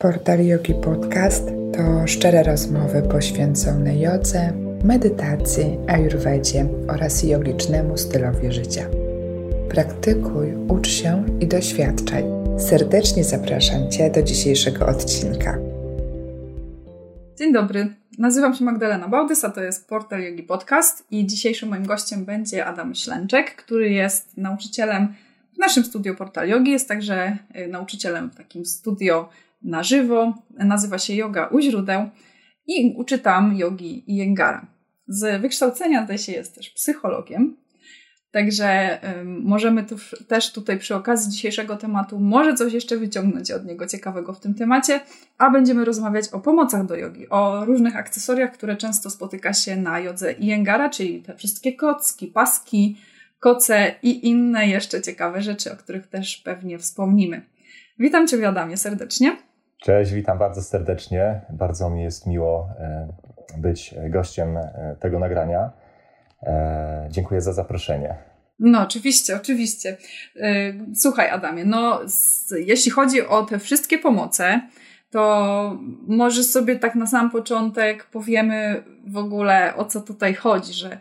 Portal 0.00 0.46
Yogi 0.46 0.74
Podcast 0.74 1.46
to 1.76 2.06
szczere 2.06 2.42
rozmowy 2.42 3.02
poświęcone 3.02 3.98
jodze, 3.98 4.52
medytacji, 4.84 5.78
ayurvedzie 5.88 6.66
oraz 6.88 7.22
jogicznemu 7.22 7.96
stylowi 7.96 8.52
życia. 8.52 8.86
Praktykuj, 9.68 10.54
ucz 10.68 10.88
się 10.88 11.24
i 11.40 11.46
doświadczaj. 11.46 12.24
Serdecznie 12.58 13.24
zapraszam 13.24 13.90
Cię 13.90 14.10
do 14.10 14.22
dzisiejszego 14.22 14.86
odcinka. 14.86 15.58
Dzień 17.38 17.52
dobry, 17.52 17.94
nazywam 18.18 18.54
się 18.54 18.64
Magdalena 18.64 19.08
Bałdys, 19.08 19.44
a 19.44 19.50
to 19.50 19.62
jest 19.62 19.88
Portal 19.88 20.22
Yogi 20.22 20.42
Podcast 20.42 21.06
i 21.10 21.26
dzisiejszym 21.26 21.68
moim 21.68 21.86
gościem 21.86 22.24
będzie 22.24 22.66
Adam 22.66 22.94
Ślęczek, 22.94 23.56
który 23.56 23.90
jest 23.90 24.36
nauczycielem 24.36 25.14
w 25.54 25.58
naszym 25.58 25.84
studio 25.84 26.14
Portal 26.14 26.48
Yogi, 26.48 26.70
jest 26.70 26.88
także 26.88 27.36
y, 27.56 27.68
nauczycielem 27.68 28.30
w 28.30 28.36
takim 28.36 28.66
studio 28.66 29.28
na 29.62 29.82
żywo. 29.82 30.34
Nazywa 30.50 30.98
się 30.98 31.14
Yoga 31.14 31.46
u 31.46 31.60
źródeł 31.60 32.08
i 32.66 32.94
uczy 32.96 33.18
tam 33.18 33.56
jogi 33.56 34.12
i 34.12 34.16
jęgara. 34.16 34.66
Z 35.08 35.42
wykształcenia 35.42 36.04
zdaje 36.04 36.18
się 36.18 36.32
jest 36.32 36.54
też 36.54 36.70
psychologiem, 36.70 37.56
także 38.30 39.00
możemy 39.24 39.84
tu, 39.84 39.96
też 40.28 40.52
tutaj 40.52 40.78
przy 40.78 40.94
okazji 40.94 41.32
dzisiejszego 41.32 41.76
tematu 41.76 42.18
może 42.18 42.54
coś 42.54 42.72
jeszcze 42.72 42.96
wyciągnąć 42.96 43.50
od 43.50 43.64
niego 43.66 43.86
ciekawego 43.86 44.32
w 44.32 44.40
tym 44.40 44.54
temacie, 44.54 45.00
a 45.38 45.50
będziemy 45.50 45.84
rozmawiać 45.84 46.28
o 46.28 46.40
pomocach 46.40 46.86
do 46.86 46.96
jogi, 46.96 47.28
o 47.28 47.64
różnych 47.64 47.96
akcesoriach, 47.96 48.52
które 48.52 48.76
często 48.76 49.10
spotyka 49.10 49.52
się 49.52 49.76
na 49.76 50.00
jodze 50.00 50.32
i 50.32 50.46
jęgara, 50.46 50.90
czyli 50.90 51.22
te 51.22 51.36
wszystkie 51.36 51.72
kocki, 51.72 52.26
paski, 52.26 52.96
koce 53.38 53.94
i 54.02 54.28
inne 54.28 54.68
jeszcze 54.68 55.02
ciekawe 55.02 55.42
rzeczy, 55.42 55.72
o 55.72 55.76
których 55.76 56.06
też 56.06 56.36
pewnie 56.36 56.78
wspomnimy. 56.78 57.42
Witam 57.98 58.28
Cię, 58.28 58.48
Adamie, 58.48 58.76
serdecznie. 58.76 59.36
Cześć, 59.80 60.12
witam 60.12 60.38
bardzo 60.38 60.62
serdecznie. 60.62 61.40
Bardzo 61.50 61.90
mi 61.90 62.02
jest 62.02 62.26
miło 62.26 62.68
e, 62.78 63.08
być 63.58 63.94
gościem 64.08 64.56
e, 64.56 64.96
tego 65.00 65.18
nagrania. 65.18 65.70
E, 66.42 67.08
dziękuję 67.10 67.40
za 67.40 67.52
zaproszenie. 67.52 68.14
No, 68.58 68.82
oczywiście, 68.82 69.36
oczywiście. 69.36 69.96
Słuchaj, 70.94 71.30
Adamie, 71.30 71.64
no, 71.64 72.00
jeśli 72.66 72.90
chodzi 72.90 73.26
o 73.26 73.42
te 73.42 73.58
wszystkie 73.58 73.98
pomoce, 73.98 74.60
to 75.10 75.78
może 76.06 76.44
sobie 76.44 76.76
tak 76.76 76.94
na 76.94 77.06
sam 77.06 77.30
początek 77.30 78.04
powiemy 78.04 78.82
w 79.06 79.16
ogóle 79.16 79.76
o 79.76 79.84
co 79.84 80.00
tutaj 80.00 80.34
chodzi, 80.34 80.72
że 80.72 81.00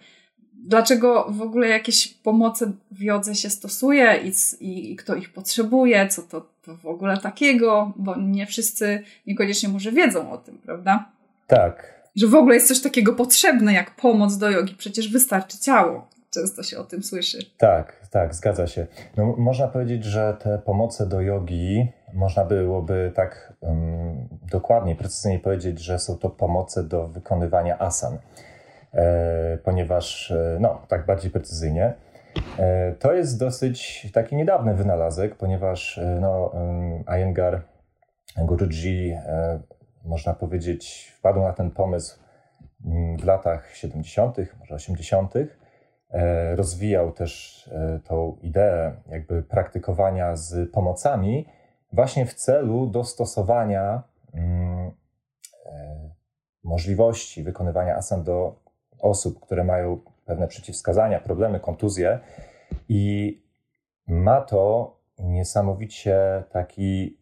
dlaczego 0.53 1.27
w 1.29 1.41
ogóle 1.41 1.67
jakieś 1.67 2.07
pomoce 2.07 2.71
w 2.91 3.01
jodze 3.01 3.35
się 3.35 3.49
stosuje 3.49 4.19
i, 4.23 4.31
i, 4.65 4.91
i, 4.91 4.95
kto 4.95 5.15
ich 5.15 5.33
potrzebuje, 5.33 6.07
co 6.07 6.21
to, 6.21 6.41
to 6.69 6.77
w 6.77 6.85
ogóle 6.85 7.17
takiego, 7.17 7.93
bo 7.95 8.15
nie 8.15 8.45
wszyscy 8.45 9.03
niekoniecznie 9.27 9.69
może 9.69 9.91
wiedzą 9.91 10.31
o 10.31 10.37
tym, 10.37 10.57
prawda? 10.57 11.09
Tak. 11.47 11.99
Że 12.15 12.27
w 12.27 12.35
ogóle 12.35 12.55
jest 12.55 12.67
coś 12.67 12.81
takiego 12.81 13.13
potrzebne 13.13 13.73
jak 13.73 13.95
pomoc 13.95 14.37
do 14.37 14.51
jogi, 14.51 14.75
przecież 14.77 15.11
wystarczy 15.11 15.59
ciało. 15.59 16.07
Często 16.29 16.63
się 16.63 16.77
o 16.77 16.83
tym 16.83 17.03
słyszy. 17.03 17.37
Tak, 17.57 18.07
tak, 18.11 18.35
zgadza 18.35 18.67
się. 18.67 18.87
No, 19.17 19.35
można 19.37 19.67
powiedzieć, 19.67 20.03
że 20.03 20.37
te 20.43 20.59
pomoce 20.59 21.05
do 21.05 21.21
jogi, 21.21 21.87
można 22.13 22.45
byłoby 22.45 23.11
tak 23.15 23.53
um, 23.59 24.27
dokładniej, 24.51 24.95
precyzyjnie 24.95 25.39
powiedzieć, 25.39 25.79
że 25.79 25.99
są 25.99 26.17
to 26.17 26.29
pomoce 26.29 26.83
do 26.83 27.07
wykonywania 27.07 27.79
asan. 27.79 28.17
E, 28.93 29.57
ponieważ, 29.57 30.31
e, 30.31 30.57
no, 30.59 30.81
tak 30.87 31.05
bardziej 31.05 31.31
precyzyjnie, 31.31 31.93
to 32.99 33.13
jest 33.13 33.39
dosyć 33.39 34.07
taki 34.13 34.35
niedawny 34.35 34.73
wynalazek, 34.73 35.35
ponieważ 35.35 35.99
no, 36.21 36.51
Iyengar 37.17 37.61
Guruji, 38.37 39.17
można 40.05 40.33
powiedzieć, 40.33 41.13
wpadł 41.17 41.39
na 41.41 41.53
ten 41.53 41.71
pomysł 41.71 42.19
mm, 42.85 43.17
w 43.17 43.23
latach 43.23 43.75
70., 43.75 44.37
może 44.59 44.75
80., 44.75 45.33
rozwijał 46.55 47.11
też 47.11 47.69
tą 48.03 48.37
ideę 48.41 48.95
jakby 49.09 49.43
praktykowania 49.43 50.35
z 50.35 50.71
pomocami 50.71 51.47
właśnie 51.93 52.25
w 52.25 52.33
celu 52.33 52.87
dostosowania 52.87 54.03
mm, 54.33 54.91
możliwości 56.63 57.43
wykonywania 57.43 57.95
asan 57.95 58.23
do 58.23 58.55
osób, 58.99 59.39
które 59.39 59.63
mają 59.63 59.99
pewne 60.29 60.47
przeciwwskazania, 60.47 61.19
problemy, 61.19 61.59
kontuzje 61.59 62.19
i 62.89 63.41
ma 64.07 64.41
to 64.41 64.95
niesamowicie 65.19 66.43
taki 66.51 67.17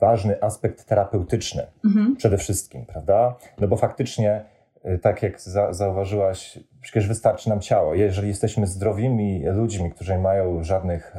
ważny 0.00 0.42
aspekt 0.42 0.84
terapeutyczny 0.84 1.66
mhm. 1.84 2.16
przede 2.16 2.38
wszystkim, 2.38 2.86
prawda? 2.86 3.36
No 3.58 3.68
bo 3.68 3.76
faktycznie, 3.76 4.44
y, 4.86 4.98
tak 4.98 5.22
jak 5.22 5.40
za, 5.40 5.72
zauważyłaś, 5.72 6.58
przecież 6.80 7.08
wystarczy 7.08 7.48
nam 7.48 7.60
ciało. 7.60 7.94
Jeżeli 7.94 8.28
jesteśmy 8.28 8.66
zdrowimi 8.66 9.44
ludźmi, 9.46 9.90
którzy 9.90 10.12
nie 10.12 10.18
mają 10.18 10.64
żadnych, 10.64 11.16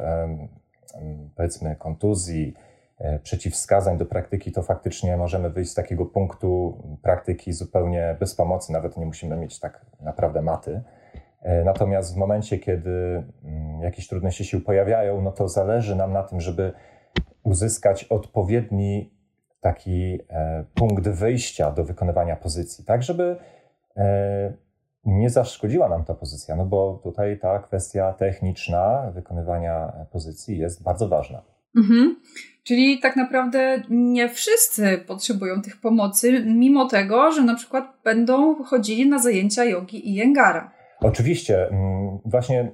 powiedzmy, 1.36 1.76
kontuzji, 1.76 2.53
E, 3.02 3.20
przeciwwskazań 3.20 3.98
do 3.98 4.06
praktyki, 4.06 4.52
to 4.52 4.64
faktycznie 4.64 5.18
możemy 5.18 5.50
wyjść 5.50 5.72
z 5.72 5.74
takiego 5.74 6.06
punktu 6.06 6.78
praktyki 7.02 7.53
zupełnie 7.53 8.18
bez 8.20 8.36
pomocy, 8.36 8.74
nawet 8.74 8.98
nie 8.98 9.06
musimy 9.06 9.38
mieć 9.38 9.59
tak 9.59 9.86
naprawdę 10.02 10.42
maty. 10.42 10.82
E, 11.41 11.63
natomiast 11.63 12.13
w 12.13 12.18
momencie, 12.18 12.59
kiedy 12.59 13.24
mm, 13.44 13.81
jakieś 13.81 14.07
trudności 14.07 14.46
się 14.46 14.62
pojawiają, 14.62 15.22
no 15.22 15.31
to 15.31 15.47
zależy 15.47 15.96
nam 15.96 16.13
na 16.13 16.24
tym, 16.24 16.41
żeby 16.41 16.74
uzyskać 17.44 18.03
odpowiedni 18.03 19.13
taki 19.62 20.19
e, 20.29 20.63
punkt 20.75 21.07
wyjścia 21.07 21.72
do 21.72 21.84
wykonywania 21.84 22.35
pozycji, 22.35 22.85
tak 22.85 23.03
żeby 23.03 23.35
nie 25.06 25.29
zaszkodziła 25.29 25.90
nam 25.90 26.06
ta 26.06 26.13
pozycja, 26.13 26.56
no 26.56 26.66
bo 26.66 27.00
tutaj 27.03 27.40
ta 27.40 27.59
kwestia 27.59 28.13
techniczna 28.13 29.12
wykonywania 29.13 29.94
pozycji 30.12 30.58
jest 30.58 30.84
bardzo 30.84 31.08
ważna. 31.08 31.41
Mhm. 31.75 32.16
Czyli 32.63 33.00
tak 33.00 33.16
naprawdę 33.16 33.81
nie 33.90 34.29
wszyscy 34.29 34.97
potrzebują 35.08 35.62
tych 35.62 35.81
pomocy, 35.81 36.44
mimo 36.46 36.88
tego, 36.88 37.31
że 37.31 37.44
na 37.44 37.56
przykład 37.56 37.85
będą 38.03 38.63
chodzili 38.63 39.09
na 39.09 39.19
zajęcia 39.19 39.66
jogi 39.66 40.09
i 40.09 40.13
jęgara. 40.13 40.72
Oczywiście. 41.01 41.67
Mm, 41.67 42.19
właśnie 42.25 42.72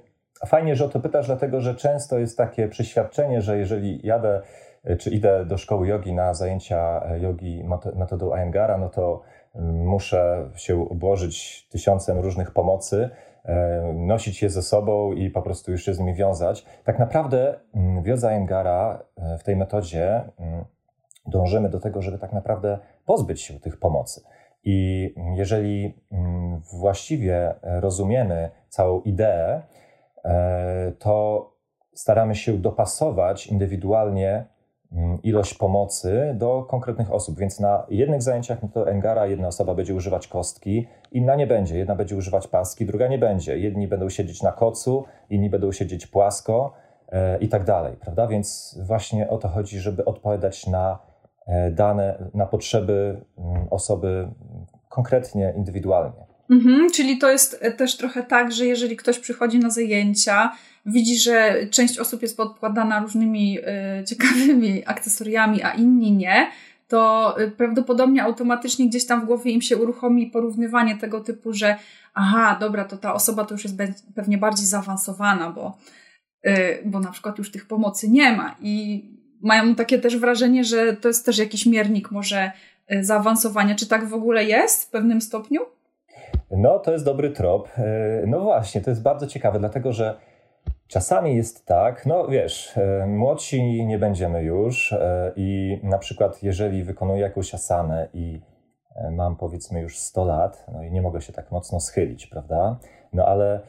fajnie, 0.48 0.76
że 0.76 0.86
o 0.86 0.90
to 0.90 1.00
pytasz, 1.00 1.28
dlatego 1.28 1.62
że 1.62 1.76
często 1.76 2.20
jest 2.20 2.38
takie 2.38 2.68
przeświadczenie, 2.68 3.42
że 3.42 3.58
jeżeli 3.58 4.08
jadę 4.08 4.42
e, 4.84 4.96
czy 4.96 5.10
idę 5.10 5.46
do 5.46 5.58
szkoły 5.58 5.88
jogi 5.88 6.14
na 6.14 6.34
zajęcia 6.34 7.04
e, 7.06 7.20
jogi 7.20 7.64
metodą 7.96 8.36
Iyengar, 8.36 8.80
no 8.80 8.90
to 8.90 9.22
mm, 9.56 9.88
muszę 9.88 10.50
się 10.56 10.90
obłożyć 10.90 11.68
tysiącem 11.70 12.20
różnych 12.20 12.52
pomocy, 12.52 13.10
E, 13.48 13.94
nosić 13.94 14.42
je 14.42 14.50
ze 14.50 14.64
sobą 14.64 15.14
i 15.14 15.30
po 15.30 15.42
prostu 15.42 15.72
już 15.72 15.86
się 15.86 15.94
z 15.94 16.00
nimi 16.00 16.14
wiązać. 16.14 16.66
Tak 16.84 17.00
naprawdę 17.00 17.60
mm, 17.76 18.04
wiedza 18.04 18.32
Engara 18.32 19.04
e, 19.18 19.38
w 19.38 19.44
tej 19.44 19.56
metodzie 19.56 20.22
dążymy 21.26 21.70
do 21.70 21.80
tego, 21.80 22.02
żeby 22.02 22.18
tak 22.18 22.34
naprawdę 22.34 22.80
pozbyć 23.06 23.42
się 23.42 23.60
tych 23.60 23.80
pomocy. 23.80 24.22
I 24.70 25.14
jeżeli 25.36 25.94
mm, 26.12 26.62
właściwie 26.80 27.56
rozumiemy 27.64 28.50
całą 28.70 29.02
ideę, 29.02 29.62
e, 30.26 30.92
to 31.00 31.50
staramy 31.94 32.36
się 32.36 32.58
dopasować 32.58 33.48
indywidualnie 33.48 34.46
Mm, 34.92 35.22
ilość 35.24 35.54
pomocy 35.54 36.34
do 36.36 36.64
konkretnych 36.70 37.12
osób. 37.12 37.40
Więc 37.40 37.60
na 37.60 37.86
jednych 37.90 38.22
zajęciach 38.22 38.64
no 38.64 38.70
to 38.74 38.90
Engara 38.90 39.28
jedna 39.28 39.48
osoba 39.48 39.76
będzie 39.76 39.96
używać 39.96 40.28
kostki, 40.28 40.88
inna 41.12 41.36
nie 41.36 41.48
będzie. 41.48 41.78
Jedna 41.78 41.96
będzie 41.96 42.16
używać 42.16 42.48
paski, 42.48 42.86
druga 42.86 43.08
nie 43.08 43.18
będzie. 43.18 43.58
Jedni 43.58 43.88
będą 43.88 44.10
siedzieć 44.10 44.42
na 44.44 44.52
kocu, 44.52 45.06
inni 45.30 45.50
będą 45.50 45.72
siedzieć 45.72 46.08
płasko 46.08 46.74
e, 47.10 47.38
i 47.38 47.50
tak 47.50 47.64
dalej, 47.64 47.96
prawda? 48.00 48.28
Więc 48.28 48.80
właśnie 48.84 49.30
o 49.30 49.38
to 49.38 49.48
chodzi, 49.48 49.80
żeby 49.80 50.06
odpowiadać 50.06 50.68
na 50.68 51.00
dane, 51.72 52.30
na 52.34 52.46
potrzeby 52.46 53.22
mm, 53.38 53.68
osoby 53.70 54.28
konkretnie, 54.90 55.54
indywidualnie. 55.58 56.28
Mhm, 56.50 56.92
czyli 56.92 57.18
to 57.18 57.32
jest 57.32 57.64
też 57.78 57.98
trochę 57.98 58.24
tak, 58.24 58.52
że 58.52 58.66
jeżeli 58.66 58.96
ktoś 58.96 59.20
przychodzi 59.20 59.60
na 59.60 59.70
zajęcia, 59.70 60.52
widzi, 60.86 61.20
że 61.20 61.68
część 61.72 62.00
osób 62.00 62.22
jest 62.22 62.38
podkładana 62.38 63.00
różnymi 63.00 63.60
y, 63.60 64.04
ciekawymi 64.06 64.84
akcesoriami, 64.86 65.64
a 65.64 65.72
inni 65.72 66.12
nie, 66.12 66.52
to 66.88 67.36
prawdopodobnie 67.58 68.24
automatycznie 68.24 68.88
gdzieś 68.88 69.06
tam 69.06 69.22
w 69.22 69.26
głowie 69.26 69.52
im 69.52 69.62
się 69.62 69.78
uruchomi 69.78 70.28
porównywanie 70.28 70.98
tego 70.98 71.22
typu, 71.22 71.54
że 71.54 71.76
aha, 72.14 72.58
dobra, 72.60 72.86
to 72.86 72.98
ta 72.98 73.14
osoba 73.14 73.46
to 73.46 73.54
już 73.54 73.64
jest 73.64 73.76
pewnie 74.16 74.38
bardziej 74.38 74.66
zaawansowana, 74.66 75.52
bo, 75.52 75.78
bo 76.86 77.00
na 77.00 77.12
przykład 77.12 77.38
już 77.38 77.52
tych 77.52 77.68
pomocy 77.68 78.10
nie 78.10 78.38
ma 78.38 78.56
i 78.62 79.04
mają 79.42 79.76
takie 79.76 80.00
też 80.00 80.18
wrażenie, 80.18 80.64
że 80.64 80.94
to 80.94 81.08
jest 81.08 81.26
też 81.26 81.38
jakiś 81.38 81.66
miernik 81.66 82.12
może 82.12 82.52
zaawansowania. 83.02 83.76
Czy 83.76 83.88
tak 83.88 84.08
w 84.08 84.14
ogóle 84.14 84.44
jest 84.44 84.84
w 84.84 84.90
pewnym 84.90 85.22
stopniu? 85.22 85.62
No, 86.52 86.80
to 86.80 86.92
jest 86.92 87.06
dobry 87.06 87.32
trop. 87.32 87.70
No 88.28 88.42
właśnie, 88.42 88.82
to 88.82 88.90
jest 88.90 89.02
bardzo 89.02 89.28
ciekawe, 89.28 89.60
dlatego 89.60 89.94
że 89.94 90.18
Czasami 90.88 91.36
jest 91.36 91.66
tak, 91.66 92.06
no 92.06 92.28
wiesz, 92.28 92.78
e, 92.78 93.08
młodsi 93.08 93.86
nie 93.86 94.00
będziemy 94.00 94.44
już 94.44 94.96
i 95.36 95.80
na 95.84 95.98
przykład 95.98 96.44
jeżeli 96.44 96.84
wykonuję 96.84 97.22
jakąś 97.22 97.54
asanę 97.54 98.08
i 98.14 98.42
mam 99.12 99.36
powiedzmy 99.36 99.82
już 99.82 99.98
100 99.98 100.26
lat, 100.26 100.66
no 100.74 100.84
i 100.84 100.92
nie 100.92 101.02
mogę 101.02 101.22
się 101.22 101.34
tak 101.34 101.52
mocno 101.52 101.80
schylić, 101.80 102.28
prawda? 102.28 102.78
No 103.14 103.26
ale 103.26 103.60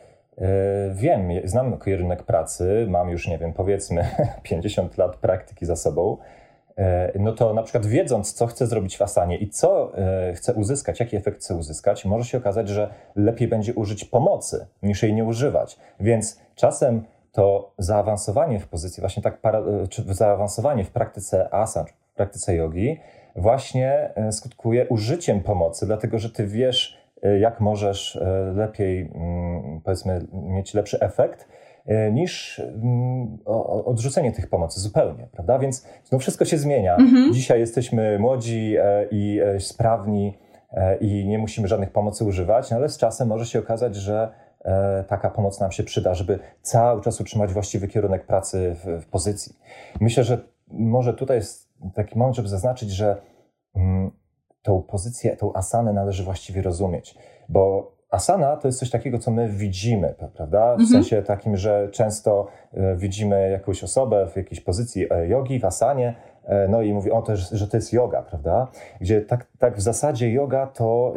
wiem, 0.92 1.28
znam 1.44 1.78
kierunek 1.78 2.22
pracy, 2.22 2.86
mam 2.88 3.10
już, 3.10 3.28
nie 3.28 3.38
wiem, 3.38 3.52
powiedzmy 3.52 4.08
50 4.42 4.98
lat 4.98 5.16
praktyki 5.16 5.66
za 5.66 5.76
sobą, 5.76 6.16
no 7.18 7.32
to 7.32 7.54
na 7.54 7.62
przykład 7.62 7.86
wiedząc, 7.86 8.32
co 8.32 8.46
chcę 8.46 8.66
zrobić 8.66 8.96
w 8.96 9.02
asanie 9.02 9.38
i 9.38 9.48
co 9.48 9.92
chcę 10.34 10.54
uzyskać, 10.54 11.00
jaki 11.00 11.16
efekt 11.16 11.38
chcę 11.38 11.54
uzyskać, 11.54 12.04
może 12.04 12.24
się 12.24 12.38
okazać, 12.38 12.68
że 12.68 12.90
lepiej 13.16 13.48
będzie 13.48 13.74
użyć 13.74 14.04
pomocy, 14.04 14.66
niż 14.82 15.02
jej 15.02 15.14
nie 15.14 15.24
używać. 15.24 15.78
Więc 16.00 16.40
czasem 16.54 17.04
to 17.32 17.72
zaawansowanie 17.78 18.60
w 18.60 18.68
pozycji, 18.68 19.00
właśnie 19.00 19.22
tak, 19.22 19.40
para, 19.40 19.62
czy 19.90 20.14
zaawansowanie 20.14 20.84
w 20.84 20.90
praktyce 20.90 21.54
asan, 21.54 21.86
w 21.86 22.14
praktyce 22.14 22.54
jogi, 22.54 23.00
właśnie 23.36 24.10
e, 24.14 24.32
skutkuje 24.32 24.88
użyciem 24.88 25.40
pomocy, 25.40 25.86
dlatego 25.86 26.18
że 26.18 26.30
ty 26.30 26.46
wiesz, 26.46 26.97
e, 26.97 26.97
jak 27.40 27.60
możesz 27.60 28.16
e, 28.16 28.52
lepiej, 28.56 29.10
mm, 29.14 29.80
powiedzmy, 29.84 30.26
mieć 30.32 30.74
lepszy 30.74 31.00
efekt, 31.00 31.48
niż 32.12 32.58
mm, 32.58 33.38
odrzucenie 33.84 34.32
tych 34.32 34.50
pomocy 34.50 34.80
zupełnie, 34.80 35.28
prawda? 35.32 35.58
Więc 35.58 35.86
no 36.12 36.18
wszystko 36.18 36.44
się 36.44 36.58
zmienia. 36.58 36.96
Mhm. 36.96 37.32
Dzisiaj 37.32 37.60
jesteśmy 37.60 38.18
młodzi 38.18 38.76
i 39.10 39.40
sprawni 39.58 40.38
i 41.00 41.26
nie 41.26 41.38
musimy 41.38 41.68
żadnych 41.68 41.90
pomocy 41.90 42.24
używać, 42.24 42.70
no 42.70 42.76
ale 42.76 42.88
z 42.88 42.98
czasem 42.98 43.28
może 43.28 43.46
się 43.46 43.58
okazać, 43.58 43.96
że 43.96 44.28
E, 44.64 45.04
taka 45.08 45.30
pomoc 45.30 45.60
nam 45.60 45.72
się 45.72 45.82
przyda, 45.82 46.14
żeby 46.14 46.38
cały 46.62 47.02
czas 47.02 47.20
utrzymać 47.20 47.52
właściwy 47.52 47.88
kierunek 47.88 48.26
pracy 48.26 48.76
w, 48.84 49.02
w 49.02 49.06
pozycji. 49.06 49.56
Myślę, 50.00 50.24
że 50.24 50.38
może 50.68 51.14
tutaj 51.14 51.36
jest 51.36 51.68
taki 51.94 52.18
moment, 52.18 52.36
żeby 52.36 52.48
zaznaczyć, 52.48 52.90
że 52.90 53.16
mm, 53.74 54.10
tą 54.68 54.82
pozycję, 54.82 55.36
tą 55.36 55.52
asanę 55.52 55.92
należy 55.92 56.24
właściwie 56.24 56.62
rozumieć, 56.62 57.18
bo 57.48 57.92
asana 58.10 58.56
to 58.56 58.68
jest 58.68 58.78
coś 58.78 58.90
takiego, 58.90 59.18
co 59.18 59.30
my 59.30 59.48
widzimy, 59.48 60.14
prawda? 60.36 60.76
W 60.76 60.80
mhm. 60.80 60.88
sensie 60.88 61.22
takim, 61.22 61.56
że 61.56 61.88
często 61.92 62.46
e, 62.74 62.96
widzimy 62.96 63.50
jakąś 63.50 63.84
osobę 63.84 64.26
w 64.32 64.36
jakiejś 64.36 64.60
pozycji 64.60 65.06
e, 65.12 65.28
jogi, 65.28 65.60
w 65.60 65.64
asanie, 65.64 66.14
no 66.68 66.82
i 66.82 66.92
mówi 66.92 67.10
o 67.10 67.22
to, 67.22 67.36
że 67.36 67.68
to 67.68 67.76
jest 67.76 67.92
yoga, 67.92 68.22
prawda? 68.22 68.68
Gdzie 69.00 69.20
tak, 69.20 69.46
tak 69.58 69.76
w 69.76 69.80
zasadzie 69.80 70.32
yoga 70.32 70.66
to 70.66 71.14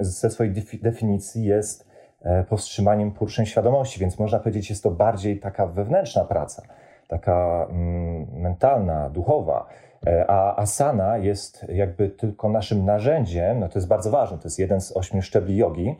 ze 0.00 0.30
swojej 0.30 0.52
definicji 0.82 1.44
jest 1.44 1.90
E, 2.22 2.44
powstrzymaniem 2.44 3.10
poruszeń 3.10 3.46
świadomości, 3.46 4.00
więc 4.00 4.18
można 4.18 4.38
powiedzieć, 4.38 4.70
jest 4.70 4.82
to 4.82 4.90
bardziej 4.90 5.40
taka 5.40 5.66
wewnętrzna 5.66 6.24
praca, 6.24 6.62
taka 7.08 7.66
mm, 7.70 8.26
mentalna, 8.32 9.10
duchowa. 9.10 9.66
E, 10.06 10.30
a 10.30 10.56
asana 10.56 11.18
jest 11.18 11.66
jakby 11.68 12.08
tylko 12.08 12.48
naszym 12.48 12.84
narzędziem, 12.84 13.60
no 13.60 13.68
to 13.68 13.78
jest 13.78 13.88
bardzo 13.88 14.10
ważne, 14.10 14.38
to 14.38 14.44
jest 14.44 14.58
jeden 14.58 14.80
z 14.80 14.96
ośmiu 14.96 15.22
szczebli 15.22 15.56
jogi, 15.56 15.96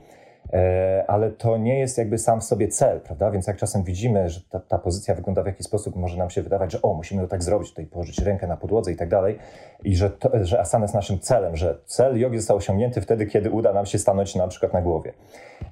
ale 1.07 1.31
to 1.31 1.57
nie 1.57 1.79
jest 1.79 1.99
jakby 1.99 2.19
sam 2.19 2.41
w 2.41 2.45
sobie 2.45 2.69
cel, 2.69 3.01
prawda? 3.01 3.31
Więc 3.31 3.47
jak 3.47 3.57
czasem 3.57 3.83
widzimy, 3.83 4.29
że 4.29 4.41
ta, 4.51 4.61
ta, 4.61 4.79
pozycja 4.79 5.15
wygląda 5.15 5.43
w 5.43 5.47
jakiś 5.47 5.67
sposób, 5.67 5.97
może 5.97 6.17
nam 6.17 6.31
się 6.31 6.43
wydawać, 6.43 6.73
że 6.73 6.83
o, 6.83 6.95
musimy 6.95 7.23
to 7.23 7.29
tak 7.29 7.43
zrobić, 7.43 7.69
tutaj 7.69 7.87
położyć 7.87 8.19
rękę 8.19 8.47
na 8.47 8.57
podłodze 8.57 8.93
i 8.93 8.97
tak 8.97 9.09
dalej, 9.09 9.39
i 9.85 9.97
że, 9.97 10.11
to, 10.11 10.31
że 10.43 10.61
asana 10.61 10.85
jest 10.85 10.95
naszym 10.95 11.19
celem, 11.19 11.57
że 11.57 11.79
cel 11.87 12.19
jogi 12.19 12.39
został 12.39 12.57
osiągnięty 12.57 13.01
wtedy, 13.01 13.27
kiedy 13.27 13.51
uda 13.51 13.73
nam 13.73 13.87
się 13.87 13.99
stanąć 13.99 14.35
na 14.35 14.49
przykład 14.49 14.73
na 14.73 14.83
głowie 14.83 15.13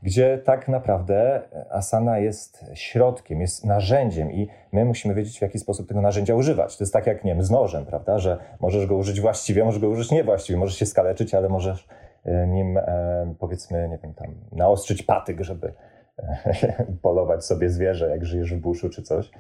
gdzie 0.02 0.38
tak 0.44 0.69
naprawdę 0.69 1.42
asana 1.70 2.19
jest 2.19 2.64
środkiem, 2.74 3.40
jest 3.40 3.64
narzędziem 3.64 4.32
i 4.32 4.48
my 4.72 4.84
musimy 4.84 5.14
wiedzieć, 5.14 5.38
w 5.38 5.42
jaki 5.42 5.58
sposób 5.58 5.88
tego 5.88 6.00
narzędzia 6.00 6.34
używać. 6.34 6.76
To 6.76 6.84
jest 6.84 6.92
tak 6.92 7.06
jak, 7.06 7.24
nie 7.24 7.34
wiem, 7.34 7.42
z 7.42 7.50
nożem, 7.50 7.86
prawda, 7.86 8.19
że 8.19 8.38
możesz 8.60 8.86
go 8.86 8.96
użyć 8.96 9.20
właściwie, 9.20 9.64
możesz 9.64 9.81
go 9.81 9.88
użyć 9.88 10.10
niewłaściwie, 10.10 10.58
możesz 10.58 10.78
się 10.78 10.86
skaleczyć, 10.86 11.34
ale 11.34 11.48
możesz 11.48 11.81
e, 11.81 12.07
nim, 12.46 12.78
e, 12.78 13.34
powiedzmy, 13.38 13.88
nie 13.88 13.98
wiem, 13.98 14.14
tam 14.14 14.26
naostrzyć 14.52 15.02
patyk, 15.02 15.40
żeby 15.40 15.72
e, 16.19 16.86
polować 17.02 17.44
sobie 17.44 17.70
zwierzę, 17.70 18.10
jak 18.10 18.25
żyjesz 18.25 18.54
w 18.54 18.60
buszu 18.60 18.90
czy 18.90 19.02
coś. 19.02 19.30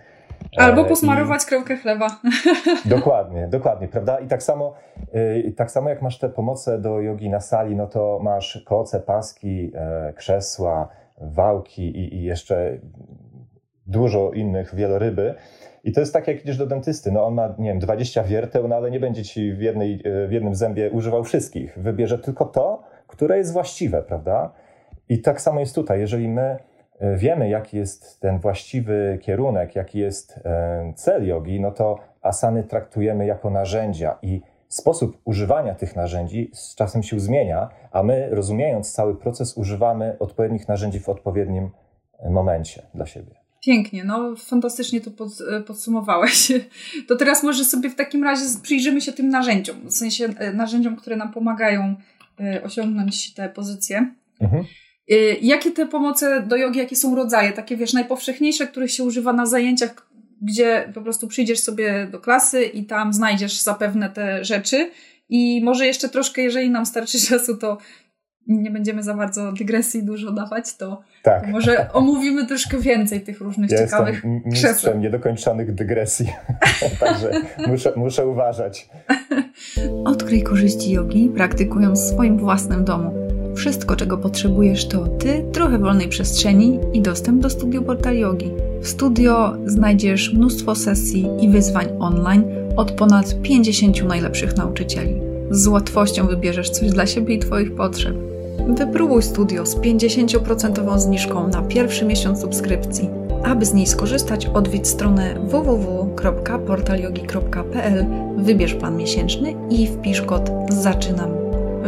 Albo 0.56 0.84
posmarować 0.84 1.42
I... 1.42 1.46
krewkę 1.46 1.76
chleba. 1.76 2.08
Dokładnie, 2.84 3.48
dokładnie, 3.48 3.88
prawda? 3.88 4.18
I 4.18 4.26
tak 4.26 4.42
samo, 4.42 4.74
tak 5.56 5.70
samo 5.70 5.88
jak 5.88 6.02
masz 6.02 6.18
te 6.18 6.28
pomoce 6.28 6.78
do 6.78 7.00
jogi 7.00 7.30
na 7.30 7.40
sali, 7.40 7.76
no 7.76 7.86
to 7.86 8.20
masz 8.22 8.62
koce, 8.66 9.00
paski, 9.00 9.72
e, 9.74 10.12
krzesła, 10.12 10.88
wałki 11.20 11.82
i, 11.82 12.14
i 12.14 12.22
jeszcze 12.22 12.78
dużo 13.86 14.30
innych 14.30 14.74
wieloryby. 14.74 15.34
I 15.84 15.92
to 15.92 16.00
jest 16.00 16.12
tak, 16.12 16.28
jak 16.28 16.42
idziesz 16.44 16.56
do 16.56 16.66
dentysty. 16.66 17.12
No 17.12 17.26
on 17.26 17.34
ma, 17.34 17.54
nie 17.58 17.68
wiem, 17.68 17.78
20 17.78 18.22
wierteł, 18.22 18.68
no 18.68 18.76
ale 18.76 18.90
nie 18.90 19.00
będzie 19.00 19.24
ci 19.24 19.52
w, 19.52 19.60
jednej, 19.60 20.02
e, 20.04 20.28
w 20.28 20.32
jednym 20.32 20.54
zębie 20.54 20.90
używał 20.90 21.24
wszystkich. 21.24 21.78
Wybierze 21.78 22.18
tylko 22.18 22.44
to, 22.44 22.82
które 23.06 23.38
jest 23.38 23.52
właściwe, 23.52 24.02
prawda? 24.02 24.52
I 25.08 25.18
tak 25.18 25.40
samo 25.40 25.60
jest 25.60 25.74
tutaj. 25.74 26.00
Jeżeli 26.00 26.28
my 26.28 26.58
E, 26.98 27.16
wiemy, 27.16 27.48
jaki 27.48 27.76
jest 27.76 28.20
ten 28.20 28.38
właściwy 28.38 29.18
kierunek, 29.22 29.76
jaki 29.76 29.98
jest 29.98 30.40
e, 30.44 30.92
cel 30.96 31.26
jogi, 31.26 31.60
no 31.60 31.70
to 31.70 31.98
asany 32.22 32.64
traktujemy 32.64 33.26
jako 33.26 33.50
narzędzia 33.50 34.18
i 34.22 34.42
sposób 34.68 35.18
używania 35.24 35.74
tych 35.74 35.96
narzędzi 35.96 36.50
z 36.54 36.74
czasem 36.74 37.02
się 37.02 37.20
zmienia, 37.20 37.68
a 37.90 38.02
my, 38.02 38.28
rozumiejąc 38.30 38.92
cały 38.92 39.16
proces, 39.16 39.56
używamy 39.56 40.16
odpowiednich 40.18 40.68
narzędzi 40.68 41.00
w 41.00 41.08
odpowiednim 41.08 41.70
momencie 42.30 42.82
dla 42.94 43.06
siebie. 43.06 43.37
Pięknie, 43.64 44.04
no 44.04 44.36
fantastycznie 44.36 45.00
to 45.00 45.10
pod, 45.10 45.28
podsumowałeś. 45.66 46.52
To 47.08 47.16
teraz 47.16 47.42
może 47.42 47.64
sobie 47.64 47.90
w 47.90 47.94
takim 47.94 48.24
razie 48.24 48.44
przyjrzymy 48.62 49.00
się 49.00 49.12
tym 49.12 49.28
narzędziom, 49.28 49.76
w 49.88 49.94
sensie 49.94 50.28
narzędziom, 50.54 50.96
które 50.96 51.16
nam 51.16 51.32
pomagają 51.32 51.96
osiągnąć 52.64 53.34
te 53.34 53.48
pozycje. 53.48 54.14
Mhm. 54.40 54.64
Jakie 55.40 55.70
te 55.70 55.86
pomoce 55.86 56.42
do 56.42 56.56
jogi, 56.56 56.78
jakie 56.78 56.96
są 56.96 57.16
rodzaje? 57.16 57.52
Takie, 57.52 57.76
wiesz, 57.76 57.92
najpowszechniejsze, 57.92 58.66
których 58.66 58.90
się 58.90 59.04
używa 59.04 59.32
na 59.32 59.46
zajęciach, 59.46 60.08
gdzie 60.42 60.92
po 60.94 61.02
prostu 61.02 61.28
przyjdziesz 61.28 61.60
sobie 61.60 62.08
do 62.12 62.20
klasy 62.20 62.64
i 62.64 62.84
tam 62.84 63.12
znajdziesz 63.12 63.60
zapewne 63.60 64.10
te 64.10 64.44
rzeczy. 64.44 64.90
I 65.28 65.60
może 65.64 65.86
jeszcze 65.86 66.08
troszkę, 66.08 66.42
jeżeli 66.42 66.70
nam 66.70 66.86
starczy 66.86 67.20
czasu, 67.28 67.56
to 67.56 67.78
nie 68.48 68.70
będziemy 68.70 69.02
za 69.02 69.14
bardzo 69.14 69.52
dygresji 69.52 70.02
dużo 70.02 70.32
dawać, 70.32 70.76
to, 70.76 71.02
tak. 71.22 71.44
to 71.44 71.48
może 71.48 71.92
omówimy 71.92 72.46
troszkę 72.46 72.78
więcej 72.78 73.20
tych 73.20 73.40
różnych 73.40 73.70
ja 73.70 73.78
ciekawych 73.78 74.14
jestem 74.14 74.42
mistrzem 74.44 75.00
niedokończonych 75.00 75.74
dygresji, 75.74 76.32
także 77.00 77.30
muszę, 77.66 77.92
muszę 77.96 78.26
uważać. 78.26 78.88
Odkryj 80.04 80.42
korzyści 80.42 80.92
jogi, 80.92 81.30
praktykując 81.34 82.00
w 82.00 82.08
swoim 82.08 82.38
własnym 82.38 82.84
domu. 82.84 83.12
Wszystko, 83.56 83.96
czego 83.96 84.18
potrzebujesz, 84.18 84.88
to 84.88 85.06
ty, 85.06 85.44
trochę 85.52 85.78
wolnej 85.78 86.08
przestrzeni 86.08 86.80
i 86.92 87.02
dostęp 87.02 87.42
do 87.42 87.50
studio 87.50 87.82
Portal 87.82 88.16
Yogi. 88.16 88.50
W 88.80 88.88
studio 88.88 89.54
znajdziesz 89.66 90.34
mnóstwo 90.34 90.74
sesji 90.74 91.28
i 91.40 91.48
wyzwań 91.48 91.86
online 91.98 92.44
od 92.76 92.92
ponad 92.92 93.42
50 93.42 94.04
najlepszych 94.04 94.56
nauczycieli. 94.56 95.20
Z 95.50 95.66
łatwością 95.66 96.26
wybierzesz 96.26 96.70
coś 96.70 96.90
dla 96.90 97.06
siebie 97.06 97.34
i 97.34 97.38
Twoich 97.38 97.74
potrzeb. 97.74 98.14
Wypróbuj 98.68 99.22
studio 99.22 99.66
z 99.66 99.76
50% 99.76 100.98
zniżką 100.98 101.48
na 101.48 101.62
pierwszy 101.62 102.04
miesiąc 102.04 102.40
subskrypcji. 102.40 103.10
Aby 103.44 103.66
z 103.66 103.74
niej 103.74 103.86
skorzystać, 103.86 104.46
odwiedź 104.46 104.88
stronę 104.88 105.40
www.portalyogi.pl, 105.40 108.06
wybierz 108.36 108.74
plan 108.74 108.96
miesięczny 108.96 109.54
i 109.70 109.86
wpisz 109.86 110.22
kod 110.22 110.50
ZAczynam 110.68 111.30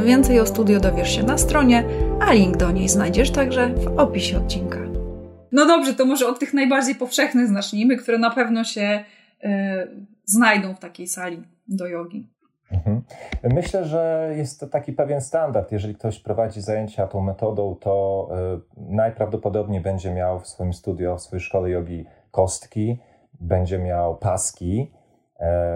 Więcej 0.05 0.41
o 0.41 0.47
studio 0.47 0.81
dowiesz 0.81 1.17
się 1.17 1.23
na 1.23 1.39
stronie, 1.39 1.85
a 2.21 2.33
link 2.33 2.57
do 2.57 2.71
niej 2.71 2.89
znajdziesz 2.89 3.31
także 3.31 3.75
w 3.75 3.99
opisie 3.99 4.39
odcinka. 4.39 4.79
No 5.53 5.67
dobrze, 5.67 5.95
to 5.95 6.05
może 6.05 6.29
od 6.29 6.39
tych 6.39 6.55
najbardziej 6.55 6.95
powszechnych 6.95 7.49
zacznijmy, 7.49 7.97
które 7.97 8.19
na 8.19 8.31
pewno 8.31 8.65
się 8.65 9.05
y, 9.45 9.49
znajdą 10.25 10.75
w 10.75 10.79
takiej 10.79 11.09
sali 11.09 11.43
do 11.69 11.87
jogi. 11.87 12.29
Mhm. 12.73 13.03
Myślę, 13.43 13.85
że 13.85 14.33
jest 14.37 14.61
to 14.61 14.67
taki 14.67 14.93
pewien 14.93 15.21
standard. 15.21 15.73
Jeżeli 15.73 15.95
ktoś 15.95 16.21
prowadzi 16.21 16.61
zajęcia 16.61 17.07
tą 17.07 17.21
metodą, 17.21 17.77
to 17.81 18.29
y, 18.57 18.61
najprawdopodobniej 18.77 19.81
będzie 19.81 20.15
miał 20.15 20.41
w 20.41 20.49
swoim 20.49 20.73
studio, 20.73 21.17
w 21.17 21.23
swojej 21.23 21.41
szkole 21.41 21.71
jogi 21.71 22.07
kostki, 22.31 22.99
będzie 23.41 23.79
miał 23.79 24.17
paski, 24.17 24.93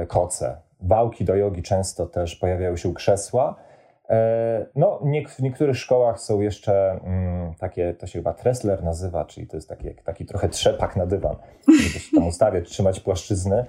y, 0.02 0.06
koce. 0.06 0.56
Wałki 0.80 1.24
do 1.24 1.36
jogi 1.36 1.62
często 1.62 2.06
też 2.06 2.36
pojawiają 2.36 2.76
się 2.76 2.94
krzesła 2.94 3.56
E, 4.10 4.66
no, 4.76 5.00
w 5.38 5.42
niektórych 5.42 5.76
szkołach 5.76 6.20
są 6.20 6.40
jeszcze 6.40 7.00
mm, 7.04 7.54
takie, 7.54 7.94
to 7.94 8.06
się 8.06 8.18
chyba 8.18 8.34
Tressler 8.34 8.82
nazywa, 8.82 9.24
czyli 9.24 9.46
to 9.46 9.56
jest 9.56 9.68
taki, 9.68 9.94
taki 9.94 10.26
trochę 10.26 10.48
trzepak 10.48 10.96
na 10.96 11.06
dywan, 11.06 11.36
żeby 11.68 11.98
się 11.98 12.16
tam 12.16 12.26
ustawiać, 12.26 12.68
trzymać 12.68 13.00
płaszczyzny. 13.00 13.64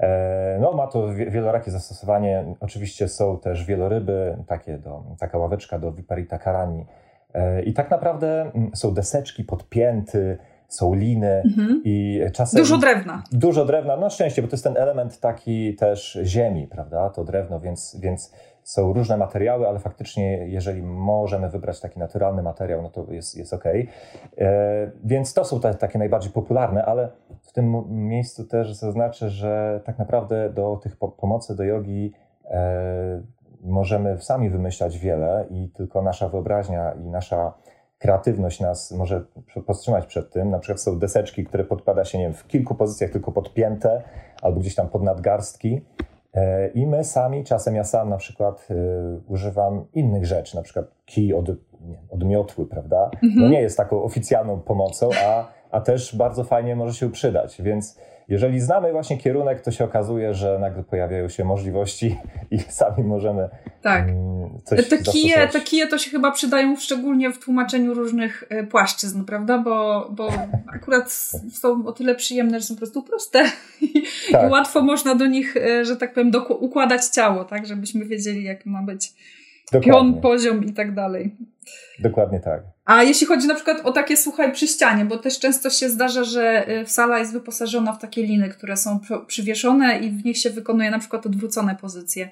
E, 0.00 0.58
no, 0.60 0.72
ma 0.72 0.86
to 0.86 1.08
wielorakie 1.14 1.70
zastosowanie. 1.70 2.44
Oczywiście 2.60 3.08
są 3.08 3.38
też 3.38 3.64
wieloryby, 3.64 4.36
takie 4.46 4.78
do, 4.78 5.02
taka 5.18 5.38
ławeczka 5.38 5.78
do 5.78 5.92
Viparita 5.92 6.38
Karani. 6.38 6.86
E, 7.34 7.62
I 7.62 7.72
tak 7.72 7.90
naprawdę 7.90 8.50
mm, 8.54 8.70
są 8.74 8.94
deseczki, 8.94 9.44
podpięty, 9.44 10.38
są 10.68 10.94
liny 10.94 11.42
mhm. 11.44 11.82
i 11.84 12.20
czasem... 12.32 12.60
Dużo 12.60 12.78
drewna. 12.78 13.22
Dużo 13.32 13.64
drewna, 13.64 13.96
no 13.96 14.10
szczęście, 14.10 14.42
bo 14.42 14.48
to 14.48 14.54
jest 14.54 14.64
ten 14.64 14.76
element 14.76 15.20
taki 15.20 15.74
też 15.74 16.18
ziemi, 16.24 16.66
prawda, 16.66 17.10
to 17.10 17.24
drewno, 17.24 17.60
więc, 17.60 17.96
więc 18.00 18.32
są 18.70 18.92
różne 18.92 19.16
materiały, 19.16 19.68
ale 19.68 19.78
faktycznie 19.78 20.48
jeżeli 20.48 20.82
możemy 20.82 21.48
wybrać 21.48 21.80
taki 21.80 21.98
naturalny 21.98 22.42
materiał, 22.42 22.82
no 22.82 22.90
to 22.90 23.06
jest, 23.12 23.36
jest 23.36 23.52
ok. 23.52 23.64
E, 23.66 24.90
więc 25.04 25.34
to 25.34 25.44
są 25.44 25.60
te, 25.60 25.74
takie 25.74 25.98
najbardziej 25.98 26.32
popularne, 26.32 26.84
ale 26.84 27.08
w 27.42 27.52
tym 27.52 27.84
miejscu 27.88 28.44
też 28.44 28.72
zaznaczę, 28.74 29.30
że 29.30 29.80
tak 29.84 29.98
naprawdę 29.98 30.50
do 30.50 30.76
tych 30.82 30.96
po 30.96 31.08
pomocy 31.08 31.56
do 31.56 31.64
jogi 31.64 32.12
e, 32.44 33.22
możemy 33.60 34.20
sami 34.20 34.50
wymyślać 34.50 34.98
wiele 34.98 35.46
i 35.50 35.68
tylko 35.68 36.02
nasza 36.02 36.28
wyobraźnia 36.28 36.92
i 36.92 37.08
nasza 37.08 37.52
kreatywność 37.98 38.60
nas 38.60 38.92
może 38.92 39.24
powstrzymać 39.66 40.06
przed 40.06 40.32
tym. 40.32 40.50
Na 40.50 40.58
przykład 40.58 40.80
są 40.80 40.98
deseczki, 40.98 41.44
które 41.44 41.64
podpada 41.64 42.04
się 42.04 42.18
nie 42.18 42.24
wiem, 42.24 42.34
w 42.34 42.46
kilku 42.46 42.74
pozycjach 42.74 43.10
tylko 43.10 43.32
podpięte 43.32 44.02
albo 44.42 44.60
gdzieś 44.60 44.74
tam 44.74 44.88
pod 44.88 45.02
nadgarstki. 45.02 45.84
E, 46.34 46.68
I 46.68 46.86
my 46.86 47.04
sami, 47.04 47.44
czasem 47.44 47.74
ja 47.74 47.84
sam 47.84 48.08
na 48.08 48.16
przykład 48.16 48.68
y, 48.70 48.74
używam 49.28 49.84
innych 49.94 50.26
rzeczy, 50.26 50.56
na 50.56 50.62
przykład 50.62 50.86
kij 51.04 51.34
od, 51.34 51.50
od 52.10 52.24
miotły, 52.24 52.66
prawda? 52.66 53.10
No 53.22 53.28
mhm. 53.28 53.50
nie 53.50 53.60
jest 53.60 53.76
taką 53.76 54.02
oficjalną 54.02 54.60
pomocą, 54.60 55.10
a, 55.26 55.48
a 55.70 55.80
też 55.80 56.16
bardzo 56.16 56.44
fajnie 56.44 56.76
może 56.76 56.94
się 56.94 57.10
przydać, 57.10 57.62
więc 57.62 57.98
jeżeli 58.30 58.60
znamy 58.60 58.92
właśnie 58.92 59.18
kierunek, 59.18 59.60
to 59.60 59.70
się 59.70 59.84
okazuje, 59.84 60.34
że 60.34 60.58
nagle 60.58 60.82
pojawiają 60.82 61.28
się 61.28 61.44
możliwości 61.44 62.16
i 62.50 62.58
sami 62.78 63.04
możemy 63.04 63.48
tak. 63.82 64.08
Mm, 64.08 64.58
coś 64.64 64.88
te 64.88 64.98
kije, 64.98 65.48
te 65.48 65.60
kije 65.60 65.86
to 65.86 65.98
się 65.98 66.10
chyba 66.10 66.32
przydają 66.32 66.76
szczególnie 66.76 67.30
w 67.30 67.38
tłumaczeniu 67.38 67.94
różnych 67.94 68.44
e, 68.48 68.64
płaszczyzn, 68.64 69.24
prawda? 69.24 69.58
Bo, 69.58 70.08
bo 70.10 70.32
akurat 70.76 71.12
są 71.52 71.86
o 71.86 71.92
tyle 71.92 72.14
przyjemne, 72.14 72.60
że 72.60 72.66
są 72.66 72.74
po 72.74 72.78
prostu 72.78 73.02
proste 73.02 73.44
i, 73.80 74.02
tak. 74.32 74.48
i 74.48 74.52
łatwo 74.52 74.82
można 74.82 75.14
do 75.14 75.26
nich, 75.26 75.56
e, 75.56 75.84
że 75.84 75.96
tak 75.96 76.14
powiem, 76.14 76.30
układać 76.48 77.04
ciało, 77.04 77.44
tak? 77.44 77.66
Żebyśmy 77.66 78.04
wiedzieli, 78.04 78.44
jak 78.44 78.66
ma 78.66 78.82
być 78.82 79.12
Dokładnie. 79.72 79.92
pion, 79.92 80.20
poziom 80.20 80.64
i 80.64 80.72
tak 80.72 80.94
dalej. 80.94 81.36
Dokładnie 81.98 82.40
tak. 82.40 82.62
A 82.84 83.02
jeśli 83.02 83.26
chodzi 83.26 83.46
na 83.46 83.54
przykład 83.54 83.80
o 83.84 83.92
takie, 83.92 84.16
słuchaj, 84.16 84.52
przy 84.52 84.66
ścianie, 84.66 85.04
bo 85.04 85.18
też 85.18 85.38
często 85.38 85.70
się 85.70 85.88
zdarza, 85.88 86.24
że 86.24 86.68
y, 86.82 86.86
sala 86.86 87.18
jest 87.18 87.32
wyposażona 87.32 87.92
w 87.92 87.98
takie 87.98 88.22
liny, 88.22 88.48
które 88.48 88.76
są 88.76 89.00
przywieszone 89.26 89.98
i 89.98 90.10
w 90.10 90.24
nich 90.24 90.38
się 90.38 90.50
wykonuje 90.50 90.90
na 90.90 90.98
przykład 90.98 91.26
odwrócone 91.26 91.76
pozycje. 91.76 92.30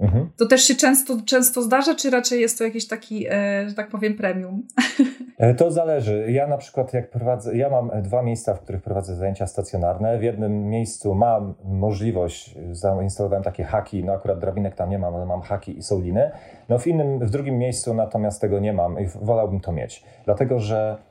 Mhm. 0.00 0.30
To 0.36 0.46
też 0.46 0.62
się 0.62 0.74
często, 0.74 1.16
często 1.26 1.62
zdarza, 1.62 1.94
czy 1.94 2.10
raczej 2.10 2.40
jest 2.40 2.58
to 2.58 2.64
jakiś 2.64 2.88
taki, 2.88 3.26
e, 3.26 3.68
że 3.68 3.74
tak 3.74 3.88
powiem, 3.88 4.14
premium? 4.14 4.62
E, 5.38 5.54
to 5.54 5.70
zależy. 5.70 6.32
Ja 6.32 6.46
na 6.46 6.58
przykład 6.58 6.94
jak 6.94 7.10
prowadzę, 7.10 7.56
ja 7.56 7.70
mam 7.70 7.90
dwa 8.02 8.22
miejsca, 8.22 8.54
w 8.54 8.60
których 8.60 8.82
prowadzę 8.82 9.16
zajęcia 9.16 9.46
stacjonarne. 9.46 10.18
W 10.18 10.22
jednym 10.22 10.68
miejscu 10.68 11.14
mam 11.14 11.54
możliwość, 11.64 12.54
zainstalowałem 12.72 13.44
takie 13.44 13.64
haki, 13.64 14.04
no 14.04 14.12
akurat 14.12 14.38
drabinek 14.38 14.74
tam 14.74 14.90
nie 14.90 14.98
mam, 14.98 15.14
ale 15.14 15.26
mam 15.26 15.40
haki 15.40 15.78
i 15.78 15.82
są 15.82 16.00
liny. 16.00 16.30
No 16.68 16.78
w 16.78 16.86
innym, 16.86 17.18
w 17.18 17.30
drugim 17.30 17.58
miejscu 17.58 17.94
natomiast 17.94 18.40
tego 18.40 18.58
nie 18.58 18.72
mam 18.72 19.00
i 19.00 19.06
wolałbym 19.06 19.60
to 19.60 19.72
mieć. 19.72 20.04
Dlatego, 20.24 20.60
że 20.60 20.96
E, 20.96 21.05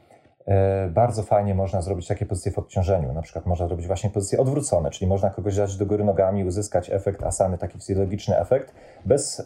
bardzo 0.90 1.24
fajnie 1.24 1.56
można 1.56 1.82
zrobić 1.82 2.08
takie 2.08 2.25
pozycje 2.25 2.52
w 2.52 2.60
odciążeniu. 2.60 3.14
Na 3.14 3.22
przykład 3.22 3.46
można 3.46 3.68
zrobić 3.68 3.88
właśnie 3.88 4.10
pozycje 4.10 4.40
odwrócone, 4.40 4.90
czyli 4.90 5.08
można 5.08 5.30
kogoś 5.30 5.56
dać 5.56 5.78
do 5.78 5.86
góry 5.86 6.04
nogami, 6.04 6.46
uzyskać 6.46 6.90
efekt 6.90 7.24
asany, 7.24 7.58
taki 7.58 7.78
fizjologiczny 7.78 8.40
efekt, 8.40 8.74
bez 9.06 9.44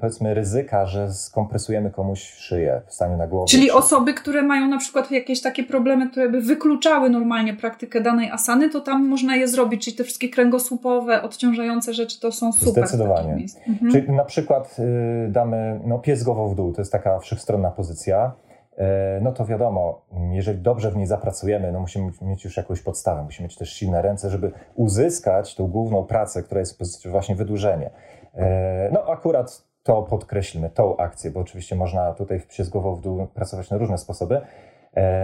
powiedzmy 0.00 0.34
ryzyka, 0.34 0.86
że 0.86 1.12
skompresujemy 1.12 1.90
komuś 1.90 2.22
szyję 2.22 2.82
w 2.86 2.94
stanie 2.94 3.16
na 3.16 3.26
głowę. 3.26 3.46
Czyli 3.48 3.66
czy... 3.66 3.74
osoby, 3.74 4.14
które 4.14 4.42
mają 4.42 4.68
na 4.68 4.78
przykład 4.78 5.10
jakieś 5.10 5.42
takie 5.42 5.64
problemy, 5.64 6.10
które 6.10 6.28
by 6.28 6.40
wykluczały 6.40 7.10
normalnie 7.10 7.54
praktykę 7.54 8.00
danej 8.00 8.30
asany, 8.30 8.70
to 8.70 8.80
tam 8.80 9.08
można 9.08 9.36
je 9.36 9.48
zrobić. 9.48 9.84
Czyli 9.84 9.96
te 9.96 10.04
wszystkie 10.04 10.28
kręgosłupowe, 10.28 11.22
odciążające 11.22 11.94
rzeczy 11.94 12.20
to 12.20 12.32
są 12.32 12.52
super. 12.52 12.88
Zdecydowanie. 12.88 13.46
Mhm. 13.68 13.92
Czyli 13.92 14.10
na 14.10 14.24
przykład 14.24 14.76
y, 14.78 15.28
damy 15.30 15.80
no, 15.84 15.98
pies 15.98 16.22
głową 16.22 16.48
w 16.48 16.54
dół, 16.54 16.72
to 16.72 16.80
jest 16.80 16.92
taka 16.92 17.18
wszechstronna 17.18 17.70
pozycja. 17.70 18.32
E, 18.82 19.20
no 19.20 19.32
to 19.32 19.46
wiadomo, 19.46 20.02
jeżeli 20.30 20.58
dobrze 20.58 20.90
w 20.90 20.96
niej 20.96 21.06
zapracujemy, 21.06 21.72
no 21.72 21.80
musimy 21.80 22.12
mieć 22.22 22.44
już 22.44 22.56
jakąś 22.56 22.80
podstawę, 22.80 23.22
musimy 23.22 23.46
mieć 23.46 23.56
też 23.56 23.72
silne 23.72 24.02
ręce, 24.02 24.30
żeby 24.30 24.52
uzyskać 24.74 25.54
tą 25.54 25.66
główną 25.66 26.04
pracę, 26.04 26.42
która 26.42 26.60
jest 26.60 27.08
właśnie 27.08 27.34
wydłużenie. 27.34 27.90
E, 28.34 28.90
no 28.92 29.04
akurat 29.04 29.62
to 29.82 30.02
podkreślmy, 30.02 30.70
tą 30.70 30.96
akcję, 30.96 31.30
bo 31.30 31.40
oczywiście 31.40 31.76
można 31.76 32.12
tutaj 32.12 32.42
się 32.48 32.64
z 32.64 32.68
głową 32.68 32.94
w 32.94 33.00
dół 33.00 33.26
pracować 33.26 33.70
na 33.70 33.76
różne 33.76 33.98
sposoby, 33.98 34.40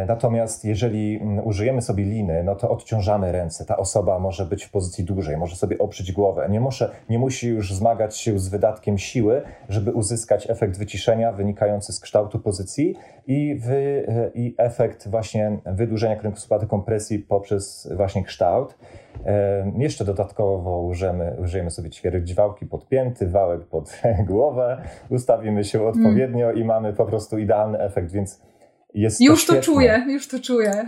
natomiast 0.09 0.65
jeżeli 0.65 1.21
mm, 1.23 1.47
użyjemy 1.47 1.83
sobie 1.83 2.05
liny, 2.05 2.45
no 2.45 2.55
to 2.55 2.71
odciążamy 2.71 3.33
ręce. 3.33 3.65
Ta 3.65 3.77
osoba 3.77 4.19
może 4.19 4.47
być 4.47 4.65
w 4.65 4.71
pozycji 4.71 5.05
dłużej, 5.05 5.37
może 5.37 5.57
sobie 5.57 5.79
oprzeć 5.79 6.13
głowę. 6.13 6.47
Nie, 6.51 6.61
muszę, 6.61 6.91
nie 7.09 7.19
musi 7.19 7.49
już 7.49 7.75
zmagać 7.75 8.17
się 8.17 8.39
z 8.39 8.49
wydatkiem 8.49 8.99
siły, 8.99 9.43
żeby 9.69 9.93
uzyskać 9.93 10.51
efekt 10.51 10.79
wyciszenia 10.79 11.33
wynikający 11.33 11.93
z 11.93 12.01
kształtu 12.01 12.39
pozycji 12.39 12.97
i, 13.27 13.55
wy, 13.55 14.07
e, 14.09 14.31
i 14.35 14.55
efekt 14.59 15.09
właśnie 15.09 15.59
wydłużenia 15.67 16.17
kręgosłupa 16.17 16.67
kompresji 16.67 17.19
poprzez 17.19 17.89
właśnie 17.97 18.25
kształt. 18.25 18.79
E, 19.27 19.73
jeszcze 19.79 20.05
dodatkowo 20.05 20.83
użyjemy, 20.83 21.37
użyjemy 21.43 21.71
sobie 21.71 21.91
ćwierćwałki 21.91 22.67
podpięty, 22.67 23.27
wałek 23.27 23.65
pod 23.67 24.03
głowę, 24.31 24.83
ustawimy 25.11 25.65
się 25.65 25.87
odpowiednio 25.87 26.53
i 26.53 26.65
mamy 26.65 26.93
po 26.93 27.05
prostu 27.05 27.39
idealny 27.39 27.79
efekt, 27.79 28.13
więc 28.13 28.48
jest 28.95 29.21
już 29.21 29.47
to, 29.47 29.55
to 29.55 29.63
czuję, 29.63 30.05
już 30.09 30.27
to 30.27 30.41
czuję. 30.41 30.87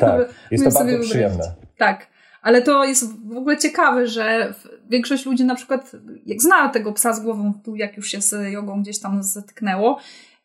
Tak, 0.00 0.20
jest 0.50 0.64
to 0.64 0.70
bardzo 0.70 0.98
przyjemne. 0.98 1.44
Tak, 1.78 2.06
ale 2.42 2.62
to 2.62 2.84
jest 2.84 3.26
w 3.28 3.36
ogóle 3.36 3.58
ciekawe, 3.58 4.06
że 4.06 4.54
większość 4.88 5.26
ludzi 5.26 5.44
na 5.44 5.54
przykład, 5.54 5.92
jak 6.26 6.42
zna 6.42 6.68
tego 6.68 6.92
psa 6.92 7.12
z 7.12 7.20
głową 7.20 7.52
tu, 7.64 7.76
jak 7.76 7.96
już 7.96 8.08
się 8.08 8.20
z 8.20 8.52
jogą 8.52 8.82
gdzieś 8.82 9.00
tam 9.00 9.22
zetknęło, 9.22 9.98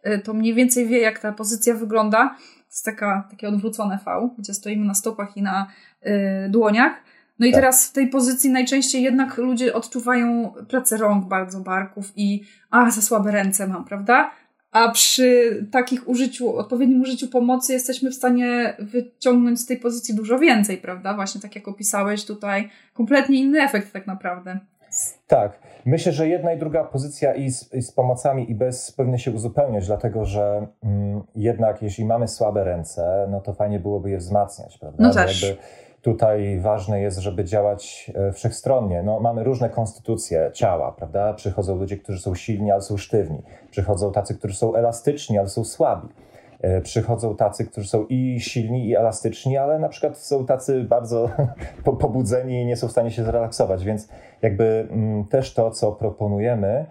y, 0.07 0.19
to 0.19 0.33
mniej 0.33 0.53
więcej 0.53 0.87
wie, 0.87 0.99
jak 0.99 1.19
ta 1.19 1.31
pozycja 1.31 1.73
wygląda. 1.73 2.35
To 2.37 2.71
jest 2.71 2.85
taka, 2.85 3.27
takie 3.31 3.47
odwrócone 3.47 3.99
V, 4.05 4.29
gdzie 4.37 4.53
stoimy 4.53 4.85
na 4.85 4.93
stopach 4.93 5.37
i 5.37 5.41
na 5.41 5.67
y, 6.05 6.49
dłoniach. 6.49 6.93
No 7.39 7.45
i 7.45 7.51
tak. 7.51 7.61
teraz 7.61 7.89
w 7.89 7.93
tej 7.93 8.07
pozycji 8.07 8.49
najczęściej 8.49 9.03
jednak 9.03 9.37
ludzie 9.37 9.73
odczuwają 9.73 10.53
pracę 10.69 10.97
rąk, 10.97 11.25
bardzo 11.25 11.59
barków 11.59 12.13
i 12.15 12.43
a, 12.69 12.91
za 12.91 13.01
słabe 13.01 13.31
ręce 13.31 13.67
mam, 13.67 13.85
prawda? 13.85 14.31
A 14.71 14.91
przy 14.91 15.59
takich 15.71 16.09
użyciu, 16.09 16.57
odpowiednim 16.57 17.01
użyciu 17.01 17.27
pomocy 17.27 17.73
jesteśmy 17.73 18.11
w 18.11 18.15
stanie 18.15 18.75
wyciągnąć 18.79 19.59
z 19.59 19.65
tej 19.65 19.77
pozycji 19.77 20.15
dużo 20.15 20.39
więcej, 20.39 20.77
prawda? 20.77 21.13
Właśnie 21.13 21.41
tak 21.41 21.55
jak 21.55 21.67
opisałeś 21.67 22.25
tutaj, 22.25 22.69
kompletnie 22.93 23.39
inny 23.39 23.61
efekt 23.61 23.93
tak 23.93 24.07
naprawdę. 24.07 24.59
Tak. 25.27 25.59
Myślę, 25.85 26.11
że 26.11 26.27
jedna 26.27 26.53
i 26.53 26.59
druga 26.59 26.83
pozycja 26.83 27.33
i 27.33 27.51
z, 27.51 27.73
i 27.73 27.81
z 27.81 27.91
pomocami 27.91 28.51
i 28.51 28.55
bez 28.55 28.91
powinny 28.91 29.19
się 29.19 29.31
uzupełniać, 29.31 29.87
dlatego 29.87 30.25
że 30.25 30.67
mm, 30.83 31.23
jednak 31.35 31.81
jeśli 31.81 32.05
mamy 32.05 32.27
słabe 32.27 32.63
ręce, 32.63 33.27
no 33.31 33.41
to 33.41 33.53
fajnie 33.53 33.79
byłoby 33.79 34.09
je 34.09 34.17
wzmacniać, 34.17 34.77
prawda? 34.77 35.03
No 35.03 35.13
też. 35.13 35.43
Jakby 35.43 35.61
Tutaj 36.07 36.59
ważne 36.59 37.01
jest, 37.01 37.19
żeby 37.19 37.43
działać 37.43 38.11
e, 38.15 38.31
wszechstronnie. 38.31 39.03
No, 39.03 39.19
mamy 39.19 39.43
różne 39.43 39.69
konstytucje 39.69 40.51
ciała, 40.53 40.91
prawda? 40.91 41.33
Przychodzą 41.33 41.75
ludzie, 41.75 41.97
którzy 41.97 42.19
są 42.19 42.35
silni, 42.35 42.71
ale 42.71 42.81
są 42.81 42.97
sztywni. 42.97 43.41
Przychodzą 43.71 44.11
tacy, 44.11 44.35
którzy 44.35 44.55
są 44.55 44.75
elastyczni, 44.75 45.37
ale 45.37 45.47
są 45.47 45.63
słabi. 45.63 46.07
E, 46.61 46.81
przychodzą 46.81 47.35
tacy, 47.35 47.65
którzy 47.65 47.87
są 47.87 48.05
i 48.09 48.39
silni, 48.39 48.87
i 48.87 48.95
elastyczni, 48.95 49.57
ale 49.57 49.79
na 49.79 49.89
przykład 49.89 50.17
są 50.17 50.45
tacy 50.45 50.83
bardzo 50.83 51.29
pobudzeni 52.01 52.61
i 52.61 52.65
nie 52.65 52.77
są 52.77 52.87
w 52.87 52.91
stanie 52.91 53.11
się 53.11 53.23
zrelaksować. 53.23 53.83
Więc 53.83 54.09
jakby 54.41 54.87
mm, 54.91 55.25
też 55.25 55.53
to, 55.53 55.71
co 55.71 55.91
proponujemy 55.91 56.85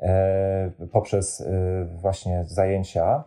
e, 0.00 0.70
poprzez 0.92 1.48
właśnie 2.00 2.44
zajęcia, 2.46 3.24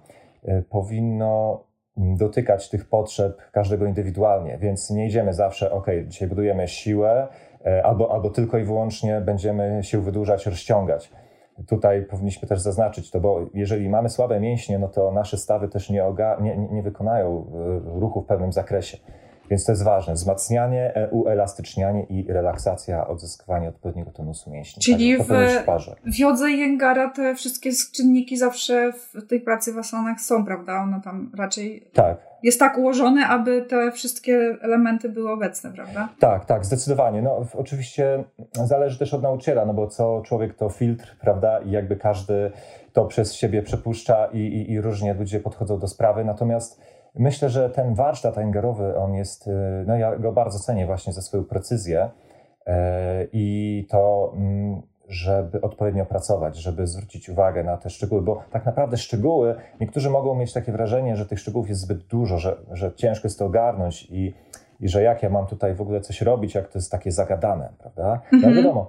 powinno 0.69 1.63
dotykać 1.97 2.69
tych 2.69 2.89
potrzeb 2.89 3.41
każdego 3.51 3.85
indywidualnie, 3.85 4.57
więc 4.57 4.89
nie 4.89 5.07
idziemy 5.07 5.33
zawsze, 5.33 5.71
ok, 5.71 5.87
dzisiaj 6.07 6.27
budujemy 6.27 6.67
siłę, 6.67 7.27
e, 7.65 7.85
albo, 7.85 8.13
albo 8.13 8.29
tylko 8.29 8.57
i 8.57 8.63
wyłącznie 8.63 9.21
będziemy 9.21 9.79
się 9.83 10.01
wydłużać, 10.01 10.45
rozciągać. 10.45 11.11
Tutaj 11.67 12.05
powinniśmy 12.05 12.47
też 12.47 12.59
zaznaczyć 12.59 13.11
to, 13.11 13.19
bo 13.19 13.49
jeżeli 13.53 13.89
mamy 13.89 14.09
słabe 14.09 14.39
mięśnie, 14.39 14.79
no 14.79 14.87
to 14.87 15.11
nasze 15.11 15.37
stawy 15.37 15.67
też 15.67 15.89
nie, 15.89 16.03
nie, 16.41 16.57
nie 16.57 16.83
wykonają 16.83 17.47
e, 17.95 17.99
ruchu 17.99 18.21
w 18.21 18.25
pewnym 18.25 18.51
zakresie. 18.51 18.97
Więc 19.51 19.65
to 19.65 19.71
jest 19.71 19.83
ważne. 19.83 20.13
Wzmacnianie, 20.13 20.95
e, 20.95 21.09
uelastycznianie 21.09 22.03
i 22.03 22.25
relaksacja, 22.27 23.07
odzyskiwanie 23.07 23.69
odpowiedniego 23.69 24.11
tonusu 24.11 24.51
mięśni. 24.51 24.81
Czyli 24.81 25.17
tak, 25.17 25.27
w, 25.27 26.11
w 26.13 26.19
jodze 26.19 26.51
Jęgara 26.51 27.09
te 27.09 27.35
wszystkie 27.35 27.71
czynniki 27.95 28.37
zawsze 28.37 28.93
w 28.93 29.27
tej 29.27 29.41
pracy 29.41 29.73
w 29.73 29.77
asanach 29.77 30.21
są, 30.21 30.45
prawda? 30.45 30.81
One 30.81 31.01
tam 31.01 31.31
raczej 31.37 31.89
tak. 31.93 32.17
jest 32.43 32.59
tak 32.59 32.77
ułożone, 32.77 33.27
aby 33.27 33.61
te 33.61 33.91
wszystkie 33.91 34.57
elementy 34.61 35.09
były 35.09 35.31
obecne, 35.31 35.71
prawda? 35.71 36.09
Tak, 36.19 36.45
tak, 36.45 36.65
zdecydowanie. 36.65 37.21
No, 37.21 37.45
oczywiście 37.53 38.23
zależy 38.53 38.99
też 38.99 39.13
od 39.13 39.23
nauczyciela, 39.23 39.65
no 39.65 39.73
bo 39.73 39.87
co 39.87 40.21
człowiek 40.25 40.53
to 40.53 40.69
filtr, 40.69 41.17
prawda? 41.21 41.59
I 41.59 41.71
jakby 41.71 41.95
każdy 41.95 42.51
to 42.93 43.05
przez 43.05 43.33
siebie 43.33 43.61
przepuszcza 43.61 44.25
i, 44.25 44.37
i, 44.37 44.71
i 44.71 44.81
różnie 44.81 45.13
ludzie 45.13 45.39
podchodzą 45.39 45.79
do 45.79 45.87
sprawy. 45.87 46.25
Natomiast 46.25 46.81
myślę, 47.15 47.49
że 47.49 47.69
ten 47.69 47.93
warsztat 47.93 48.37
Engerowy, 48.37 48.97
on 48.97 49.13
jest, 49.13 49.47
y, 49.47 49.51
no 49.87 49.97
ja 49.97 50.15
go 50.15 50.31
bardzo 50.31 50.59
cenię 50.59 50.85
właśnie 50.85 51.13
za 51.13 51.21
swoją 51.21 51.43
precyzję 51.43 52.09
e, 52.67 53.27
i 53.33 53.87
to, 53.89 54.33
mm, 54.35 54.81
żeby 55.07 55.61
odpowiednio 55.61 56.05
pracować, 56.05 56.57
żeby 56.57 56.87
zwrócić 56.87 57.29
uwagę 57.29 57.63
na 57.63 57.77
te 57.77 57.89
szczegóły, 57.89 58.21
bo 58.21 58.43
tak 58.51 58.65
naprawdę 58.65 58.97
szczegóły, 58.97 59.55
niektórzy 59.79 60.09
mogą 60.09 60.35
mieć 60.35 60.53
takie 60.53 60.71
wrażenie, 60.71 61.15
że 61.15 61.25
tych 61.25 61.39
szczegółów 61.39 61.69
jest 61.69 61.81
zbyt 61.81 62.03
dużo, 62.03 62.37
że, 62.37 62.57
że 62.71 62.91
ciężko 62.95 63.25
jest 63.25 63.39
to 63.39 63.45
ogarnąć 63.45 64.07
i, 64.11 64.33
i 64.79 64.89
że 64.89 65.03
jak 65.03 65.23
ja 65.23 65.29
mam 65.29 65.47
tutaj 65.47 65.73
w 65.73 65.81
ogóle 65.81 66.01
coś 66.01 66.21
robić, 66.21 66.55
jak 66.55 66.67
to 66.67 66.79
jest 66.79 66.91
takie 66.91 67.11
zagadane, 67.11 67.69
prawda? 67.79 68.21
No 68.31 68.37
mhm. 68.37 68.55
Wiadomo, 68.55 68.87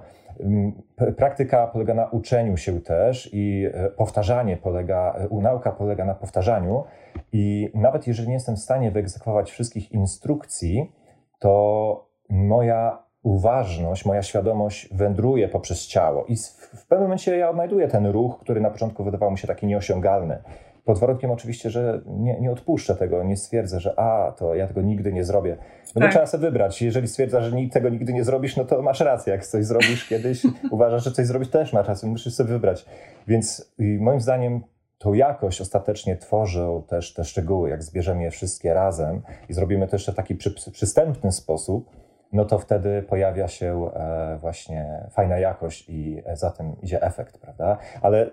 Praktyka 1.17 1.67
polega 1.67 1.95
na 1.95 2.07
uczeniu 2.07 2.57
się 2.57 2.81
też 2.81 3.31
i 3.33 3.67
e, 3.75 3.91
powtarzanie 3.91 4.57
polega, 4.57 5.15
e, 5.33 5.43
nauka 5.43 5.73
polega 5.73 6.05
na 6.05 6.15
powtarzaniu 6.15 6.85
i 7.33 7.71
nawet 7.75 8.07
jeżeli 8.07 8.29
nie 8.29 8.35
jestem 8.35 8.57
w 8.57 8.59
stanie 8.61 8.91
wyegzekwować 8.91 9.51
wszystkich 9.51 9.93
instrukcji, 9.93 10.93
to 11.39 12.07
moja 12.29 13.03
uważność, 13.23 14.05
moja 14.05 14.23
świadomość 14.23 14.95
wędruje 14.95 15.49
poprzez 15.49 15.87
ciało 15.87 16.25
i 16.25 16.37
w 16.77 16.87
pewnym 16.89 17.03
momencie 17.03 17.37
ja 17.37 17.51
odnajduję 17.51 17.89
ten 17.89 18.07
ruch, 18.07 18.39
który 18.39 18.61
na 18.61 18.71
początku 18.71 19.05
wydawał 19.05 19.31
mi 19.31 19.39
się 19.39 19.47
taki 19.47 19.67
nieosiągalny. 19.67 20.43
Pod 20.85 20.99
warunkiem 20.99 21.31
oczywiście, 21.31 21.71
że 21.71 22.01
nie, 22.07 22.41
nie 22.41 22.51
odpuszczę 22.51 22.95
tego, 22.95 23.25
nie 23.25 23.37
stwierdzę, 23.37 23.81
że 23.81 23.99
a, 23.99 24.33
to 24.33 24.55
ja 24.55 24.67
tego 24.67 24.83
nigdy 24.83 25.12
nie 25.12 25.25
zrobię. 25.25 25.57
No 25.61 26.01
tak. 26.01 26.03
bo 26.03 26.09
trzeba 26.09 26.27
sobie 26.27 26.41
wybrać. 26.41 26.83
Jeżeli 26.83 27.09
stwierdzasz, 27.09 27.45
że 27.45 27.57
tego 27.73 27.89
nigdy 27.89 28.12
nie 28.12 28.25
zrobisz, 28.25 28.57
no 28.57 28.65
to 28.65 28.83
masz 28.83 29.01
rację. 29.01 29.33
Jak 29.33 29.47
coś 29.47 29.65
zrobisz 29.65 30.09
kiedyś, 30.09 30.43
uważasz, 30.71 31.05
że 31.05 31.12
coś 31.12 31.27
zrobić, 31.27 31.51
też 31.51 31.73
masz 31.73 31.89
rację. 31.89 32.09
Musisz 32.09 32.35
sobie 32.35 32.49
wybrać. 32.51 32.87
Więc 33.27 33.75
moim 33.79 34.21
zdaniem 34.21 34.62
tą 34.99 35.12
jakość 35.12 35.61
ostatecznie 35.61 36.17
tworzą 36.17 36.83
też 36.89 37.15
te 37.15 37.25
szczegóły. 37.25 37.71
Jak 37.71 37.83
zbierzemy 37.83 38.23
je 38.23 38.31
wszystkie 38.31 38.75
razem 38.75 39.23
i 39.49 39.53
zrobimy 39.53 39.89
to 39.89 39.97
jeszcze 39.97 40.12
w 40.12 40.15
taki 40.15 40.35
przy, 40.35 40.71
przystępny 40.73 41.33
sposób, 41.33 41.91
no 42.33 42.45
to 42.45 42.59
wtedy 42.59 43.03
pojawia 43.03 43.49
się 43.49 43.91
e, 43.95 44.39
właśnie 44.41 45.09
fajna 45.11 45.39
jakość 45.39 45.85
i 45.89 46.23
za 46.33 46.51
tym 46.51 46.77
idzie 46.83 47.03
efekt, 47.03 47.39
prawda? 47.39 47.79
Ale 48.03 48.31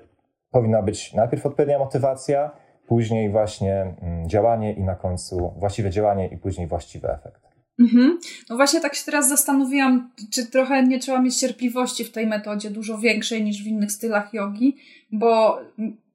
powinna 0.51 0.81
być 0.81 1.13
najpierw 1.13 1.45
odpowiednia 1.45 1.79
motywacja, 1.79 2.51
później 2.87 3.31
właśnie 3.31 3.95
mm, 4.01 4.29
działanie 4.29 4.73
i 4.73 4.83
na 4.83 4.95
końcu 4.95 5.53
właściwe 5.57 5.89
działanie 5.89 6.27
i 6.27 6.37
później 6.37 6.67
właściwy 6.67 7.07
efekt. 7.11 7.41
Mhm. 7.79 8.19
No 8.49 8.55
właśnie 8.55 8.81
tak 8.81 8.95
się 8.95 9.05
teraz 9.05 9.29
zastanowiłam, 9.29 10.11
czy 10.33 10.45
trochę 10.45 10.83
nie 10.83 10.99
trzeba 10.99 11.21
mieć 11.21 11.39
cierpliwości 11.39 12.05
w 12.05 12.11
tej 12.11 12.27
metodzie, 12.27 12.69
dużo 12.69 12.97
większej 12.97 13.43
niż 13.43 13.63
w 13.63 13.67
innych 13.67 13.91
stylach 13.91 14.33
jogi, 14.33 14.75
bo 15.11 15.59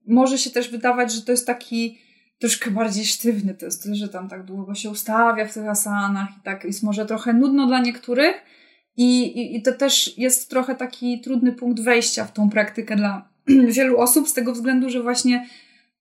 może 0.07 0.39
się 0.39 0.51
też 0.51 0.71
wydawać, 0.71 1.13
że 1.13 1.23
to 1.23 1.33
jest 1.33 1.47
taki 1.47 1.99
troszkę 2.39 2.71
bardziej 2.71 3.05
sztywny 3.05 3.55
ten 3.55 3.71
styl, 3.71 3.95
że 3.95 4.09
tam 4.09 4.29
tak 4.29 4.45
długo 4.45 4.75
się 4.75 4.91
ustawia 4.91 5.45
w 5.45 5.55
tych 5.55 5.69
asanach 5.69 6.29
i 6.39 6.41
tak 6.43 6.65
jest 6.65 6.83
może 6.83 7.07
trochę 7.07 7.33
nudno 7.33 7.67
dla 7.67 7.81
niektórych 7.81 8.37
i, 8.97 9.23
i, 9.27 9.57
i 9.57 9.63
to 9.63 9.73
też 9.73 10.19
jest 10.19 10.51
trochę 10.51 10.75
taki 10.75 11.21
trudny 11.21 11.53
punkt 11.53 11.81
wejścia 11.81 12.25
w 12.25 12.33
tą 12.33 12.51
praktykę 12.51 12.97
dla 12.97 13.34
wielu 13.77 13.99
osób 13.99 14.29
z 14.29 14.33
tego 14.33 14.53
względu, 14.53 14.91
że 14.91 15.03
właśnie 15.03 15.47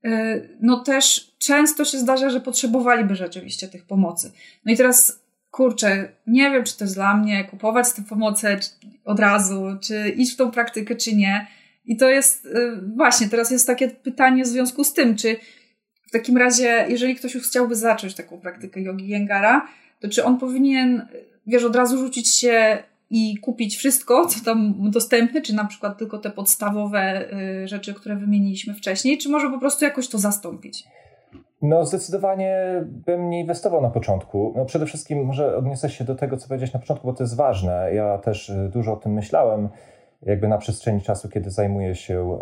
e, 0.04 0.42
no 0.62 0.80
też 0.80 1.36
często 1.38 1.86
się 1.86 1.98
zdarza, 1.98 2.30
że 2.30 2.42
potrzebowaliby 2.42 3.16
rzeczywiście 3.16 3.68
tych 3.68 3.86
pomocy. 3.86 4.32
No 4.66 4.74
i 4.74 4.78
teraz 4.78 5.24
kurczę, 5.52 6.10
nie 6.28 6.52
wiem, 6.52 6.64
czy 6.64 6.78
to 6.78 6.84
jest 6.84 6.96
dla 6.96 7.18
mnie 7.18 7.44
kupować 7.44 7.94
tę 7.94 8.04
pomocy 8.10 8.58
od 9.06 9.20
razu, 9.20 9.66
czy 9.82 10.10
iść 10.10 10.34
w 10.34 10.36
tą 10.36 10.52
praktykę, 10.52 10.96
czy 10.96 11.16
nie. 11.16 11.48
I 11.86 11.98
to 11.98 12.10
jest 12.10 12.46
e, 12.46 12.82
właśnie, 12.96 13.30
teraz 13.30 13.52
jest 13.52 13.68
takie 13.68 13.88
pytanie 13.90 14.44
w 14.44 14.48
związku 14.48 14.84
z 14.84 14.94
tym, 14.94 15.16
czy 15.16 15.36
w 16.08 16.12
takim 16.12 16.38
razie, 16.38 16.86
jeżeli 16.90 17.16
ktoś 17.16 17.34
już 17.34 17.48
chciałby 17.48 17.76
zacząć 17.76 18.16
taką 18.16 18.40
praktykę 18.40 18.82
jogi 18.82 19.08
Jengara, 19.08 19.68
to 20.00 20.10
czy 20.10 20.24
on 20.24 20.38
powinien, 20.38 21.08
wiesz, 21.48 21.64
od 21.64 21.76
razu 21.76 21.98
rzucić 21.98 22.36
się 22.36 22.84
i 23.15 23.38
kupić 23.38 23.77
wszystko, 23.77 24.25
co 24.25 24.46
tam 24.46 24.75
dostępne, 24.91 25.41
czy 25.41 25.55
na 25.55 25.65
przykład 25.65 25.98
tylko 25.98 26.17
te 26.17 26.29
podstawowe 26.29 27.25
y, 27.63 27.67
rzeczy, 27.67 27.93
które 27.93 28.15
wymieniliśmy 28.15 28.74
wcześniej, 28.74 29.17
czy 29.17 29.29
może 29.29 29.50
po 29.50 29.60
prostu 29.60 29.86
jakoś 29.86 30.08
to 30.08 30.17
zastąpić? 30.17 30.84
No, 31.61 31.85
zdecydowanie 31.85 32.55
bym 32.85 33.29
nie 33.29 33.40
inwestował 33.40 33.81
na 33.81 33.90
początku. 33.90 34.53
No, 34.55 34.66
przede 34.66 34.85
wszystkim 34.85 35.25
może 35.25 35.57
odniosę 35.57 35.90
się 35.90 36.03
do 36.03 36.16
tego, 36.16 36.38
co 36.38 36.48
powiedziałeś 36.48 36.74
na 36.74 36.79
początku, 36.79 37.07
bo 37.07 37.14
to 37.14 37.24
jest 37.24 37.35
ważne. 37.35 37.94
Ja 37.94 38.18
też 38.18 38.50
y, 38.50 38.70
dużo 38.74 38.94
o 38.94 38.98
tym 38.98 39.14
myślałem 39.14 39.70
jakby 40.25 40.48
na 40.48 40.57
przestrzeni 40.57 41.01
czasu, 41.01 41.29
kiedy 41.29 41.50
zajmuję 41.50 41.96
się 41.96 42.40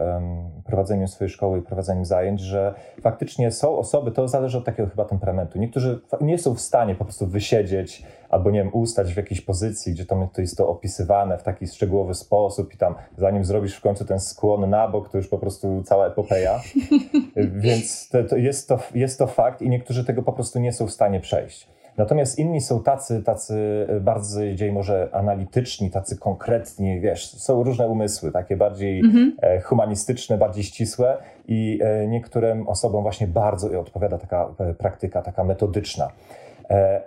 prowadzeniem 0.66 1.08
swojej 1.08 1.30
szkoły 1.30 1.60
i 1.60 1.62
prowadzeniem 1.62 2.06
zajęć, 2.06 2.42
że 2.42 2.74
faktycznie 3.02 3.52
są 3.52 3.78
osoby, 3.78 4.12
to 4.12 4.28
zależy 4.28 4.58
od 4.58 4.66
takiego 4.66 4.90
chyba 4.90 5.06
temperamentu. 5.06 5.60
Niektórzy 5.60 6.02
nie 6.22 6.38
są 6.38 6.56
w 6.56 6.62
stanie 6.62 6.96
po 6.96 7.04
prostu 7.04 7.28
wysiedzieć 7.28 8.04
albo 8.30 8.52
nie 8.52 8.60
wiem, 8.60 8.74
ustać 8.74 9.14
w 9.14 9.18
jakiejś 9.18 9.42
pozycji, 9.42 9.94
gdzie 9.94 10.06
to, 10.06 10.30
to 10.34 10.42
jest 10.42 10.58
to 10.58 10.70
opisywane 10.70 11.38
w 11.38 11.44
taki 11.44 11.68
szczegółowy 11.68 12.14
sposób 12.14 12.74
i 12.74 12.78
tam 12.78 12.96
zanim 13.18 13.46
zrobisz 13.46 13.76
w 13.76 13.82
końcu 13.82 14.06
ten 14.06 14.20
skłon 14.20 14.70
na 14.70 14.88
bok, 14.88 15.10
to 15.10 15.18
już 15.18 15.28
po 15.28 15.38
prostu 15.38 15.84
cała 15.84 16.08
epopeja. 16.08 16.60
Więc 17.36 18.10
to, 18.10 18.24
to 18.24 18.38
jest, 18.38 18.68
to, 18.68 18.80
jest 18.96 19.20
to 19.20 19.28
fakt 19.28 19.62
i 19.62 19.70
niektórzy 19.70 20.06
tego 20.06 20.24
po 20.24 20.34
prostu 20.34 20.60
nie 20.60 20.74
są 20.74 20.88
w 20.88 20.92
stanie 20.92 21.20
przejść. 21.20 21.68
Natomiast 22.02 22.40
inni 22.40 22.62
są 22.62 22.84
tacy, 22.84 23.24
tacy 23.24 23.88
bardziej 24.02 24.72
może 24.72 25.10
analityczni, 25.12 25.92
tacy 25.92 26.18
konkretni, 26.18 27.00
wiesz, 27.00 27.38
są 27.38 27.64
różne 27.64 27.88
umysły, 27.88 28.32
takie 28.32 28.58
bardziej 28.58 29.00
mhm. 29.00 29.36
E, 29.42 29.62
humanistyczne, 29.62 30.38
bardziej 30.38 30.64
ścisłe 30.64 31.18
i 31.48 31.80
e, 31.84 32.08
niektórym 32.08 32.68
osobom 32.68 33.02
właśnie 33.04 33.28
bardzo 33.28 33.80
odpowiada 33.80 34.18
taka 34.18 34.54
e, 34.60 34.74
praktyka, 34.74 35.22
taka 35.22 35.44
metodyczna. 35.44 36.08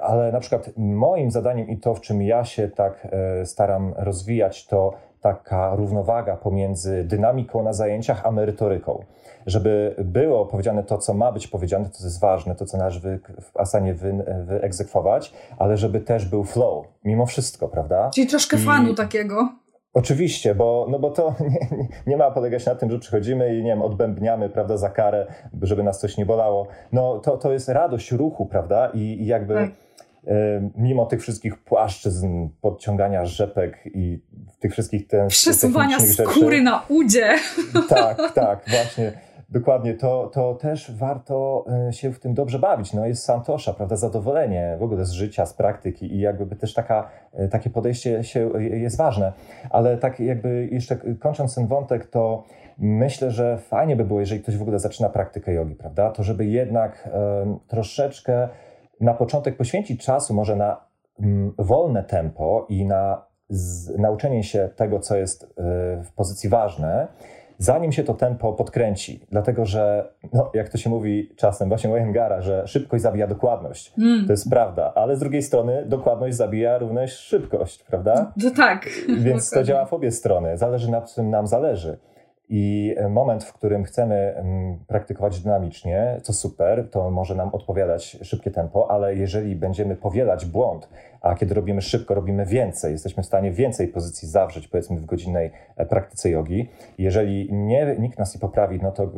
Ale 0.01 0.33
na 0.33 0.41
przykład 0.41 0.71
moim 0.77 1.31
zadaniem 1.31 1.69
i 1.69 1.77
to, 1.77 1.95
w 1.95 2.01
czym 2.01 2.23
ja 2.23 2.45
się 2.45 2.69
tak 2.69 3.09
staram 3.45 3.95
rozwijać, 3.97 4.67
to 4.67 4.95
taka 5.21 5.75
równowaga 5.75 6.37
pomiędzy 6.37 7.05
dynamiką 7.05 7.63
na 7.63 7.73
zajęciach 7.73 8.27
a 8.27 8.31
merytoryką 8.31 9.05
żeby 9.47 9.95
było 9.99 10.47
powiedziane 10.47 10.83
to, 10.83 10.99
co 10.99 11.15
ma 11.15 11.33
być 11.33 11.49
powiedziane, 11.49 11.85
to 11.85 11.91
co 11.91 12.05
jest 12.05 12.21
ważne, 12.21 12.55
to 12.55 12.67
co 12.67 12.79
należy 12.79 13.01
wy, 13.01 13.21
w 13.41 13.57
asanie 13.57 13.95
wy, 13.95 14.25
wyegzekwować, 14.45 15.33
ale 15.59 15.77
żeby 15.77 16.01
też 16.01 16.25
był 16.25 16.45
flow, 16.45 16.87
mimo 17.05 17.27
wszystko, 17.27 17.69
prawda? 17.69 18.11
Czyli 18.15 18.27
troszkę 18.27 18.57
I... 18.57 18.61
fanu 18.61 18.95
takiego. 18.95 19.49
Oczywiście, 19.95 20.55
bo, 20.55 20.87
no 20.91 20.99
bo 20.99 21.11
to 21.11 21.35
nie, 21.51 21.89
nie, 22.07 22.17
ma 22.17 22.31
polegać 22.31 22.67
na 22.67 22.75
tym, 22.75 22.91
że 22.91 22.99
przychodzimy 22.99 23.57
i 23.57 23.63
nie 23.63 23.71
wiem, 23.71 23.83
odbębniamy, 23.83 24.49
prawda, 24.49 24.77
za 24.77 24.91
karę, 24.91 25.27
żeby 25.63 25.83
nas 25.83 26.01
coś 26.01 26.17
nie 26.17 26.27
bolało. 26.27 26.67
No 26.93 27.19
to, 27.19 27.37
to 27.37 27.53
jest 27.53 27.69
radość 27.69 28.13
ruchu, 28.13 28.47
prawda? 28.47 28.91
I, 28.95 29.01
i 29.01 29.27
jakby 29.27 29.55
tak. 29.55 29.71
y, 29.71 30.71
mimo 30.77 31.07
tych 31.07 31.23
wszystkich 31.23 31.65
płaszczyzn, 31.65 32.49
podciągania 32.61 33.27
rzepek 33.27 33.79
i 33.95 34.23
tych 34.61 34.73
wszystkich 34.73 35.07
ten, 35.07 35.29
Przesuwania 35.29 36.01
skóry 36.01 36.57
rzeczy, 36.57 36.63
na 36.63 36.85
udzie. 36.89 37.35
Tak, 37.89 38.33
tak, 38.35 38.65
właśnie 38.71 39.13
Dokładnie, 39.49 39.95
to, 39.95 40.31
to 40.33 40.55
też 40.55 40.93
warto 40.97 41.65
e, 41.89 41.93
się 41.93 42.13
w 42.13 42.21
tym 42.21 42.35
dobrze 42.35 42.59
bawić. 42.59 42.93
No 42.93 43.07
jest 43.07 43.25
santosza, 43.25 43.75
prawda, 43.75 43.97
zadowolenie 43.97 44.77
w 44.79 44.83
ogóle 44.83 45.05
z 45.05 45.11
życia, 45.11 45.47
z 45.47 45.55
praktyki 45.55 46.15
i 46.15 46.21
jakby 46.21 46.57
też 46.57 46.75
taka, 46.75 47.09
e, 47.33 47.49
takie 47.49 47.71
podejście 47.71 48.25
się, 48.25 48.51
e, 48.55 48.63
jest 48.63 48.97
ważne. 48.97 49.33
Ale 49.71 49.99
tak 49.99 50.21
jakby 50.21 50.69
jeszcze 50.73 50.97
kończąc 51.21 51.55
ten 51.55 51.67
wątek, 51.67 52.07
to 52.07 52.45
myślę, 52.79 53.31
że 53.31 53.59
fajnie 53.59 53.97
by 53.97 54.05
było, 54.05 54.21
jeżeli 54.21 54.43
ktoś 54.43 54.57
w 54.57 54.63
ogóle 54.63 54.79
zaczyna 54.79 55.09
praktykę 55.09 55.53
jogi, 55.53 55.75
prawda, 55.75 56.11
to 56.11 56.23
żeby 56.23 56.47
jednak 56.47 57.09
um, 57.13 57.59
troszeczkę 57.69 58.49
na 59.01 59.15
początek 59.15 59.57
poświęcić 59.57 60.05
czasu 60.05 60.35
może 60.35 60.57
na 60.57 60.85
um, 61.19 61.55
wolne 61.59 62.05
tempo 62.05 62.67
i 62.69 62.85
na 62.85 63.35
z, 63.49 63.99
nauczenie 63.99 64.43
się 64.43 64.69
tego, 64.77 65.01
co 65.01 65.17
jest 65.17 65.43
y, 65.43 65.47
w 66.05 66.13
pozycji 66.17 66.49
ważne, 66.51 67.09
zanim 67.59 67.93
się 67.93 68.05
to 68.05 68.15
tempo 68.15 68.53
podkręci, 68.53 69.27
dlatego 69.31 69.65
że, 69.67 70.09
no, 70.33 70.51
jak 70.55 70.69
to 70.69 70.79
się 70.79 70.91
mówi 70.91 71.31
czasem 71.37 71.69
właśnie 71.69 71.91
u 71.91 71.95
Engara, 71.95 72.41
że 72.41 72.67
szybkość 72.69 73.03
zabija 73.03 73.27
dokładność. 73.27 73.93
Mm. 73.99 74.27
To 74.27 74.33
jest 74.33 74.51
prawda, 74.51 74.93
ale 74.95 75.17
z 75.17 75.19
drugiej 75.19 75.43
strony 75.43 75.85
dokładność 75.87 76.37
zabija 76.37 76.79
również 76.79 77.19
szybkość, 77.19 77.83
prawda? 77.83 78.33
No 78.37 78.51
tak. 78.51 78.89
Więc 79.19 79.51
to 79.51 79.65
działa 79.65 79.87
w 79.87 79.93
obie 79.93 80.11
strony. 80.11 80.59
Zależy 80.59 80.91
na 80.91 81.03
czym 81.03 81.31
nam 81.31 81.47
zależy. 81.47 81.99
I 82.49 82.95
moment, 83.11 83.45
w 83.45 83.53
którym 83.53 83.85
chcemy 83.85 84.15
mm, 84.15 84.79
praktykować 84.87 85.41
dynamicznie, 85.41 86.21
co 86.23 86.33
super, 86.33 86.91
to 86.91 87.11
może 87.11 87.35
nam 87.35 87.49
odpowiadać 87.55 88.19
szybkie 88.23 88.51
tempo, 88.51 88.91
ale 88.91 89.15
jeżeli 89.15 89.57
będziemy 89.57 89.97
powielać 89.97 90.47
błąd, 90.47 90.89
a 91.25 91.35
kiedy 91.35 91.55
robimy 91.55 91.83
szybko, 91.83 92.15
robimy 92.15 92.47
więcej. 92.47 92.93
Jesteśmy 92.93 93.23
w 93.23 93.27
stanie 93.27 93.53
więcej 93.53 93.89
pozycji 93.89 94.29
zawrzeć, 94.29 94.69
powiedzmy, 94.69 94.97
w 94.97 95.05
godzinnej 95.05 95.51
e, 95.77 95.87
praktyce 95.87 96.31
jogi. 96.31 96.69
Jeżeli 96.99 97.53
nie, 97.53 97.97
nikt 97.99 98.19
nas 98.19 98.35
nie 98.35 98.41
poprawi, 98.41 98.79
no 98.83 98.93
to 98.93 99.03
e, 99.05 99.09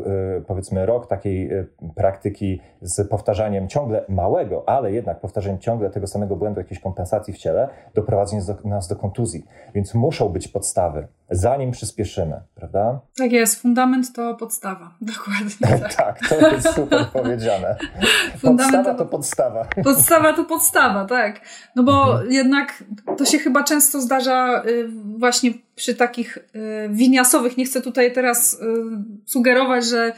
powiedzmy 0.47 0.87
rok 0.87 1.07
takiej 1.07 1.51
praktyki 1.95 2.61
z 2.81 3.09
powtarzaniem 3.09 3.69
ciągle 3.69 4.05
małego, 4.09 4.69
ale 4.69 4.93
jednak 4.93 5.21
powtarzaniem 5.21 5.59
ciągle 5.59 5.91
tego 5.91 6.07
samego 6.07 6.37
błędu, 6.37 6.61
jakiejś 6.61 6.81
kompensacji 6.81 7.35
w 7.35 7.39
ciele, 7.39 7.69
doprowadzi 7.95 8.37
nas 8.37 8.47
do, 8.47 8.57
nas 8.65 8.89
do 8.89 8.97
kontuzji. 8.97 9.45
Więc 9.75 9.95
muszą 9.95 10.29
być 10.29 10.49
podstawy, 10.49 11.09
zanim 11.31 11.71
przyspieszymy, 11.71 12.41
prawda? 12.55 13.01
Tak 13.17 13.33
jest, 13.33 13.63
fundament 13.63 14.13
to 14.13 14.35
podstawa, 14.35 14.91
dokładnie. 15.15 15.79
Tak, 15.79 15.95
tak 15.95 16.29
to 16.29 16.51
jest 16.51 16.75
super 16.75 17.07
powiedziane. 17.07 17.77
Podstawa 18.43 18.95
to 18.95 19.07
podstawa. 19.07 19.67
Podstawa 19.85 20.33
to 20.33 20.45
podstawa, 20.45 21.05
tak. 21.05 21.41
No 21.77 21.83
bo 21.83 21.96
mhm. 22.03 22.33
jednak 22.33 22.85
to 23.19 23.25
się 23.25 23.39
chyba 23.39 23.65
często 23.65 24.01
zdarza 24.01 24.63
y, 24.67 24.89
właśnie 25.19 25.51
przy 25.77 25.95
takich 25.95 26.37
y, 26.39 26.41
winiasowych. 26.91 27.57
Nie 27.57 27.65
chcę 27.65 27.83
tutaj 27.83 28.13
teraz 28.13 28.55
y, 28.55 28.59
sugerować, 29.27 29.87
że 29.87 30.13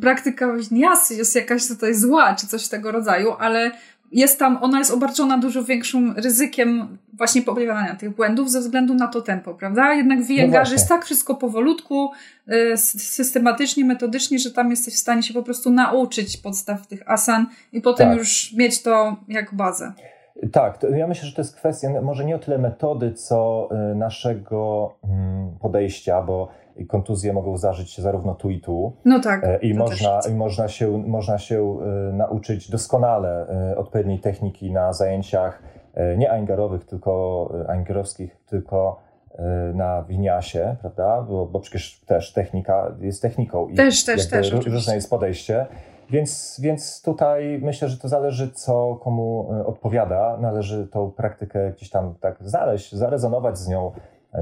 praktyka 0.00 0.52
winiasy 0.52 1.14
jest 1.14 1.34
jakaś 1.36 1.68
tutaj 1.68 1.94
zła, 1.94 2.34
czy 2.34 2.46
coś 2.46 2.68
tego 2.68 2.92
rodzaju, 2.92 3.32
ale 3.38 3.70
jest 4.12 4.38
tam, 4.38 4.58
ona 4.60 4.78
jest 4.78 4.90
obarczona 4.90 5.38
dużo 5.38 5.64
większym 5.64 6.14
ryzykiem 6.16 6.98
właśnie 7.12 7.42
popełniania 7.42 7.96
tych 7.96 8.10
błędów 8.10 8.50
ze 8.50 8.60
względu 8.60 8.94
na 8.94 9.08
to 9.08 9.22
tempo, 9.22 9.54
prawda? 9.54 9.94
Jednak 9.94 10.22
w 10.22 10.28
no 10.28 10.72
jest 10.72 10.88
tak 10.88 11.04
wszystko 11.04 11.34
powolutku, 11.34 12.10
systematycznie, 12.86 13.84
metodycznie, 13.84 14.38
że 14.38 14.50
tam 14.50 14.70
jesteś 14.70 14.94
w 14.94 14.98
stanie 14.98 15.22
się 15.22 15.34
po 15.34 15.42
prostu 15.42 15.70
nauczyć 15.70 16.36
podstaw 16.36 16.86
tych 16.86 17.10
asan 17.10 17.46
i 17.72 17.80
potem 17.80 18.08
tak. 18.08 18.18
już 18.18 18.52
mieć 18.52 18.82
to 18.82 19.16
jak 19.28 19.54
bazę. 19.54 19.92
Tak, 20.52 20.86
ja 20.96 21.06
myślę, 21.06 21.28
że 21.28 21.34
to 21.34 21.40
jest 21.40 21.56
kwestia 21.56 22.02
może 22.02 22.24
nie 22.24 22.36
o 22.36 22.38
tyle 22.38 22.58
metody, 22.58 23.12
co 23.12 23.68
y, 23.92 23.94
naszego 23.94 24.92
mm, 25.04 25.58
podejścia, 25.60 26.22
bo 26.22 26.48
kontuzje 26.88 27.32
mogą 27.32 27.56
zdarzyć 27.56 27.90
się 27.90 28.02
zarówno 28.02 28.34
tu 28.34 28.50
i 28.50 28.60
tu. 28.60 28.92
No 29.04 29.20
tak. 29.20 29.44
E, 29.44 29.58
I, 29.58 29.74
można, 29.74 30.20
i 30.30 30.34
można 30.34 30.68
się, 30.68 30.98
można 31.06 31.38
się 31.38 31.78
e, 31.80 32.12
nauczyć 32.12 32.70
doskonale 32.70 33.46
e, 33.48 33.76
odpowiedniej 33.76 34.18
techniki 34.18 34.72
na 34.72 34.92
zajęciach 34.92 35.62
nie 36.16 36.30
aingarowych, 36.30 36.84
tylko 36.84 37.52
aingarowskich, 37.68 38.36
tylko 38.46 39.00
na 39.74 40.02
winiasie, 40.02 40.76
prawda? 40.80 41.22
Bo, 41.22 41.46
bo 41.46 41.60
przecież 41.60 42.00
też 42.06 42.32
technika 42.32 42.92
jest 43.00 43.22
techniką. 43.22 43.68
I 43.68 43.74
też, 43.74 44.04
też, 44.04 44.28
też. 44.28 44.52
Różne 44.52 44.94
jest 44.94 45.10
podejście. 45.10 45.66
Więc, 46.10 46.60
więc 46.62 47.02
tutaj 47.02 47.60
myślę, 47.62 47.88
że 47.88 47.98
to 47.98 48.08
zależy, 48.08 48.50
co 48.50 48.96
komu 49.02 49.50
odpowiada. 49.66 50.38
Należy 50.40 50.86
tą 50.86 51.10
praktykę 51.10 51.72
gdzieś 51.72 51.90
tam 51.90 52.14
tak 52.20 52.36
znaleźć, 52.40 52.94
zarezonować 52.94 53.58
z 53.58 53.68
nią, 53.68 53.92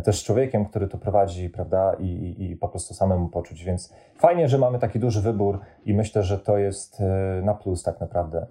też 0.05 0.25
człowiekiem, 0.25 0.67
który 0.67 0.89
to 0.89 0.99
prowadzi, 0.99 1.51
prawda, 1.51 1.95
i, 1.99 2.07
i, 2.07 2.51
i, 2.51 2.57
po 2.57 2.69
prostu 2.69 2.95
samemu 2.95 3.29
poczuć. 3.29 3.65
Więc 3.65 3.95
fajnie, 4.19 4.49
że 4.49 4.59
mamy 4.59 4.79
taki 4.79 4.99
duży 4.99 5.21
wybór 5.21 5.61
i 5.85 5.95
myślę, 5.95 6.23
że 6.23 6.39
to 6.39 6.59
jest 6.59 7.01
e, 7.01 7.43
na 7.43 7.55
plus 7.55 7.83
tak 7.83 8.01
naprawdę. 8.01 8.47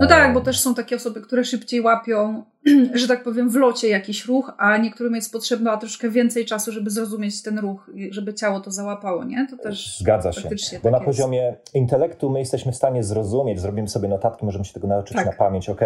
No 0.00 0.06
tak, 0.06 0.34
bo 0.34 0.40
też 0.40 0.60
są 0.60 0.74
takie 0.74 0.96
osoby, 0.96 1.20
które 1.20 1.44
szybciej 1.44 1.80
łapią, 1.80 2.42
że 2.94 3.08
tak 3.08 3.22
powiem, 3.22 3.50
w 3.50 3.56
locie 3.56 3.88
jakiś 3.88 4.26
ruch, 4.26 4.52
a 4.58 4.76
niektórym 4.76 5.14
jest 5.14 5.32
potrzebna 5.32 5.76
troszkę 5.76 6.10
więcej 6.10 6.44
czasu, 6.44 6.72
żeby 6.72 6.90
zrozumieć 6.90 7.42
ten 7.42 7.58
ruch, 7.58 7.90
żeby 8.10 8.34
ciało 8.34 8.60
to 8.60 8.70
załapało, 8.70 9.24
nie? 9.24 9.46
To 9.50 9.56
też 9.56 9.98
Zgadza 9.98 10.32
się. 10.32 10.40
Bo 10.42 10.48
tak 10.48 10.82
na 10.82 10.90
jest. 10.90 11.04
poziomie 11.04 11.56
intelektu 11.74 12.30
my 12.30 12.38
jesteśmy 12.38 12.72
w 12.72 12.76
stanie 12.76 13.04
zrozumieć, 13.04 13.60
zrobimy 13.60 13.88
sobie 13.88 14.08
notatki, 14.08 14.44
możemy 14.44 14.64
się 14.64 14.74
tego 14.74 14.86
nauczyć 14.86 15.16
tak. 15.16 15.26
na 15.26 15.32
pamięć, 15.32 15.68
ok, 15.68 15.80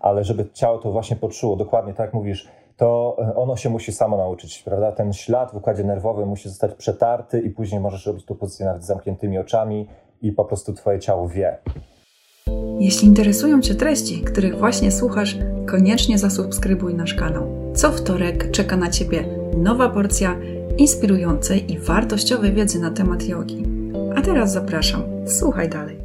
ale 0.00 0.24
żeby 0.24 0.46
ciało 0.52 0.78
to 0.78 0.92
właśnie 0.92 1.16
poczuło, 1.16 1.56
dokładnie 1.56 1.92
tak 1.92 2.06
jak 2.06 2.14
mówisz, 2.14 2.48
to 2.76 3.16
e, 3.18 3.34
ono 3.34 3.56
się 3.56 3.70
musi 3.70 3.92
samo 3.92 4.16
nauczyć, 4.16 4.62
prawda? 4.62 4.92
Ten 4.92 5.12
ślad 5.12 5.52
w 5.52 5.56
układzie 5.56 5.84
nerwowym 5.84 6.28
musi 6.28 6.48
zostać 6.48 6.74
przetarty 6.74 7.40
i 7.40 7.50
później 7.50 7.80
możesz 7.80 8.06
robić 8.06 8.24
tu 8.24 8.34
pozycję 8.34 8.66
nawet 8.66 8.82
z 8.82 8.86
zamkniętymi 8.86 9.38
oczami 9.38 9.88
i 10.22 10.32
po 10.32 10.44
prostu 10.44 10.72
twoje 10.72 11.00
ciało 11.00 11.28
wie. 11.28 11.58
Jeśli 12.80 13.08
interesują 13.08 13.60
Cię 13.60 13.74
treści, 13.74 14.22
których 14.22 14.58
właśnie 14.58 14.92
słuchasz, 14.92 15.36
koniecznie 15.66 16.18
zasubskrybuj 16.18 16.94
nasz 16.94 17.14
kanał. 17.14 17.72
Co 17.76 17.92
wtorek 17.92 18.50
czeka 18.50 18.76
na 18.76 18.90
Ciebie 18.90 19.24
nowa 19.56 19.88
porcja 19.88 20.36
inspirującej 20.78 21.72
i 21.72 21.78
wartościowej 21.78 22.52
wiedzy 22.52 22.80
na 22.80 22.90
temat 22.90 23.28
jogi. 23.28 23.62
A 24.16 24.22
teraz 24.22 24.52
zapraszam, 24.52 25.02
słuchaj 25.26 25.68
dalej. 25.68 25.96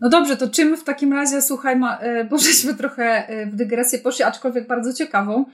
No 0.00 0.08
dobrze, 0.08 0.36
to 0.36 0.48
czym 0.48 0.76
w 0.76 0.84
takim 0.84 1.12
razie, 1.12 1.42
słuchaj, 1.42 1.76
ma, 1.76 1.98
e, 1.98 2.24
bo 2.24 2.38
żeśmy 2.38 2.74
trochę 2.74 3.28
e, 3.28 3.46
w 3.46 3.54
dygresję 3.54 3.98
poszli, 3.98 4.24
aczkolwiek 4.24 4.66
bardzo 4.66 4.92
ciekawą. 4.92 5.44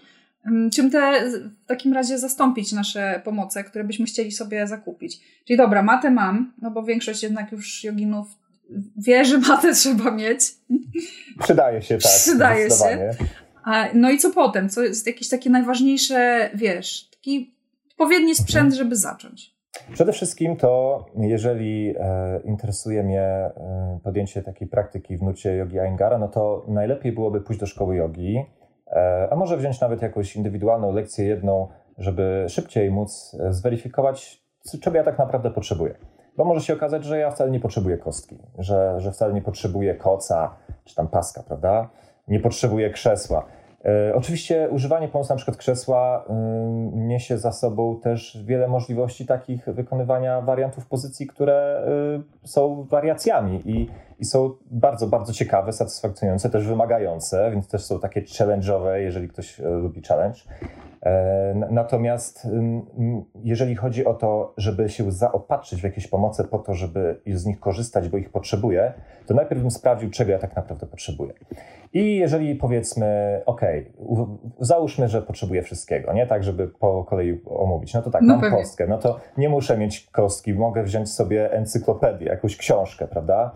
Czym 0.75 0.91
te 0.91 1.31
w 1.65 1.67
takim 1.67 1.93
razie 1.93 2.19
zastąpić 2.19 2.73
nasze 2.73 3.21
pomoce, 3.25 3.65
które 3.65 3.85
byśmy 3.85 4.07
chcieli 4.07 4.33
sobie 4.33 4.67
zakupić? 4.67 5.21
Czyli 5.45 5.57
dobra, 5.57 5.83
matę 5.83 6.11
mam, 6.11 6.53
no 6.63 6.71
bo 6.71 6.83
większość 6.83 7.23
jednak 7.23 7.53
już 7.53 7.85
joginów 7.85 8.40
wie, 8.97 9.25
że 9.25 9.39
matę 9.39 9.75
trzeba 9.75 10.11
mieć. 10.11 10.41
Przydaje 11.43 11.83
się, 11.83 11.99
tak. 11.99 12.13
Przydaje 12.13 12.71
się. 12.71 13.11
A, 13.65 13.85
no 13.95 14.11
i 14.11 14.19
co 14.19 14.31
potem? 14.31 14.69
Co 14.69 14.83
jest 14.83 15.07
jakieś 15.07 15.29
takie 15.29 15.51
najważniejsze, 15.51 16.51
wiesz, 16.55 17.11
taki 17.11 17.55
odpowiedni 17.91 18.35
sprzęt, 18.35 18.65
mhm. 18.65 18.79
żeby 18.85 18.97
zacząć? 18.97 19.61
Przede 19.93 20.13
wszystkim 20.13 20.57
to, 20.57 21.07
jeżeli 21.17 21.95
e, 21.99 22.41
interesuje 22.45 23.03
mnie 23.03 23.21
e, 23.21 23.99
podjęcie 24.05 24.43
takiej 24.43 24.69
praktyki 24.69 25.17
w 25.17 25.23
nucie 25.23 25.57
jogi 25.57 25.79
Aingara, 25.79 26.19
no 26.19 26.29
to 26.29 26.67
najlepiej 26.69 27.13
byłoby 27.13 27.41
pójść 27.41 27.61
do 27.61 27.67
szkoły 27.67 27.97
jogi, 27.97 28.45
E, 28.93 29.29
a 29.31 29.37
może 29.37 29.57
wziąć 29.57 29.81
nawet 29.81 30.03
jakąś 30.03 30.37
indywidualną 30.37 30.93
lekcję 30.93 31.25
jedną, 31.27 31.69
żeby 31.99 32.45
szybciej 32.49 32.91
móc 32.91 33.37
e, 33.41 33.53
zweryfikować, 33.53 34.45
czego 34.81 34.97
ja 34.97 35.05
tak 35.05 35.19
naprawdę 35.19 35.51
potrzebuję. 35.51 35.95
Bo 36.37 36.45
może 36.45 36.61
się 36.61 36.75
okazać, 36.75 37.05
że 37.05 37.19
ja 37.19 37.31
wcale 37.31 37.51
nie 37.51 37.61
potrzebuję 37.61 37.99
kostki, 37.99 38.39
że, 38.59 39.01
że 39.01 39.13
wcale 39.13 39.33
nie 39.33 39.43
potrzebuję 39.43 39.95
koca 39.95 40.55
czy 40.85 40.95
tam 40.95 41.09
paska, 41.09 41.43
prawda? 41.43 41.89
Nie 42.29 42.41
potrzebuję 42.41 42.91
krzesła. 42.91 43.47
E, 43.85 44.15
oczywiście 44.15 44.69
używanie 44.71 45.09
pomocy 45.09 45.31
na 45.31 45.37
przykład 45.37 45.57
krzesła 45.57 46.25
y, 46.25 46.97
niesie 46.97 47.39
za 47.39 47.53
sobą 47.53 48.01
też 48.01 48.39
wiele 48.45 48.69
możliwości 48.69 49.27
takich 49.27 49.65
wykonywania 49.65 50.41
wariantów 50.41 50.87
pozycji, 50.87 51.27
które 51.27 51.87
y, 52.45 52.49
są 52.49 52.87
wariacjami 52.91 53.63
i, 53.65 53.89
i 54.19 54.25
są 54.25 54.51
bardzo, 54.71 55.07
bardzo 55.07 55.33
ciekawe, 55.33 55.73
satysfakcjonujące, 55.73 56.51
też 56.51 56.67
wymagające, 56.67 57.51
więc 57.51 57.69
też 57.69 57.85
są 57.85 58.01
takie 58.01 58.23
challenge'owe, 58.23 58.95
jeżeli 58.95 59.29
ktoś 59.29 59.61
e, 59.61 59.65
lubi 59.65 60.03
challenge. 60.03 60.41
E, 61.03 61.55
natomiast 61.71 62.49
jeżeli 63.35 63.77
chodzi 63.77 64.05
o 64.05 64.15
to, 64.15 64.55
żeby 64.57 64.89
się 64.89 65.13
zaopatrzyć 65.13 65.81
w 65.81 65.85
jakieś 65.85 66.07
pomoce 66.07 66.45
po 66.45 66.59
to, 66.59 66.75
żeby 66.75 67.21
z 67.27 67.47
nich 67.47 67.61
korzystać, 67.61 68.09
bo 68.09 68.17
ich 68.17 68.31
potrzebuję, 68.31 68.93
to 69.27 69.35
najpierw 69.35 69.61
bym 69.61 69.71
sprawdził, 69.71 70.11
czego 70.11 70.31
ja 70.31 70.39
tak 70.39 70.57
naprawdę 70.57 70.87
potrzebuję. 70.87 71.33
I 71.93 72.17
jeżeli 72.17 72.55
powiedzmy, 72.55 73.41
ok, 73.47 73.61
załóżmy, 74.61 75.09
że 75.09 75.23
potrzebuję 75.23 75.63
wszystkiego, 75.63 76.13
nie 76.13 76.27
tak, 76.27 76.45
żeby 76.45 76.69
po 76.69 77.05
kolei 77.05 77.41
omówić, 77.47 77.95
no 77.95 78.03
to 78.03 78.11
tak, 78.11 78.23
no 78.23 78.33
mam 78.33 78.41
pewnie. 78.41 78.59
kostkę, 78.59 78.87
no 78.87 78.99
to 78.99 79.21
nie 79.37 79.49
muszę 79.49 79.79
mieć 79.79 80.07
kostki, 80.13 80.55
mogę 80.55 80.83
wziąć 80.83 81.13
sobie 81.13 81.53
encyklopedię, 81.53 82.27
jakąś 82.27 82.57
książkę, 82.57 83.09
prawda? 83.09 83.55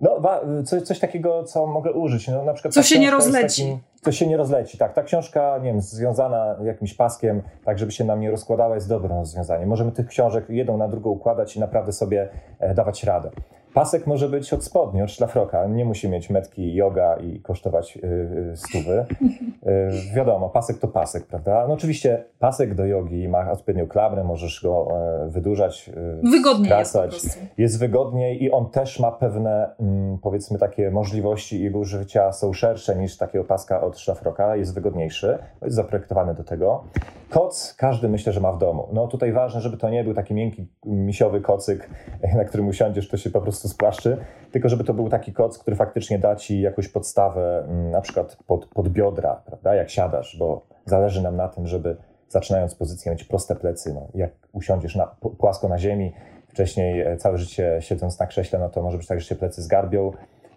No, 0.00 0.20
coś, 0.64 0.82
coś 0.82 0.98
takiego, 0.98 1.44
co 1.44 1.66
mogę 1.66 1.92
użyć. 1.92 2.28
No, 2.28 2.44
na 2.44 2.52
przykład 2.52 2.74
co 2.74 2.82
się 2.82 2.98
nie 2.98 3.10
rozleci. 3.10 3.62
Takim, 3.62 3.80
co 4.02 4.12
się 4.12 4.26
nie 4.26 4.36
rozleci, 4.36 4.78
tak. 4.78 4.94
Ta 4.94 5.02
książka, 5.02 5.58
nie 5.58 5.64
wiem, 5.64 5.80
związana 5.80 6.56
jakimś 6.62 6.94
paskiem, 6.94 7.42
tak 7.64 7.78
żeby 7.78 7.92
się 7.92 8.04
nam 8.04 8.20
nie 8.20 8.30
rozkładała, 8.30 8.74
jest 8.74 8.88
dobrym 8.88 9.12
rozwiązaniem. 9.12 9.68
Możemy 9.68 9.92
tych 9.92 10.06
książek 10.06 10.44
jedną 10.48 10.76
na 10.76 10.88
drugą 10.88 11.10
układać 11.10 11.56
i 11.56 11.60
naprawdę 11.60 11.92
sobie 11.92 12.28
e, 12.58 12.74
dawać 12.74 13.04
radę. 13.04 13.30
Pasek 13.74 14.06
może 14.06 14.28
być 14.28 14.52
od 14.52 14.64
spodni, 14.64 15.02
od 15.02 15.10
szlafroka. 15.10 15.66
Nie 15.66 15.84
musi 15.84 16.08
mieć 16.08 16.30
metki 16.30 16.74
yoga 16.74 17.16
i 17.16 17.40
kosztować 17.40 17.96
yy, 17.96 18.52
stówy. 18.56 19.06
Yy, 19.20 20.14
wiadomo, 20.14 20.48
pasek 20.48 20.78
to 20.78 20.88
pasek, 20.88 21.26
prawda? 21.26 21.64
No 21.68 21.74
oczywiście 21.74 22.24
pasek 22.38 22.74
do 22.74 22.86
jogi 22.86 23.28
ma 23.28 23.50
odpowiednią 23.50 23.86
klamrę, 23.86 24.24
możesz 24.24 24.62
go 24.62 24.88
yy, 25.24 25.30
wydłużać, 25.30 25.90
wygodniej 26.32 26.66
skracać. 26.66 27.12
Jest, 27.12 27.40
jest 27.58 27.78
wygodniej 27.78 28.44
i 28.44 28.50
on 28.50 28.70
też 28.70 29.00
ma 29.00 29.12
pewne, 29.12 29.70
mm, 29.80 30.18
powiedzmy, 30.18 30.58
takie 30.58 30.90
możliwości 30.90 31.62
jego 31.62 31.78
użycia 31.78 32.32
są 32.32 32.52
szersze 32.52 32.96
niż 32.96 33.16
takiego 33.16 33.44
paska 33.44 33.80
od 33.80 33.98
szlafroka. 33.98 34.56
Jest 34.56 34.74
wygodniejszy, 34.74 35.38
jest 35.62 35.76
zaprojektowany 35.76 36.34
do 36.34 36.44
tego. 36.44 36.84
Koc 37.30 37.74
każdy 37.78 38.08
myślę, 38.08 38.32
że 38.32 38.40
ma 38.40 38.52
w 38.52 38.58
domu. 38.58 38.88
No 38.92 39.08
tutaj 39.08 39.32
ważne, 39.32 39.60
żeby 39.60 39.76
to 39.76 39.90
nie 39.90 40.04
był 40.04 40.14
taki 40.14 40.34
miękki, 40.34 40.66
misiowy 40.84 41.40
kocyk, 41.40 41.90
na 42.36 42.44
którym 42.44 42.68
usiądziesz, 42.68 43.08
to 43.08 43.16
się 43.16 43.30
po 43.30 43.40
prostu 43.40 43.68
spłaszczy, 43.68 44.16
tylko 44.52 44.68
żeby 44.68 44.84
to 44.84 44.94
był 44.94 45.08
taki 45.08 45.32
koc, 45.32 45.58
który 45.58 45.76
faktycznie 45.76 46.18
da 46.18 46.36
ci 46.36 46.60
jakąś 46.60 46.88
podstawę, 46.88 47.64
mm, 47.68 47.90
na 47.90 48.00
przykład 48.00 48.36
pod, 48.46 48.66
pod 48.66 48.88
biodra, 48.88 49.42
prawda, 49.46 49.74
jak 49.74 49.90
siadasz, 49.90 50.36
bo 50.38 50.66
zależy 50.84 51.22
nam 51.22 51.36
na 51.36 51.48
tym, 51.48 51.66
żeby 51.66 51.96
zaczynając 52.28 52.74
pozycję 52.74 53.12
mieć 53.12 53.24
proste 53.24 53.56
plecy. 53.56 53.94
No, 53.94 54.08
jak 54.14 54.30
usiądziesz 54.52 54.96
na, 54.96 55.06
płasko 55.38 55.68
na 55.68 55.78
ziemi, 55.78 56.12
wcześniej 56.48 57.00
e, 57.00 57.16
całe 57.16 57.38
życie 57.38 57.76
siedząc 57.80 58.18
na 58.18 58.26
krześle, 58.26 58.58
no 58.58 58.68
to 58.68 58.82
może 58.82 58.98
być 58.98 59.06
tak, 59.06 59.20
że 59.20 59.26
się 59.26 59.34
plecy 59.34 59.62
zgarbią, 59.62 60.12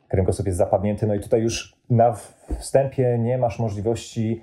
kręgosłup 0.08 0.48
jest 0.48 0.58
zapadnięty, 0.58 1.08
no 1.08 1.16
i 1.16 1.20
tutaj 1.20 1.42
już 1.42 1.76
na 1.90 2.16
wstępie 2.60 3.18
nie 3.20 3.38
masz 3.38 3.60
możliwości 3.60 4.42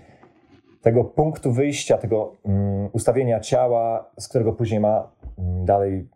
tego 0.82 1.04
punktu 1.04 1.52
wyjścia, 1.52 1.98
tego 1.98 2.36
um, 2.42 2.88
ustawienia 2.92 3.40
ciała, 3.40 4.10
z 4.18 4.28
którego 4.28 4.52
później 4.52 4.80
ma 4.80 5.10
um, 5.36 5.64
dalej 5.64 6.08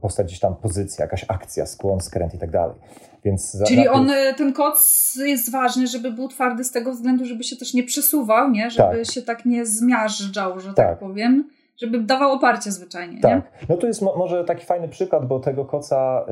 powstać 0.00 0.26
gdzieś 0.26 0.40
tam 0.40 0.56
pozycja, 0.56 1.04
jakaś 1.04 1.24
akcja, 1.28 1.66
skłon, 1.66 2.00
skręt 2.00 2.34
i 2.34 2.38
tak 2.38 2.50
dalej. 2.50 2.76
Więc 3.24 3.62
Czyli 3.68 3.88
on, 3.88 4.10
e, 4.10 4.34
ten 4.34 4.52
koc 4.52 5.16
jest 5.24 5.52
ważny, 5.52 5.86
żeby 5.86 6.12
był 6.12 6.28
twardy 6.28 6.64
z 6.64 6.70
tego 6.70 6.92
względu, 6.92 7.24
żeby 7.24 7.44
się 7.44 7.56
też 7.56 7.74
nie 7.74 7.84
przesuwał, 7.84 8.50
nie? 8.50 8.70
żeby 8.70 9.04
tak. 9.04 9.14
się 9.14 9.22
tak 9.22 9.46
nie 9.46 9.66
zmiażdżał, 9.66 10.60
że 10.60 10.74
tak, 10.74 10.76
tak 10.76 10.98
powiem 10.98 11.48
żeby 11.80 12.00
dawał 12.00 12.32
oparcie 12.32 12.70
zwyczajnie. 12.70 13.20
Tak. 13.20 13.32
Nie? 13.32 13.66
No 13.68 13.76
tu 13.76 13.86
jest 13.86 14.02
mo 14.02 14.16
może 14.16 14.44
taki 14.44 14.66
fajny 14.66 14.88
przykład, 14.88 15.26
bo 15.26 15.40
tego 15.40 15.64
koca, 15.64 16.24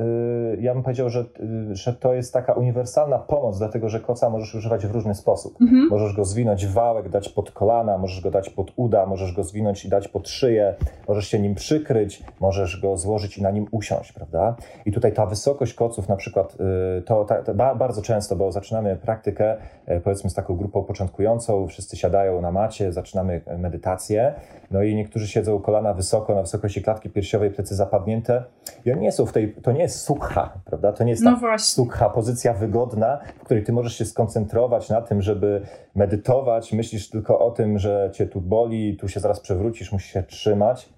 yy, 0.51 0.61
ja 0.61 0.73
bym 0.73 0.83
powiedział, 0.83 1.09
że, 1.09 1.19
yy, 1.19 1.75
że 1.75 1.93
to 1.93 2.13
jest 2.13 2.33
taka 2.33 2.53
uniwersalna 2.53 3.19
pomoc, 3.19 3.57
dlatego 3.57 3.89
że 3.89 3.99
koca 3.99 4.29
możesz 4.29 4.55
używać 4.55 4.87
w 4.87 4.91
różny 4.91 5.15
sposób. 5.15 5.61
Mhm. 5.61 5.87
Możesz 5.89 6.13
go 6.13 6.25
zwinąć 6.25 6.65
w 6.65 6.73
wałek, 6.73 7.09
dać 7.09 7.29
pod 7.29 7.51
kolana, 7.51 7.97
możesz 7.97 8.21
go 8.21 8.31
dać 8.31 8.49
pod 8.49 8.71
uda, 8.75 9.05
możesz 9.05 9.33
go 9.33 9.43
zwinąć 9.43 9.85
i 9.85 9.89
dać 9.89 10.07
pod 10.07 10.29
szyję, 10.29 10.75
możesz 11.07 11.27
się 11.27 11.39
nim 11.39 11.55
przykryć, 11.55 12.23
możesz 12.39 12.81
go 12.81 12.97
złożyć 12.97 13.37
i 13.37 13.43
na 13.43 13.51
nim 13.51 13.67
usiąść, 13.71 14.11
prawda? 14.11 14.55
I 14.85 14.91
tutaj 14.91 15.13
ta 15.13 15.25
wysokość 15.25 15.73
koców 15.73 16.09
na 16.09 16.15
przykład, 16.15 16.57
yy, 16.95 17.01
to, 17.01 17.25
ta, 17.25 17.43
to 17.43 17.53
bardzo 17.75 18.01
często, 18.01 18.35
bo 18.35 18.51
zaczynamy 18.51 18.95
praktykę, 18.95 19.57
yy, 19.87 20.01
powiedzmy 20.01 20.29
z 20.29 20.33
taką 20.33 20.55
grupą 20.55 20.83
początkującą, 20.83 21.67
wszyscy 21.67 21.97
siadają 21.97 22.41
na 22.41 22.51
macie, 22.51 22.93
zaczynamy 22.93 23.41
medytację, 23.57 24.33
no 24.71 24.83
i 24.83 24.95
niektórzy 24.95 25.27
się 25.27 25.38
siedzą 25.39 25.59
kolana 25.59 25.93
wysoko, 25.93 26.35
na 26.35 26.41
wysokości 26.41 26.81
klatki 26.81 27.09
piersiowej, 27.09 27.51
plecy 27.51 27.75
zapadnięte. 27.75 28.43
I 28.85 28.91
oni 28.91 29.01
nie 29.01 29.11
są 29.11 29.25
w 29.25 29.31
tej, 29.31 29.53
to 29.53 29.71
nie 29.71 29.81
jest 29.81 30.01
sukha, 30.01 30.53
prawda? 30.65 30.93
To 30.93 31.03
nie 31.03 31.11
jest 31.11 31.23
no 31.23 31.39
sukha, 31.57 32.09
pozycja 32.09 32.53
wygodna, 32.53 33.19
w 33.39 33.43
której 33.43 33.63
ty 33.63 33.73
możesz 33.73 33.97
się 33.97 34.05
skoncentrować 34.05 34.89
na 34.89 35.01
tym, 35.01 35.21
żeby 35.21 35.61
medytować, 35.95 36.73
myślisz 36.73 37.09
tylko 37.09 37.39
o 37.39 37.51
tym, 37.51 37.79
że 37.79 38.09
cię 38.13 38.27
tu 38.27 38.41
boli, 38.41 38.97
tu 38.97 39.07
się 39.07 39.19
zaraz 39.19 39.39
przewrócisz, 39.39 39.91
musisz 39.91 40.11
się 40.11 40.23
trzymać. 40.23 40.89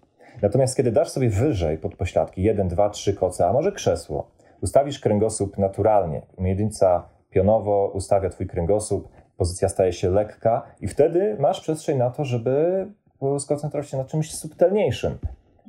Natomiast 0.42 0.78
kiedy 0.78 0.92
dasz 0.92 1.10
sobie 1.10 1.30
wyżej 1.30 1.78
pod 1.78 1.96
pośladki, 1.96 2.44
jeden, 2.44 2.68
dwa, 2.68 2.90
trzy 2.90 3.14
koce, 3.14 3.48
a 3.48 3.54
może 3.54 3.72
krzesło, 3.72 4.32
ustawisz 4.62 5.00
kręgosłup 5.00 5.58
naturalnie, 5.58 6.22
miednica 6.38 7.10
pionowo 7.30 7.92
ustawia 7.94 8.30
twój 8.30 8.48
kręgosłup, 8.48 9.08
pozycja 9.38 9.70
staje 9.70 9.94
się 9.94 10.10
lekka 10.10 10.62
i 10.82 10.88
wtedy 10.88 11.38
masz 11.40 11.62
przestrzeń 11.62 11.98
na 11.98 12.10
to, 12.10 12.26
żeby 12.26 12.88
skoncentrować 13.40 13.90
się 13.90 13.98
na 13.98 14.06
czymś 14.06 14.36
subtelniejszym 14.36 15.18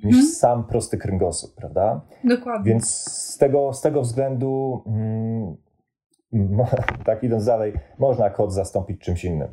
niż 0.04 0.14
hmm. 0.14 0.32
sam 0.32 0.64
prosty 0.64 0.98
kręgosłup, 0.98 1.54
prawda? 1.54 2.00
Dokładnie. 2.24 2.70
Więc 2.70 2.90
z 3.12 3.38
tego, 3.38 3.72
z 3.72 3.80
tego 3.80 4.02
względu, 4.02 4.82
mm, 4.86 5.56
tak 7.06 7.22
idąc 7.22 7.44
dalej, 7.44 7.72
można 7.98 8.30
kod 8.30 8.52
zastąpić 8.52 9.00
czymś 9.00 9.24
innym. 9.24 9.48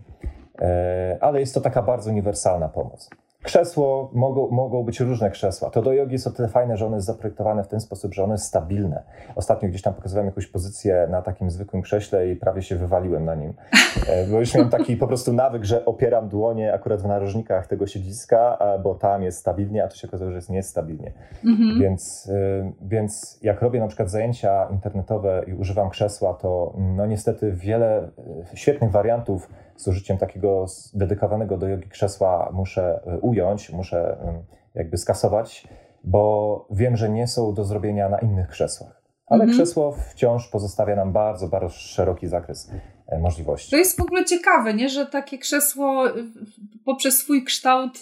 E, 0.61 1.17
ale 1.21 1.39
jest 1.39 1.53
to 1.53 1.61
taka 1.61 1.81
bardzo 1.81 2.11
uniwersalna 2.11 2.69
pomoc. 2.69 3.09
Krzesło, 3.43 4.11
mogą, 4.13 4.49
mogą 4.51 4.83
być 4.83 4.99
różne 4.99 5.31
krzesła. 5.31 5.69
To 5.69 5.81
do 5.81 5.93
jogi 5.93 6.13
jest 6.13 6.27
o 6.27 6.31
tyle 6.31 6.47
fajne, 6.47 6.77
że 6.77 6.85
one 6.85 6.95
jest 6.95 7.07
zaprojektowane 7.07 7.63
w 7.63 7.67
ten 7.67 7.79
sposób, 7.79 8.13
że 8.13 8.23
one 8.23 8.33
jest 8.33 8.45
stabilne. 8.45 9.03
Ostatnio 9.35 9.69
gdzieś 9.69 9.81
tam 9.81 9.93
pokazywałem 9.93 10.25
jakąś 10.25 10.47
pozycję 10.47 11.07
na 11.11 11.21
takim 11.21 11.51
zwykłym 11.51 11.81
krześle 11.81 12.29
i 12.29 12.35
prawie 12.35 12.61
się 12.61 12.75
wywaliłem 12.75 13.25
na 13.25 13.35
nim. 13.35 13.53
E, 14.07 14.27
bo 14.27 14.39
już 14.39 14.55
miałem 14.55 14.69
taki 14.69 14.97
po 14.97 15.07
prostu 15.07 15.33
nawyk, 15.33 15.63
że 15.63 15.85
opieram 15.85 16.29
dłonie 16.29 16.73
akurat 16.73 17.01
w 17.01 17.05
narożnikach 17.05 17.67
tego 17.67 17.87
siedziska, 17.87 18.57
bo 18.83 18.95
tam 18.95 19.23
jest 19.23 19.37
stabilnie, 19.37 19.83
a 19.83 19.87
tu 19.87 19.97
się 19.97 20.07
okazało, 20.07 20.31
że 20.31 20.37
jest 20.37 20.49
niestabilnie. 20.49 21.11
Mhm. 21.45 21.79
Więc, 21.79 22.31
e, 22.33 22.71
więc 22.81 23.39
jak 23.41 23.61
robię 23.61 23.79
na 23.79 23.87
przykład 23.87 24.09
zajęcia 24.09 24.67
internetowe 24.71 25.43
i 25.47 25.53
używam 25.53 25.89
krzesła, 25.89 26.33
to 26.33 26.73
no 26.77 27.05
niestety 27.05 27.51
wiele 27.51 28.09
e, 28.53 28.57
świetnych 28.57 28.91
wariantów 28.91 29.49
z 29.79 29.87
użyciem 29.87 30.17
takiego 30.17 30.65
dedykowanego 30.93 31.57
do 31.57 31.67
jogi 31.67 31.89
krzesła 31.89 32.49
muszę 32.53 32.99
e, 33.07 33.19
ująć, 33.19 33.69
muszę 33.69 34.17
jakby 34.75 34.97
skasować, 34.97 35.67
bo 36.03 36.65
wiem, 36.71 36.97
że 36.97 37.09
nie 37.09 37.27
są 37.27 37.53
do 37.53 37.63
zrobienia 37.63 38.09
na 38.09 38.19
innych 38.19 38.47
krzesłach. 38.47 38.98
Ale 39.29 39.43
mhm. 39.43 39.57
krzesło 39.57 39.95
wciąż 40.11 40.47
pozostawia 40.47 40.95
nam 40.95 41.11
bardzo, 41.11 41.47
bardzo 41.47 41.69
szeroki 41.69 42.27
zakres 42.27 42.71
e, 43.07 43.19
możliwości. 43.19 43.71
To 43.71 43.77
jest 43.77 43.97
w 43.97 44.01
ogóle 44.01 44.25
ciekawe, 44.25 44.73
nie? 44.73 44.89
że 44.89 45.05
takie 45.05 45.37
krzesło 45.37 46.05
poprzez 46.85 47.17
swój 47.17 47.43
kształt 47.43 47.99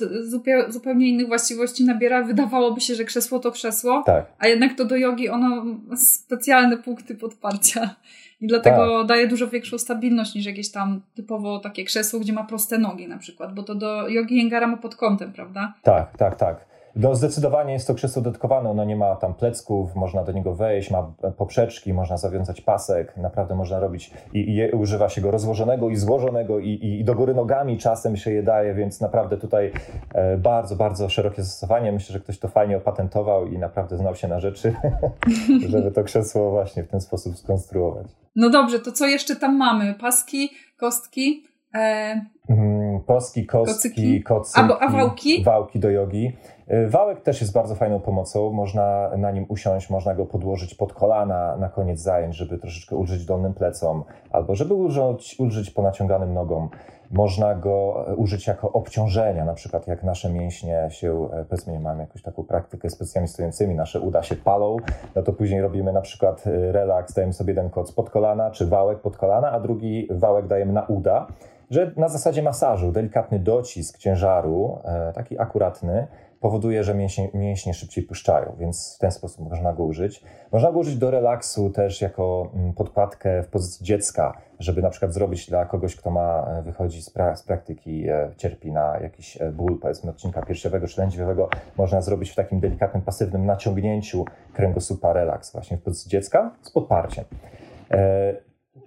zupełnie 0.69 1.07
innych 1.09 1.27
właściwości 1.27 1.85
nabiera. 1.85 2.23
Wydawałoby 2.23 2.81
się, 2.81 2.95
że 2.95 3.05
krzesło 3.05 3.39
to 3.39 3.51
krzesło, 3.51 4.03
tak. 4.05 4.25
a 4.39 4.47
jednak 4.47 4.77
to 4.77 4.85
do 4.85 4.95
jogi 4.95 5.29
ono 5.29 5.65
ma 5.65 5.95
specjalne 5.95 6.77
punkty 6.77 7.15
podparcia. 7.15 7.95
I 8.41 8.47
dlatego 8.47 8.99
tak. 8.99 9.07
daje 9.07 9.27
dużo 9.27 9.47
większą 9.47 9.77
stabilność 9.77 10.35
niż 10.35 10.45
jakieś 10.45 10.71
tam 10.71 11.01
typowo 11.15 11.59
takie 11.59 11.83
krzesło, 11.85 12.19
gdzie 12.19 12.33
ma 12.33 12.43
proste 12.43 12.77
nogi 12.77 13.07
na 13.07 13.17
przykład, 13.17 13.53
bo 13.53 13.63
to 13.63 13.75
do 13.75 14.09
jogi 14.09 14.37
Jengara 14.37 14.67
ma 14.67 14.77
pod 14.77 14.95
kątem, 14.95 15.33
prawda? 15.33 15.73
Tak, 15.83 16.17
tak, 16.17 16.35
tak. 16.35 16.76
No 16.99 17.15
zdecydowanie 17.15 17.73
jest 17.73 17.87
to 17.87 17.93
krzesło 17.93 18.21
dedykowane, 18.21 18.69
ono 18.69 18.85
nie 18.85 18.95
ma 18.95 19.15
tam 19.15 19.33
plecków, 19.33 19.95
można 19.95 20.23
do 20.23 20.31
niego 20.31 20.55
wejść, 20.55 20.91
ma 20.91 21.11
poprzeczki, 21.37 21.93
można 21.93 22.17
zawiązać 22.17 22.61
pasek, 22.61 23.17
naprawdę 23.17 23.55
można 23.55 23.79
robić 23.79 24.11
i, 24.33 24.55
i 24.55 24.71
używa 24.71 25.09
się 25.09 25.21
go 25.21 25.31
rozłożonego 25.31 25.89
i 25.89 25.95
złożonego 25.95 26.59
i, 26.59 26.79
i, 26.81 27.03
do 27.03 27.15
góry 27.15 27.33
nogami 27.33 27.77
czasem 27.77 28.17
się 28.17 28.31
je 28.31 28.43
daje, 28.43 28.73
więc 28.73 29.01
naprawdę 29.01 29.37
tutaj 29.37 29.71
e, 30.13 30.37
bardzo, 30.37 30.75
bardzo 30.75 31.09
szerokie 31.09 31.43
zastosowanie. 31.43 31.91
Myślę, 31.91 32.13
że 32.13 32.19
ktoś 32.19 32.39
to 32.39 32.47
fajnie 32.47 32.77
opatentował 32.77 33.47
i 33.47 33.57
naprawdę 33.57 33.97
znał 33.97 34.15
się 34.15 34.27
na 34.27 34.39
rzeczy, 34.39 34.73
żeby 35.69 35.91
to 35.91 36.03
krzesło 36.03 36.51
właśnie 36.51 36.83
w 36.83 36.87
ten 36.87 37.01
sposób 37.01 37.37
skonstruować. 37.37 38.07
No 38.35 38.49
dobrze, 38.49 38.79
to 38.79 38.91
co 38.91 39.07
jeszcze 39.07 39.35
tam 39.35 39.57
mamy? 39.57 39.93
Paski, 39.93 40.49
kostki? 40.77 41.43
E... 41.75 42.21
Mm, 42.49 43.01
Poski, 43.07 43.45
kostki, 43.45 44.23
kocyki, 44.23 44.61
a, 44.71 44.79
a 44.79 44.89
wałki? 44.89 45.43
Wałki 45.43 45.79
do 45.79 45.89
jogi. 45.89 46.33
Y, 46.71 46.87
wałek 46.89 47.21
też 47.21 47.41
jest 47.41 47.53
bardzo 47.53 47.75
fajną 47.75 47.99
pomocą. 47.99 48.51
Można 48.51 49.11
na 49.17 49.31
nim 49.31 49.45
usiąść, 49.49 49.89
można 49.89 50.15
go 50.15 50.25
podłożyć 50.25 50.75
pod 50.75 50.93
kolana 50.93 51.57
na 51.57 51.69
koniec 51.69 51.99
zajęć, 51.99 52.35
żeby 52.35 52.57
troszeczkę 52.57 52.95
ulżyć 52.95 53.25
dolnym 53.25 53.53
plecom, 53.53 54.03
albo 54.31 54.55
żeby 54.55 54.73
ulżyć, 54.73 55.35
ulżyć 55.39 55.71
po 55.71 55.81
naciąganym 55.81 56.33
nogom. 56.33 56.69
Można 57.11 57.55
go 57.55 58.05
e, 58.07 58.15
użyć 58.15 58.47
jako 58.47 58.71
obciążenia, 58.71 59.45
na 59.45 59.53
przykład 59.53 59.87
jak 59.87 60.03
nasze 60.03 60.29
mięśnie 60.29 60.87
się, 60.89 61.29
e, 61.33 61.45
powiedzmy, 61.45 61.79
mamy 61.79 62.01
jakąś 62.01 62.21
taką 62.21 62.43
praktykę 62.43 62.89
z 62.89 62.95
pozycjami 62.95 63.27
stojącymi, 63.27 63.75
nasze 63.75 63.99
uda 63.99 64.23
się 64.23 64.35
palą, 64.35 64.77
no 65.15 65.21
to 65.21 65.33
później 65.33 65.61
robimy 65.61 65.93
na 65.93 66.01
przykład 66.01 66.47
e, 66.47 66.71
relaks, 66.71 67.13
dajemy 67.13 67.33
sobie 67.33 67.51
jeden 67.51 67.69
koc 67.69 67.91
pod 67.91 68.09
kolana, 68.09 68.51
czy 68.51 68.65
wałek 68.65 68.99
pod 68.99 69.17
kolana, 69.17 69.51
a 69.51 69.59
drugi 69.59 70.07
wałek 70.11 70.47
dajemy 70.47 70.73
na 70.73 70.85
uda, 70.85 71.27
że 71.69 71.91
na 71.97 72.09
zasadzie 72.09 72.43
masażu, 72.43 72.91
delikatny 72.91 73.39
docisk 73.39 73.97
ciężaru, 73.97 74.79
taki 75.15 75.39
akuratny, 75.39 76.07
powoduje, 76.39 76.83
że 76.83 76.95
mięśnie, 76.95 77.29
mięśnie 77.33 77.73
szybciej 77.73 78.03
puszczają, 78.03 78.55
więc 78.59 78.95
w 78.95 78.99
ten 78.99 79.11
sposób 79.11 79.49
można 79.49 79.73
go 79.73 79.83
użyć. 79.83 80.23
Można 80.51 80.71
go 80.71 80.79
użyć 80.79 80.97
do 80.97 81.11
relaksu 81.11 81.69
też 81.69 82.01
jako 82.01 82.51
mm, 82.55 82.73
podkładkę 82.73 83.43
w 83.43 83.47
pozycji 83.47 83.85
dziecka, 83.85 84.41
żeby 84.59 84.81
na 84.81 84.89
przykład 84.89 85.13
zrobić 85.13 85.49
dla 85.49 85.65
kogoś, 85.65 85.95
kto 85.95 86.11
ma 86.11 86.47
e, 86.47 86.61
wychodzi 86.61 87.01
z, 87.01 87.09
pra 87.09 87.35
z 87.35 87.43
praktyki, 87.43 88.09
e, 88.09 88.31
cierpi 88.37 88.71
na 88.71 88.99
jakiś 88.99 89.41
e, 89.41 89.51
ból, 89.51 89.79
powiedzmy 89.79 90.11
odcinka 90.11 90.45
piersiowego 90.45 90.87
czy 90.87 91.01
lędźwiowego, 91.01 91.49
można 91.77 92.01
zrobić 92.01 92.29
w 92.29 92.35
takim 92.35 92.59
delikatnym, 92.59 93.03
pasywnym 93.03 93.45
naciągnięciu 93.45 94.25
kręgosłupa 94.53 95.13
relaks 95.13 95.51
właśnie 95.51 95.77
w 95.77 95.81
pozycji 95.81 96.11
dziecka 96.11 96.51
z 96.61 96.71
podparciem. 96.71 97.25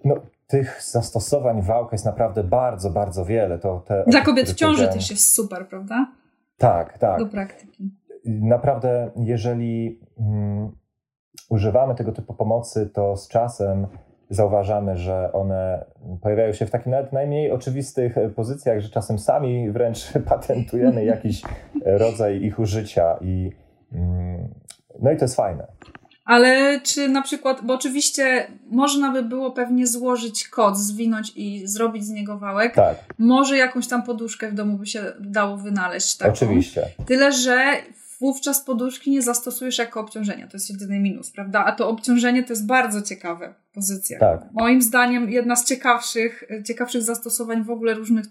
No, 0.05 0.15
tych 0.47 0.83
zastosowań 0.83 1.63
wałka 1.63 1.95
jest 1.95 2.05
naprawdę 2.05 2.45
bardzo, 2.45 2.91
bardzo 2.91 3.25
wiele. 3.25 3.59
To 3.59 3.83
te, 3.87 4.05
Dla 4.07 4.21
kobiet 4.21 4.51
w 4.51 4.55
ciąży 4.55 4.89
też 4.89 5.11
jest 5.11 5.35
super, 5.35 5.69
prawda? 5.69 6.07
Tak, 6.61 6.99
tak. 6.99 7.19
Do 7.19 7.27
praktyki. 7.27 7.91
Naprawdę, 8.25 9.11
jeżeli 9.17 10.01
mm, 10.19 10.71
używamy 11.49 11.95
tego 11.95 12.13
typu 12.13 12.35
pomocy, 12.35 12.91
to 12.95 13.17
z 13.17 13.29
czasem 13.29 13.87
zauważamy, 14.31 14.97
że 14.97 15.33
one 15.33 15.85
pojawiają 16.23 16.53
się 16.53 16.67
w 16.67 16.71
takich 16.71 16.87
nawet 16.87 17.13
najmniej 17.13 17.53
oczywistych 17.53 18.15
pozycjach, 18.37 18.81
że 18.81 18.89
czasem 18.89 19.19
sami 19.19 19.71
wręcz 19.71 20.13
patentujemy 20.29 21.05
jakiś 21.05 21.43
rodzaj 22.03 22.43
ich 22.43 22.59
użycia 22.59 23.19
i 23.21 23.53
mm, 23.93 24.55
no 25.01 25.13
i 25.13 25.17
to 25.17 25.25
jest 25.25 25.37
fajne. 25.37 25.67
Ale 26.25 26.81
czy 26.81 27.09
na 27.09 27.23
przykład, 27.23 27.65
bo 27.65 27.75
oczywiście 27.75 28.51
można 28.71 29.13
by 29.13 29.23
było 29.23 29.51
pewnie 29.51 29.87
złożyć 29.87 30.49
kod, 30.49 30.79
zwinąć 30.79 31.33
i 31.37 31.67
zrobić 31.67 32.05
z 32.05 32.11
niego 32.11 32.39
wałek. 32.39 32.75
Tak. 32.75 32.97
Może 33.19 33.57
jakąś 33.57 33.89
tam 33.89 34.03
poduszkę 34.03 34.51
w 34.51 34.55
domu 34.55 34.79
by 34.79 34.87
się 34.87 35.13
dało 35.21 35.57
wynaleźć. 35.57 36.17
Taką. 36.17 36.33
Oczywiście. 36.33 36.87
Tyle, 37.07 37.33
że 37.33 37.77
wówczas 38.21 38.61
poduszki 38.61 39.11
nie 39.11 39.23
zastosujesz 39.23 39.79
jako 39.79 40.01
obciążenia. 40.01 40.47
To 40.47 40.57
jest 40.57 40.71
jedyny 40.71 40.99
minus, 40.99 41.31
prawda? 41.31 41.65
A 41.65 41.73
to 41.73 41.89
obciążenie 41.89 42.43
to 42.43 42.53
jest 42.53 42.67
bardzo 42.67 43.03
ciekawa 43.03 43.55
pozycja. 43.75 44.19
Tak. 44.19 44.41
Moim 44.53 44.83
zdaniem 44.83 45.31
jedna 45.31 45.57
z 45.57 45.65
ciekawszych, 45.65 46.45
ciekawszych 46.67 47.03
zastosowań 47.03 47.65
w 47.65 47.71
ogóle 47.71 47.95
różnych 47.95 48.27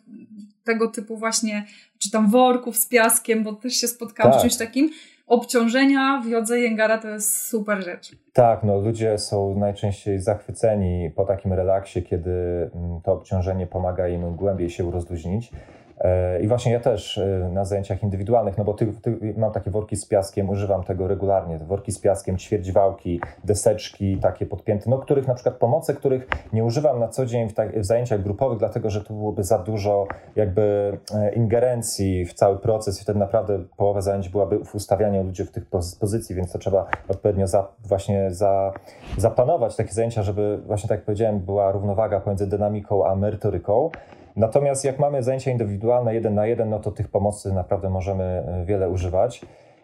tego 0.63 0.87
typu 0.87 1.17
właśnie, 1.17 1.65
czy 1.97 2.11
tam 2.11 2.29
worków 2.29 2.77
z 2.77 2.85
piaskiem, 2.85 3.43
bo 3.43 3.53
też 3.53 3.73
się 3.73 3.87
spotkałam 3.87 4.31
tak. 4.31 4.41
z 4.41 4.43
czymś 4.43 4.55
takim, 4.55 4.89
obciążenia 5.29 6.21
w 6.23 6.27
jodze 6.27 6.59
Jęgara 6.59 6.97
to 6.97 7.07
jest 7.07 7.47
super 7.47 7.83
rzecz. 7.83 8.11
Tak, 8.33 8.63
no 8.63 8.79
ludzie 8.79 9.17
są 9.17 9.55
najczęściej 9.55 10.19
zachwyceni 10.19 11.11
po 11.15 11.25
takim 11.25 11.53
relaksie, 11.53 12.03
kiedy 12.03 12.31
mm, 12.75 13.01
to 13.01 13.13
obciążenie 13.13 13.67
pomaga 13.67 14.07
im 14.07 14.35
głębiej 14.35 14.69
się 14.69 14.91
rozluźnić. 14.91 15.51
E, 15.99 16.39
I 16.41 16.47
właśnie 16.47 16.71
ja 16.71 16.79
też 16.79 17.17
e, 17.17 17.49
na 17.53 17.65
zajęciach 17.65 18.03
indywidualnych, 18.03 18.57
no 18.57 18.63
bo 18.63 18.73
ty, 18.73 18.93
ty, 19.01 19.33
mam 19.37 19.51
takie 19.51 19.71
worki 19.71 19.95
z 19.95 20.05
piaskiem, 20.05 20.49
używam 20.49 20.83
tego 20.83 21.07
regularnie. 21.07 21.57
Worki 21.57 21.91
z 21.91 21.99
piaskiem, 21.99 22.37
ćwierćwałki, 22.37 23.21
deseczki 23.43 24.17
takie 24.17 24.45
podpięte, 24.45 24.89
no 24.89 24.97
których 24.97 25.27
na 25.27 25.33
przykład 25.33 25.55
pomocy, 25.55 25.93
których 25.93 26.27
nie 26.53 26.63
używam 26.63 26.99
na 26.99 27.07
co 27.07 27.25
dzień 27.25 27.49
w, 27.49 27.53
tak, 27.53 27.79
w 27.79 27.85
zajęciach 27.85 28.23
grupowych, 28.23 28.59
dlatego 28.59 28.89
że 28.89 29.01
tu 29.03 29.13
byłoby 29.13 29.43
za 29.43 29.57
dużo 29.57 30.07
jakby 30.35 30.97
e, 31.13 31.33
ingerencji 31.33 32.25
w 32.25 32.33
cały 32.33 32.59
proces 32.59 32.99
i 32.99 33.03
wtedy 33.03 33.19
naprawdę 33.19 33.59
połowa 33.77 34.01
zajęć 34.01 34.29
byłaby 34.29 34.65
w 34.65 34.75
ustawianiu 34.75 35.23
ludzi 35.23 35.43
w 35.43 35.51
tych 35.51 35.65
pozycji, 35.99 36.35
więc 36.35 36.51
to 36.51 36.59
trzeba 36.59 36.87
odpowiednio 37.07 37.47
za, 37.47 37.67
właśnie 37.83 38.31
za, 38.31 38.71
zaplanować 39.17 39.75
takie 39.75 39.93
zajęcia, 39.93 40.23
żeby 40.23 40.59
właśnie 40.65 40.89
tak 40.89 40.97
jak 40.97 41.05
powiedziałem, 41.05 41.39
była 41.39 41.71
równowaga 41.71 42.19
pomiędzy 42.19 42.47
dynamiką 42.47 43.07
a 43.07 43.15
merytoryką. 43.15 43.89
Natomiast 44.35 44.85
jak 44.85 44.99
mamy 44.99 45.23
zajęcia 45.23 45.51
indywidualne 45.51 46.13
jeden 46.13 46.35
na 46.35 46.45
jeden, 46.45 46.69
no 46.69 46.79
to 46.79 46.91
tych 46.91 47.07
pomocy 47.07 47.53
naprawdę 47.53 47.89
możemy 47.89 48.23
e, 48.23 48.65
wiele 48.65 48.89
używać. 48.89 49.41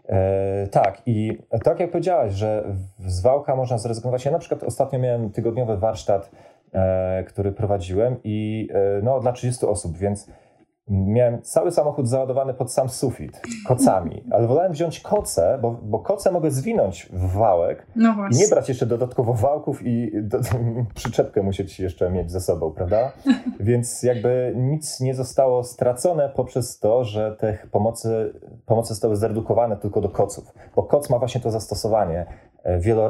E, 0.09 0.67
tak, 0.67 1.01
i 1.05 1.37
tak 1.63 1.79
jak 1.79 1.91
powiedziałaś, 1.91 2.33
że 2.33 2.63
z 3.07 3.21
wałka 3.21 3.55
można 3.55 3.77
zrezygnować. 3.77 4.25
Ja 4.25 4.31
na 4.31 4.39
przykład 4.39 4.63
ostatnio 4.63 4.99
miałem 4.99 5.29
tygodniowy 5.29 5.77
warsztat, 5.77 6.31
e, 6.73 7.23
który 7.23 7.51
prowadziłem 7.51 8.15
i 8.23 8.69
no, 9.03 9.19
dla 9.19 9.31
30 9.31 9.65
osób, 9.65 9.97
więc 9.97 10.27
Miałem 10.87 11.41
cały 11.41 11.71
samochód 11.71 12.07
załadowany 12.07 12.53
pod 12.53 12.73
sam 12.73 12.89
sufit 12.89 13.41
kocami, 13.67 14.23
ale 14.31 14.47
wolałem 14.47 14.71
wziąć 14.71 14.99
koce, 14.99 15.59
bo, 15.61 15.71
bo 15.83 15.99
koce 15.99 16.31
mogę 16.31 16.51
zwinąć 16.51 17.09
w 17.13 17.33
wałek 17.33 17.87
no 17.95 18.15
i 18.31 18.35
nie 18.35 18.47
brać 18.47 18.69
jeszcze 18.69 18.85
dodatkowo 18.85 19.33
wałków 19.33 19.85
i 19.85 20.11
do, 20.21 20.39
przyczepkę 20.95 21.43
musieć 21.43 21.79
jeszcze 21.79 22.09
mieć 22.09 22.31
ze 22.31 22.41
sobą, 22.41 22.71
prawda? 22.71 23.11
Więc 23.59 24.03
jakby 24.03 24.53
nic 24.55 24.99
nie 24.99 25.15
zostało 25.15 25.63
stracone 25.63 26.29
poprzez 26.29 26.79
to, 26.79 27.03
że 27.03 27.35
te 27.39 27.57
pomocy, 27.71 28.33
pomocy 28.65 28.89
zostały 28.89 29.15
zredukowane 29.15 29.77
tylko 29.77 30.01
do 30.01 30.09
koców, 30.09 30.53
bo 30.75 30.83
koc 30.83 31.09
ma 31.09 31.19
właśnie 31.19 31.41
to 31.41 31.51
zastosowanie 31.51 32.25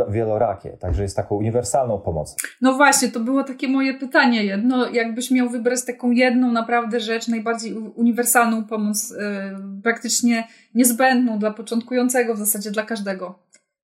wielorakie, 0.09 0.69
także 0.69 1.03
jest 1.03 1.15
taką 1.15 1.35
uniwersalną 1.35 1.99
pomocą. 1.99 2.35
No 2.61 2.73
właśnie, 2.73 3.07
to 3.07 3.19
było 3.19 3.43
takie 3.43 3.67
moje 3.67 3.93
pytanie 3.93 4.43
jedno, 4.43 4.89
jakbyś 4.89 5.31
miał 5.31 5.49
wybrać 5.49 5.85
taką 5.85 6.11
jedną 6.11 6.51
naprawdę 6.51 6.99
rzecz, 6.99 7.27
najbardziej 7.27 7.73
uniwersalną 7.73 8.65
pomoc, 8.65 9.09
yy, 9.09 9.81
praktycznie 9.83 10.47
niezbędną 10.75 11.39
dla 11.39 11.51
początkującego, 11.51 12.33
w 12.33 12.37
zasadzie 12.37 12.71
dla 12.71 12.83
każdego. 12.83 13.39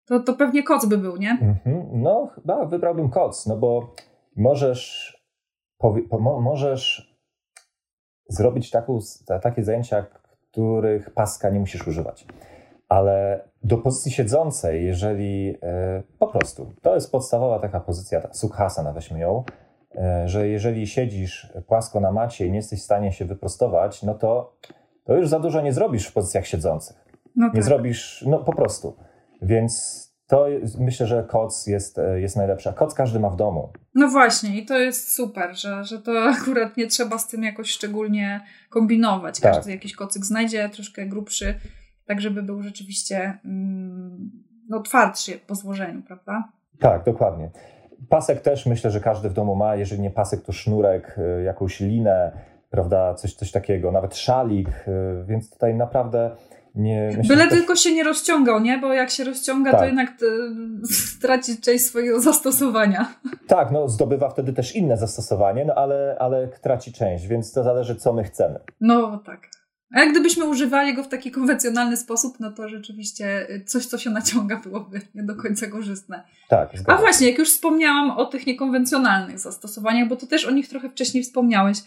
To, 0.05 0.19
to 0.19 0.33
pewnie 0.33 0.63
koc 0.63 0.85
by 0.85 0.97
był, 0.97 1.17
nie? 1.17 1.37
Mm-hmm. 1.41 1.83
No 1.93 2.31
chyba 2.35 2.65
wybrałbym 2.65 3.09
koc, 3.09 3.47
no 3.47 3.57
bo 3.57 3.95
możesz, 4.35 5.13
powie, 5.77 6.01
po, 6.01 6.19
możesz 6.41 7.15
zrobić 8.29 8.69
taką, 8.69 8.99
takie 9.41 9.63
zajęcia, 9.63 10.05
których 10.51 11.09
paska 11.09 11.49
nie 11.49 11.59
musisz 11.59 11.87
używać 11.87 12.25
ale 12.91 13.43
do 13.63 13.77
pozycji 13.77 14.11
siedzącej, 14.11 14.85
jeżeli 14.85 15.57
e, 15.63 16.03
po 16.19 16.27
prostu, 16.27 16.73
to 16.81 16.95
jest 16.95 17.11
podstawowa 17.11 17.59
taka 17.59 17.79
pozycja, 17.79 18.21
sukhasana 18.31 18.93
weźmy 18.93 19.19
ją, 19.19 19.43
e, 19.95 20.29
że 20.29 20.47
jeżeli 20.47 20.87
siedzisz 20.87 21.53
płasko 21.67 21.99
na 21.99 22.11
macie 22.11 22.45
i 22.45 22.51
nie 22.51 22.57
jesteś 22.57 22.79
w 22.79 22.83
stanie 22.83 23.11
się 23.11 23.25
wyprostować, 23.25 24.03
no 24.03 24.13
to, 24.13 24.57
to 25.03 25.15
już 25.15 25.29
za 25.29 25.39
dużo 25.39 25.61
nie 25.61 25.73
zrobisz 25.73 26.07
w 26.07 26.13
pozycjach 26.13 26.47
siedzących. 26.47 27.05
No 27.35 27.47
tak. 27.47 27.55
Nie 27.55 27.63
zrobisz, 27.63 28.23
no 28.27 28.39
po 28.39 28.53
prostu. 28.53 28.95
Więc 29.41 30.01
to 30.27 30.45
myślę, 30.79 31.07
że 31.07 31.23
koc 31.23 31.67
jest, 31.67 31.99
e, 31.99 32.21
jest 32.21 32.35
najlepszy. 32.35 32.69
A 32.69 32.73
koc 32.73 32.93
każdy 32.93 33.19
ma 33.19 33.29
w 33.29 33.35
domu. 33.35 33.73
No 33.95 34.07
właśnie, 34.07 34.57
i 34.57 34.65
to 34.65 34.77
jest 34.77 35.15
super, 35.15 35.55
że, 35.55 35.83
że 35.83 36.01
to 36.01 36.11
akurat 36.41 36.77
nie 36.77 36.87
trzeba 36.87 37.17
z 37.17 37.27
tym 37.27 37.43
jakoś 37.43 37.71
szczególnie 37.71 38.41
kombinować. 38.69 39.39
Każdy 39.39 39.63
tak. 39.63 39.71
jakiś 39.71 39.95
kocyk 39.95 40.25
znajdzie, 40.25 40.69
troszkę 40.69 41.05
grubszy 41.05 41.55
tak 42.05 42.21
żeby 42.21 42.43
był 42.43 42.61
rzeczywiście 42.61 43.39
mm, 43.45 44.31
no, 44.69 44.81
twardszy 44.81 45.39
po 45.47 45.55
złożeniu, 45.55 46.01
prawda? 46.01 46.43
Tak, 46.79 47.03
dokładnie. 47.03 47.49
Pasek 48.09 48.41
też 48.41 48.65
myślę, 48.65 48.91
że 48.91 48.99
każdy 48.99 49.29
w 49.29 49.33
domu 49.33 49.55
ma, 49.55 49.75
jeżeli 49.75 50.01
nie 50.01 50.11
pasek, 50.11 50.41
to 50.41 50.51
sznurek, 50.51 51.15
y, 51.39 51.43
jakąś 51.43 51.79
linę, 51.79 52.31
prawda, 52.69 53.13
coś, 53.13 53.33
coś 53.33 53.51
takiego, 53.51 53.91
nawet 53.91 54.17
szalik, 54.17 54.69
y, 54.69 55.25
więc 55.27 55.51
tutaj 55.51 55.75
naprawdę 55.75 56.35
nie... 56.75 57.13
Myślę, 57.17 57.35
Byle 57.35 57.47
tylko 57.47 57.75
się 57.75 57.93
nie 57.93 58.03
rozciągał, 58.03 58.59
nie? 58.59 58.77
Bo 58.77 58.93
jak 58.93 59.09
się 59.09 59.23
rozciąga, 59.23 59.71
tak. 59.71 59.79
to 59.79 59.85
jednak 59.85 60.09
y, 60.09 60.93
straci 60.93 61.61
część 61.61 61.85
swojego 61.85 62.19
zastosowania. 62.21 63.15
Tak, 63.47 63.71
no 63.71 63.89
zdobywa 63.89 64.29
wtedy 64.29 64.53
też 64.53 64.75
inne 64.75 64.97
zastosowanie, 64.97 65.65
no 65.65 65.73
ale, 65.73 66.17
ale 66.19 66.47
traci 66.47 66.93
część, 66.93 67.27
więc 67.27 67.53
to 67.53 67.63
zależy, 67.63 67.95
co 67.95 68.13
my 68.13 68.23
chcemy. 68.23 68.59
No 68.81 69.17
tak. 69.25 69.39
A 69.93 69.99
jak 69.99 70.11
gdybyśmy 70.11 70.45
używali 70.45 70.93
go 70.93 71.03
w 71.03 71.07
taki 71.07 71.31
konwencjonalny 71.31 71.97
sposób, 71.97 72.39
no 72.39 72.51
to 72.51 72.69
rzeczywiście 72.69 73.49
y, 73.49 73.63
coś, 73.65 73.85
co 73.85 73.97
się 73.97 74.09
naciąga, 74.09 74.61
byłoby 74.63 75.01
nie 75.15 75.23
do 75.23 75.35
końca 75.35 75.67
korzystne. 75.67 76.23
Tak. 76.49 76.69
A 76.87 76.97
właśnie, 76.97 77.29
jak 77.29 77.39
już 77.39 77.49
wspomniałam 77.49 78.11
o 78.11 78.25
tych 78.25 78.47
niekonwencjonalnych 78.47 79.39
zastosowaniach, 79.39 80.07
bo 80.07 80.15
to 80.15 80.27
też 80.27 80.45
o 80.45 80.51
nich 80.51 80.69
trochę 80.69 80.89
wcześniej 80.89 81.23
wspomniałeś, 81.23 81.77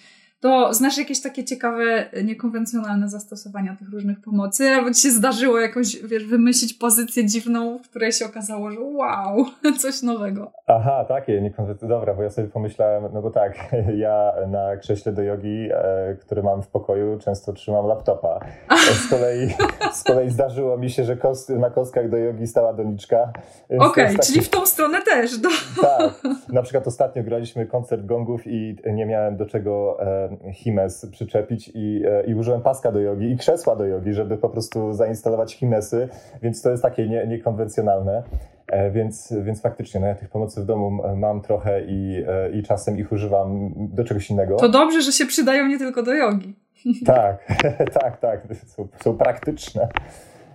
to 0.44 0.74
znasz 0.74 0.98
jakieś 0.98 1.22
takie 1.22 1.44
ciekawe, 1.44 2.06
niekonwencjonalne 2.24 3.08
zastosowania 3.08 3.76
tych 3.76 3.90
różnych 3.90 4.20
pomocy? 4.20 4.68
Albo 4.68 4.90
ci 4.90 5.02
się 5.02 5.10
zdarzyło 5.10 5.60
jakoś, 5.60 5.96
wiesz, 5.96 6.24
wymyślić 6.24 6.74
pozycję 6.74 7.26
dziwną, 7.26 7.78
w 7.78 7.88
której 7.88 8.12
się 8.12 8.26
okazało, 8.26 8.70
że 8.70 8.80
wow, 8.80 9.46
coś 9.82 10.02
nowego. 10.02 10.52
Aha, 10.66 11.04
takie 11.08 11.40
niekonwencjonalne. 11.40 12.00
Dobra, 12.00 12.14
bo 12.14 12.22
ja 12.22 12.30
sobie 12.30 12.48
pomyślałem, 12.48 13.04
no 13.12 13.22
bo 13.22 13.30
tak, 13.30 13.72
ja 13.96 14.32
na 14.48 14.76
krześle 14.76 15.12
do 15.12 15.22
jogi, 15.22 15.68
e, 15.72 16.16
który 16.20 16.42
mam 16.42 16.62
w 16.62 16.68
pokoju, 16.68 17.18
często 17.18 17.52
trzymam 17.52 17.86
laptopa. 17.86 18.40
Z 19.06 19.10
kolei, 19.10 19.48
z 19.92 20.04
kolei 20.04 20.30
zdarzyło 20.30 20.78
mi 20.78 20.90
się, 20.90 21.04
że 21.04 21.16
kost, 21.16 21.48
na 21.48 21.70
kostkach 21.70 22.10
do 22.10 22.16
jogi 22.16 22.46
stała 22.46 22.72
doniczka. 22.72 23.32
Okej, 23.64 23.78
okay, 23.78 24.12
taki... 24.12 24.26
czyli 24.32 24.40
w 24.40 24.48
tą 24.48 24.66
stronę 24.66 25.02
też. 25.02 25.38
Do... 25.38 25.48
Tak. 25.82 26.22
Na 26.48 26.62
przykład 26.62 26.86
ostatnio 26.86 27.22
graliśmy 27.22 27.66
koncert 27.66 28.06
gongów 28.06 28.46
i 28.46 28.76
nie 28.92 29.06
miałem 29.06 29.36
do 29.36 29.46
czego 29.46 29.96
e, 30.00 30.33
Himes 30.52 31.06
przyczepić 31.06 31.70
i, 31.74 32.02
e, 32.06 32.24
i 32.26 32.34
użyłem 32.34 32.62
paska 32.62 32.92
do 32.92 33.00
jogi 33.00 33.30
i 33.30 33.36
krzesła 33.36 33.76
do 33.76 33.86
jogi, 33.86 34.12
żeby 34.12 34.36
po 34.36 34.48
prostu 34.48 34.92
zainstalować 34.92 35.54
Himesy, 35.54 36.08
więc 36.42 36.62
to 36.62 36.70
jest 36.70 36.82
takie 36.82 37.08
nie, 37.08 37.26
niekonwencjonalne. 37.26 38.22
E, 38.66 38.90
więc, 38.90 39.34
więc 39.42 39.62
faktycznie, 39.62 40.00
no 40.00 40.06
ja 40.06 40.14
tych 40.14 40.28
pomocy 40.28 40.62
w 40.62 40.64
domu 40.64 40.90
mam 41.16 41.40
trochę 41.40 41.84
i, 41.84 42.24
e, 42.28 42.50
i 42.50 42.62
czasem 42.62 42.98
ich 42.98 43.12
używam 43.12 43.72
do 43.76 44.04
czegoś 44.04 44.30
innego. 44.30 44.56
To 44.56 44.68
dobrze, 44.68 45.02
że 45.02 45.12
się 45.12 45.26
przydają 45.26 45.66
nie 45.66 45.78
tylko 45.78 46.02
do 46.02 46.14
jogi. 46.14 46.54
Tak, 47.06 47.38
tak, 48.00 48.20
tak. 48.20 48.46
Są, 48.66 48.88
są 49.04 49.16
praktyczne. 49.16 49.88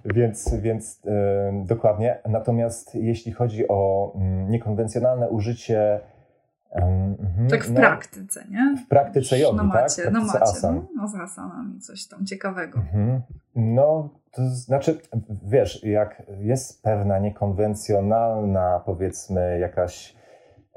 Więc, 0.06 0.56
więc 0.56 1.02
yy, 1.06 1.12
dokładnie. 1.66 2.18
Natomiast 2.28 2.96
jeśli 2.96 3.32
chodzi 3.32 3.68
o 3.68 4.12
yy, 4.16 4.50
niekonwencjonalne 4.50 5.30
użycie 5.30 6.00
Mhm, 6.76 7.50
tak 7.50 7.66
w 7.66 7.72
no, 7.72 7.80
praktyce, 7.80 8.46
nie? 8.52 8.78
W 8.86 8.88
praktyce 8.88 9.40
jogi, 9.40 9.66
macie, 9.66 10.04
tak? 10.04 10.14
Na 10.14 10.20
macie, 10.20 10.42
asan. 10.42 10.88
no, 10.96 11.08
z 11.08 11.16
asanami, 11.16 11.80
coś 11.80 12.08
tam 12.08 12.26
ciekawego. 12.26 12.80
Mhm. 12.80 13.22
No, 13.56 14.10
to 14.32 14.42
znaczy, 14.50 14.98
wiesz, 15.44 15.84
jak 15.84 16.24
jest 16.40 16.84
pewna 16.84 17.20
niekonwencjonalna, 17.20 18.82
powiedzmy, 18.86 19.60
jakaś, 19.60 20.16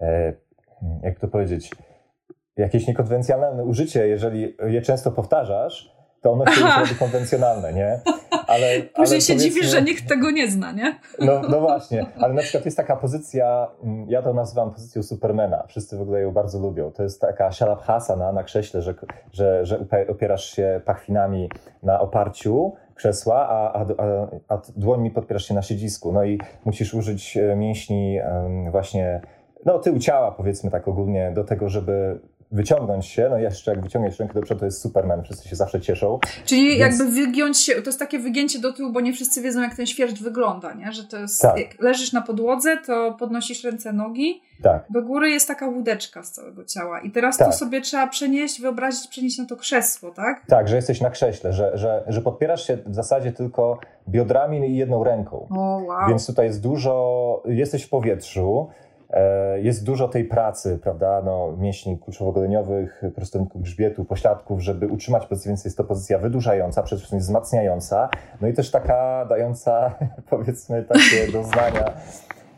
e, 0.00 0.32
jak 1.02 1.18
to 1.18 1.28
powiedzieć, 1.28 1.70
jakieś 2.56 2.86
niekonwencjonalne 2.86 3.64
użycie, 3.64 4.08
jeżeli 4.08 4.56
je 4.66 4.82
często 4.82 5.10
powtarzasz, 5.10 5.96
to 6.22 6.38
już 6.46 6.76
robi 6.78 6.94
konwencjonalne, 6.98 7.72
nie? 7.72 8.00
Ale, 8.46 8.66
Później 8.94 9.16
ale 9.16 9.20
się 9.20 9.36
dziwisz, 9.36 9.66
że 9.66 9.82
nikt 9.82 10.08
tego 10.08 10.30
nie 10.30 10.50
zna, 10.50 10.72
nie? 10.72 10.98
No, 11.18 11.42
no 11.48 11.60
właśnie, 11.60 12.06
ale 12.20 12.34
na 12.34 12.42
przykład 12.42 12.64
jest 12.64 12.76
taka 12.76 12.96
pozycja, 12.96 13.68
mm, 13.84 14.10
ja 14.10 14.22
to 14.22 14.34
nazywam 14.34 14.70
pozycją 14.70 15.02
Supermana, 15.02 15.64
wszyscy 15.68 15.96
w 15.96 16.00
ogóle 16.00 16.20
ją 16.20 16.32
bardzo 16.32 16.58
lubią. 16.58 16.90
To 16.90 17.02
jest 17.02 17.20
taka 17.20 17.52
shalabhasana 17.52 18.32
na 18.32 18.42
krześle, 18.42 18.82
że, 18.82 18.94
że, 19.32 19.66
że 19.66 19.78
opierasz 20.08 20.44
się 20.44 20.80
pachwinami 20.84 21.50
na 21.82 22.00
oparciu 22.00 22.72
krzesła, 22.94 23.48
a, 23.48 23.72
a, 23.72 23.80
a, 23.80 24.54
a 24.54 24.60
dłońmi 24.76 25.10
podpierasz 25.10 25.48
się 25.48 25.54
na 25.54 25.62
siedzisku. 25.62 26.12
No 26.12 26.24
i 26.24 26.38
musisz 26.64 26.94
użyć 26.94 27.36
e, 27.36 27.56
mięśni 27.56 28.18
właśnie 28.70 29.20
no, 29.64 29.78
tył 29.78 29.98
ciała, 29.98 30.32
powiedzmy 30.32 30.70
tak 30.70 30.88
ogólnie, 30.88 31.32
do 31.34 31.44
tego, 31.44 31.68
żeby 31.68 32.20
wyciągnąć 32.52 33.06
się, 33.06 33.28
no 33.30 33.38
jeszcze 33.38 33.70
jak 33.70 33.82
wyciągniesz 33.82 34.18
rękę 34.18 34.34
do 34.34 34.42
przodu, 34.42 34.60
to 34.60 34.64
jest 34.64 34.80
Superman, 34.80 35.22
wszyscy 35.22 35.48
się 35.48 35.56
zawsze 35.56 35.80
cieszą. 35.80 36.18
Czyli 36.44 36.78
więc... 36.78 36.80
jakby 36.80 37.14
wygiąć 37.14 37.58
się, 37.58 37.74
to 37.74 37.88
jest 37.88 37.98
takie 37.98 38.18
wygięcie 38.18 38.58
do 38.58 38.72
tyłu, 38.72 38.92
bo 38.92 39.00
nie 39.00 39.12
wszyscy 39.12 39.42
wiedzą, 39.42 39.60
jak 39.60 39.74
ten 39.74 39.86
świerszcz 39.86 40.22
wygląda, 40.22 40.74
nie? 40.74 40.92
Że 40.92 41.04
to 41.04 41.18
jest, 41.18 41.42
tak. 41.42 41.58
jak 41.58 41.80
leżysz 41.80 42.12
na 42.12 42.22
podłodze, 42.22 42.76
to 42.86 43.16
podnosisz 43.18 43.64
ręce, 43.64 43.92
nogi, 43.92 44.42
tak. 44.62 44.84
do 44.90 45.02
góry 45.02 45.30
jest 45.30 45.48
taka 45.48 45.66
łódeczka 45.66 46.22
z 46.22 46.32
całego 46.32 46.64
ciała 46.64 47.00
i 47.00 47.10
teraz 47.10 47.36
tak. 47.36 47.48
to 47.48 47.52
sobie 47.52 47.80
trzeba 47.80 48.06
przenieść, 48.06 48.60
wyobrazić, 48.60 49.08
przenieść 49.08 49.38
na 49.38 49.46
to 49.46 49.56
krzesło, 49.56 50.10
tak? 50.10 50.46
Tak, 50.46 50.68
że 50.68 50.76
jesteś 50.76 51.00
na 51.00 51.10
krześle, 51.10 51.52
że, 51.52 51.78
że, 51.78 52.04
że 52.06 52.22
podpierasz 52.22 52.66
się 52.66 52.78
w 52.86 52.94
zasadzie 52.94 53.32
tylko 53.32 53.78
biodrami 54.08 54.70
i 54.70 54.76
jedną 54.76 55.04
ręką. 55.04 55.48
O, 55.50 55.82
wow. 55.86 56.08
Więc 56.08 56.26
tutaj 56.26 56.46
jest 56.46 56.62
dużo, 56.62 57.42
jesteś 57.46 57.82
w 57.82 57.88
powietrzu, 57.88 58.68
jest 59.62 59.84
dużo 59.84 60.08
tej 60.08 60.24
pracy, 60.24 60.78
prawda, 60.82 61.22
no, 61.24 61.56
mięśni 61.58 61.98
kulszowo-goleniowych, 61.98 63.10
prostowników 63.14 63.62
grzbietu, 63.62 64.04
pośladków, 64.04 64.60
żeby 64.60 64.86
utrzymać 64.86 65.26
pozycję, 65.26 65.48
więc 65.48 65.64
jest 65.64 65.76
to 65.76 65.84
pozycja 65.84 66.18
wydłużająca, 66.18 66.82
przede 66.82 66.98
wszystkim 66.98 67.18
wzmacniająca, 67.18 68.08
no 68.40 68.48
i 68.48 68.52
też 68.52 68.70
taka 68.70 69.26
dająca, 69.28 69.94
powiedzmy, 70.30 70.82
takie 70.82 71.32
doznania, 71.32 71.92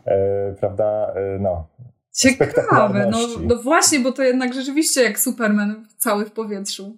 e, 0.05 0.53
prawda, 0.59 1.13
e, 1.15 1.39
no, 1.39 1.67
Ciekawe, 2.11 3.07
no, 3.11 3.17
no 3.41 3.55
właśnie, 3.55 3.99
bo 3.99 4.11
to 4.11 4.23
jednak 4.23 4.53
rzeczywiście 4.53 5.03
jak 5.03 5.19
Superman 5.19 5.85
cały 5.97 6.25
w 6.25 6.31
powietrzu. 6.31 6.97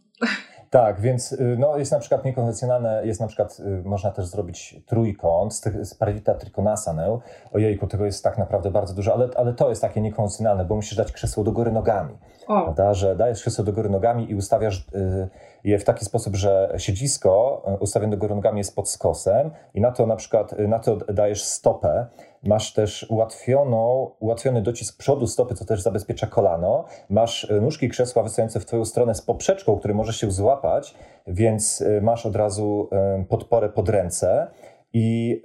Tak, 0.70 1.02
więc 1.02 1.32
y, 1.32 1.56
no, 1.60 1.78
jest 1.78 1.92
na 1.92 2.00
przykład 2.00 2.26
niekonwencjonalne, 2.26 3.02
jest 3.06 3.20
na 3.20 3.28
przykład, 3.28 3.58
y, 3.60 3.82
można 3.86 4.12
też 4.12 4.26
zrobić 4.26 4.82
trójkąt 4.86 5.54
z, 5.54 5.64
z 5.90 5.94
paravita 5.94 6.34
trikonasane. 6.34 7.20
Ojejku, 7.54 7.88
tego 7.88 8.06
jest 8.06 8.24
tak 8.24 8.38
naprawdę 8.38 8.72
bardzo 8.72 8.94
dużo, 8.94 9.14
ale, 9.14 9.30
ale 9.36 9.54
to 9.54 9.70
jest 9.70 9.82
takie 9.82 10.02
niekonwencjonalne, 10.02 10.66
bo 10.66 10.76
musisz 10.76 10.98
dać 10.98 11.12
krzesło 11.12 11.44
do 11.44 11.52
góry 11.52 11.72
nogami. 11.72 12.18
Prawda? 12.64 12.94
Że 12.94 13.16
dajesz 13.16 13.42
krzesło 13.42 13.64
do 13.64 13.74
góry 13.74 13.90
nogami 13.90 14.32
i 14.32 14.36
ustawiasz 14.36 14.88
y, 14.96 15.28
je 15.64 15.80
w 15.80 15.84
taki 15.84 16.06
sposób, 16.06 16.36
że 16.36 16.74
siedzisko 16.78 17.64
ustawione 17.80 18.18
do 18.18 18.52
jest 18.56 18.76
pod 18.76 18.90
skosem 18.90 19.52
i 19.74 19.82
na 19.82 19.92
to 19.92 20.08
na 20.08 20.16
przykład, 20.16 20.56
na 20.60 20.80
to 20.80 20.96
dajesz 20.96 21.44
stopę 21.44 22.08
Masz 22.44 22.74
też 22.74 23.06
ułatwioną, 23.10 24.12
ułatwiony 24.20 24.62
docisk 24.62 24.98
przodu 24.98 25.28
stopy, 25.28 25.56
co 25.56 25.66
też 25.66 25.82
zabezpiecza 25.82 26.28
kolano. 26.28 26.86
Masz 27.10 27.52
e, 27.52 27.62
nóżki 27.62 27.90
krzesła 27.90 28.24
wystające 28.24 28.60
w 28.60 28.66
Twoją 28.66 28.86
stronę 28.86 29.16
z 29.16 29.22
poprzeczką, 29.22 29.78
który 29.78 29.94
może 29.94 30.14
się 30.14 30.32
złapać, 30.32 30.96
więc 31.28 31.82
e, 31.82 32.02
masz 32.02 32.26
od 32.26 32.36
razu 32.36 32.90
e, 32.92 33.26
podporę 33.30 33.70
pod 33.70 33.90
ręce. 33.90 34.48
I, 34.94 35.44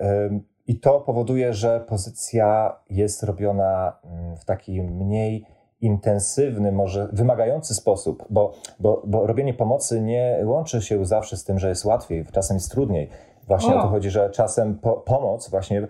I 0.66 0.80
to 0.80 1.00
powoduje, 1.00 1.54
że 1.54 1.80
pozycja 1.80 2.76
jest 2.90 3.22
robiona 3.22 3.96
mm, 4.04 4.36
w 4.36 4.44
taki 4.44 4.82
mniej 4.82 5.46
intensywny, 5.82 6.72
może 6.72 7.08
wymagający 7.12 7.74
sposób, 7.74 8.24
bo, 8.30 8.52
bo, 8.80 9.02
bo 9.06 9.26
robienie 9.26 9.54
pomocy 9.54 10.00
nie 10.00 10.38
łączy 10.44 10.82
się 10.82 11.06
zawsze 11.06 11.36
z 11.36 11.44
tym, 11.44 11.58
że 11.58 11.68
jest 11.68 11.84
łatwiej, 11.84 12.24
czasem 12.32 12.56
jest 12.56 12.70
trudniej. 12.70 13.08
Właśnie 13.48 13.74
o. 13.74 13.78
o 13.78 13.82
to 13.82 13.88
chodzi, 13.88 14.10
że 14.10 14.30
czasem 14.30 14.78
po, 14.78 14.92
pomoc 14.92 15.50
właśnie 15.50 15.88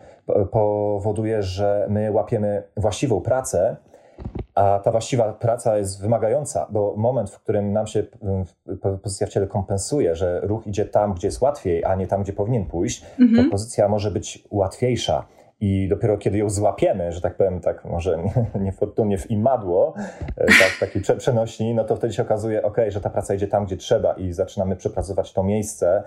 powoduje, 0.51 1.43
że 1.43 1.87
my 1.91 2.13
łapiemy 2.13 2.63
właściwą 2.77 3.21
pracę, 3.21 3.77
a 4.55 4.79
ta 4.79 4.91
właściwa 4.91 5.33
praca 5.33 5.79
jest 5.79 6.01
wymagająca, 6.01 6.67
bo 6.71 6.95
moment, 6.97 7.31
w 7.31 7.41
którym 7.41 7.73
nam 7.73 7.87
się 7.87 8.05
pozycja 9.03 9.27
w 9.27 9.31
ciele 9.31 9.47
kompensuje, 9.47 10.17
że 10.17 10.41
ruch 10.41 10.67
idzie 10.67 10.85
tam, 10.85 11.15
gdzie 11.15 11.29
jest 11.29 11.41
łatwiej, 11.41 11.85
a 11.85 11.95
nie 11.95 12.07
tam, 12.07 12.23
gdzie 12.23 12.33
powinien 12.33 12.67
pójść, 12.67 13.05
mhm. 13.21 13.45
to 13.45 13.51
pozycja 13.51 13.89
może 13.89 14.11
być 14.11 14.49
łatwiejsza. 14.51 15.27
I 15.63 15.89
dopiero 15.89 16.19
kiedy 16.19 16.39
ją 16.39 16.51
złapiemy, 16.51 17.13
że 17.13 17.21
tak 17.21 17.37
powiem, 17.37 17.61
tak 17.61 17.85
może 17.85 18.19
niefortunnie 18.61 19.19
w 19.19 19.31
imadło, 19.31 19.95
e, 20.37 20.47
tak, 20.47 20.77
takiej 20.81 21.03
przenośni, 21.19 21.75
no 21.75 21.85
to 21.85 21.97
wtedy 21.97 22.13
się 22.13 22.23
okazuje, 22.23 22.63
ok, 22.63 22.77
że 22.89 23.01
ta 23.01 23.11
praca 23.11 23.35
idzie 23.35 23.49
tam, 23.49 23.67
gdzie 23.67 23.77
trzeba 23.77 24.13
i 24.13 24.33
zaczynamy 24.33 24.77
przepracować 24.77 25.33
to 25.33 25.43
miejsce, 25.43 26.03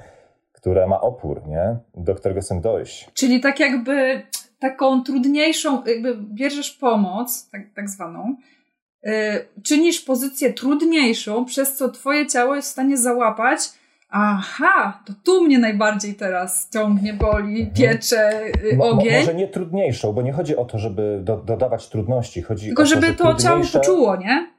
które 0.52 0.88
ma 0.88 1.02
opór, 1.02 1.48
nie? 1.48 1.78
do 1.98 2.16
którego 2.16 2.42
chcę 2.42 2.62
dojść. 2.62 3.10
Czyli 3.14 3.40
tak 3.40 3.60
jakby 3.60 4.22
taką 4.60 5.04
trudniejszą, 5.04 5.84
jakby 5.86 6.18
bierzesz 6.18 6.72
pomoc, 6.72 7.50
tak, 7.50 7.62
tak 7.76 7.90
zwaną, 7.90 8.36
yy, 9.04 9.12
czynisz 9.64 10.02
pozycję 10.02 10.54
trudniejszą, 10.54 11.46
przez 11.46 11.76
co 11.76 11.90
twoje 11.90 12.28
ciało 12.28 12.56
jest 12.56 12.68
w 12.68 12.72
stanie 12.72 12.98
załapać, 12.98 13.60
aha, 14.10 15.04
to 15.06 15.14
tu 15.24 15.44
mnie 15.44 15.60
najbardziej 15.60 16.16
teraz 16.16 16.70
ciągnie, 16.74 17.14
boli, 17.14 17.68
piecze, 17.68 18.42
yy, 18.64 18.80
ogień. 18.80 19.14
Mo, 19.14 19.20
może 19.20 19.34
nie 19.34 19.48
trudniejszą, 19.48 20.14
bo 20.14 20.22
nie 20.22 20.34
chodzi 20.34 20.56
o 20.56 20.66
to, 20.66 20.80
żeby 20.80 21.20
do, 21.24 21.38
dodawać 21.38 21.90
trudności. 21.90 22.42
Chodzi 22.42 22.68
Tylko 22.68 22.84
o 22.84 22.86
to, 22.86 22.90
żeby 22.90 23.14
to 23.14 23.36
ciało 23.36 23.62
poczuło, 23.74 24.16
nie? 24.16 24.55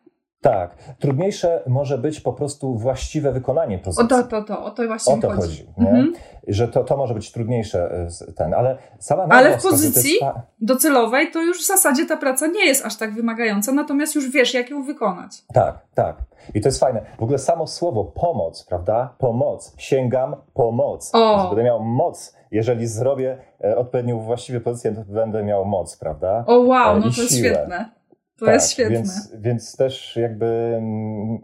Tak. 0.50 0.76
Trudniejsze 0.98 1.62
może 1.66 1.98
być 1.98 2.20
po 2.20 2.32
prostu 2.32 2.78
właściwe 2.78 3.32
wykonanie 3.32 3.78
pozycji. 3.78 4.04
O 4.04 4.08
to, 4.08 4.22
to, 4.22 4.42
to, 4.42 4.64
o 4.64 4.70
to 4.70 4.86
właśnie 4.86 5.14
o 5.14 5.18
to 5.18 5.30
chodzi. 5.30 5.40
chodzi 5.40 5.68
mhm. 5.78 6.12
Że 6.48 6.68
to, 6.68 6.84
to 6.84 6.96
może 6.96 7.14
być 7.14 7.32
trudniejsze 7.32 8.06
e, 8.28 8.32
ten, 8.32 8.54
ale 8.54 8.78
sama 8.98 9.26
Ale 9.30 9.58
w 9.58 9.62
pozycji 9.62 10.12
jest... 10.12 10.24
docelowej 10.60 11.30
to 11.30 11.42
już 11.42 11.62
w 11.62 11.66
zasadzie 11.66 12.06
ta 12.06 12.16
praca 12.16 12.46
nie 12.46 12.66
jest 12.66 12.86
aż 12.86 12.96
tak 12.96 13.14
wymagająca, 13.14 13.72
natomiast 13.72 14.14
już 14.14 14.30
wiesz, 14.30 14.54
jak 14.54 14.70
ją 14.70 14.82
wykonać. 14.82 15.44
Tak, 15.52 15.78
tak. 15.94 16.16
I 16.54 16.60
to 16.60 16.68
jest 16.68 16.80
fajne. 16.80 17.00
W 17.18 17.22
ogóle 17.22 17.38
samo 17.38 17.66
słowo 17.66 18.04
pomoc, 18.04 18.64
prawda? 18.64 19.14
Pomoc. 19.18 19.74
Sięgam 19.78 20.36
pomoc. 20.54 21.10
O. 21.14 21.46
Będę 21.48 21.64
miał 21.64 21.80
moc. 21.80 22.36
Jeżeli 22.50 22.86
zrobię 22.86 23.38
e, 23.64 23.76
odpowiednią 23.76 24.20
właściwie 24.20 24.60
pozycję, 24.60 24.92
to 24.92 25.12
będę 25.12 25.42
miał 25.42 25.64
moc, 25.64 25.96
prawda? 25.96 26.44
O 26.46 26.58
wow, 26.58 26.96
e, 26.96 27.00
no 27.00 27.10
to 27.10 27.22
jest 27.22 27.38
świetne. 27.38 27.95
To 28.38 28.44
tak, 28.44 28.54
jest 28.54 28.70
świetne. 28.70 28.96
Więc, 28.96 29.34
więc 29.36 29.76
też 29.76 30.16
jakby, 30.16 30.74
mm, 30.76 31.38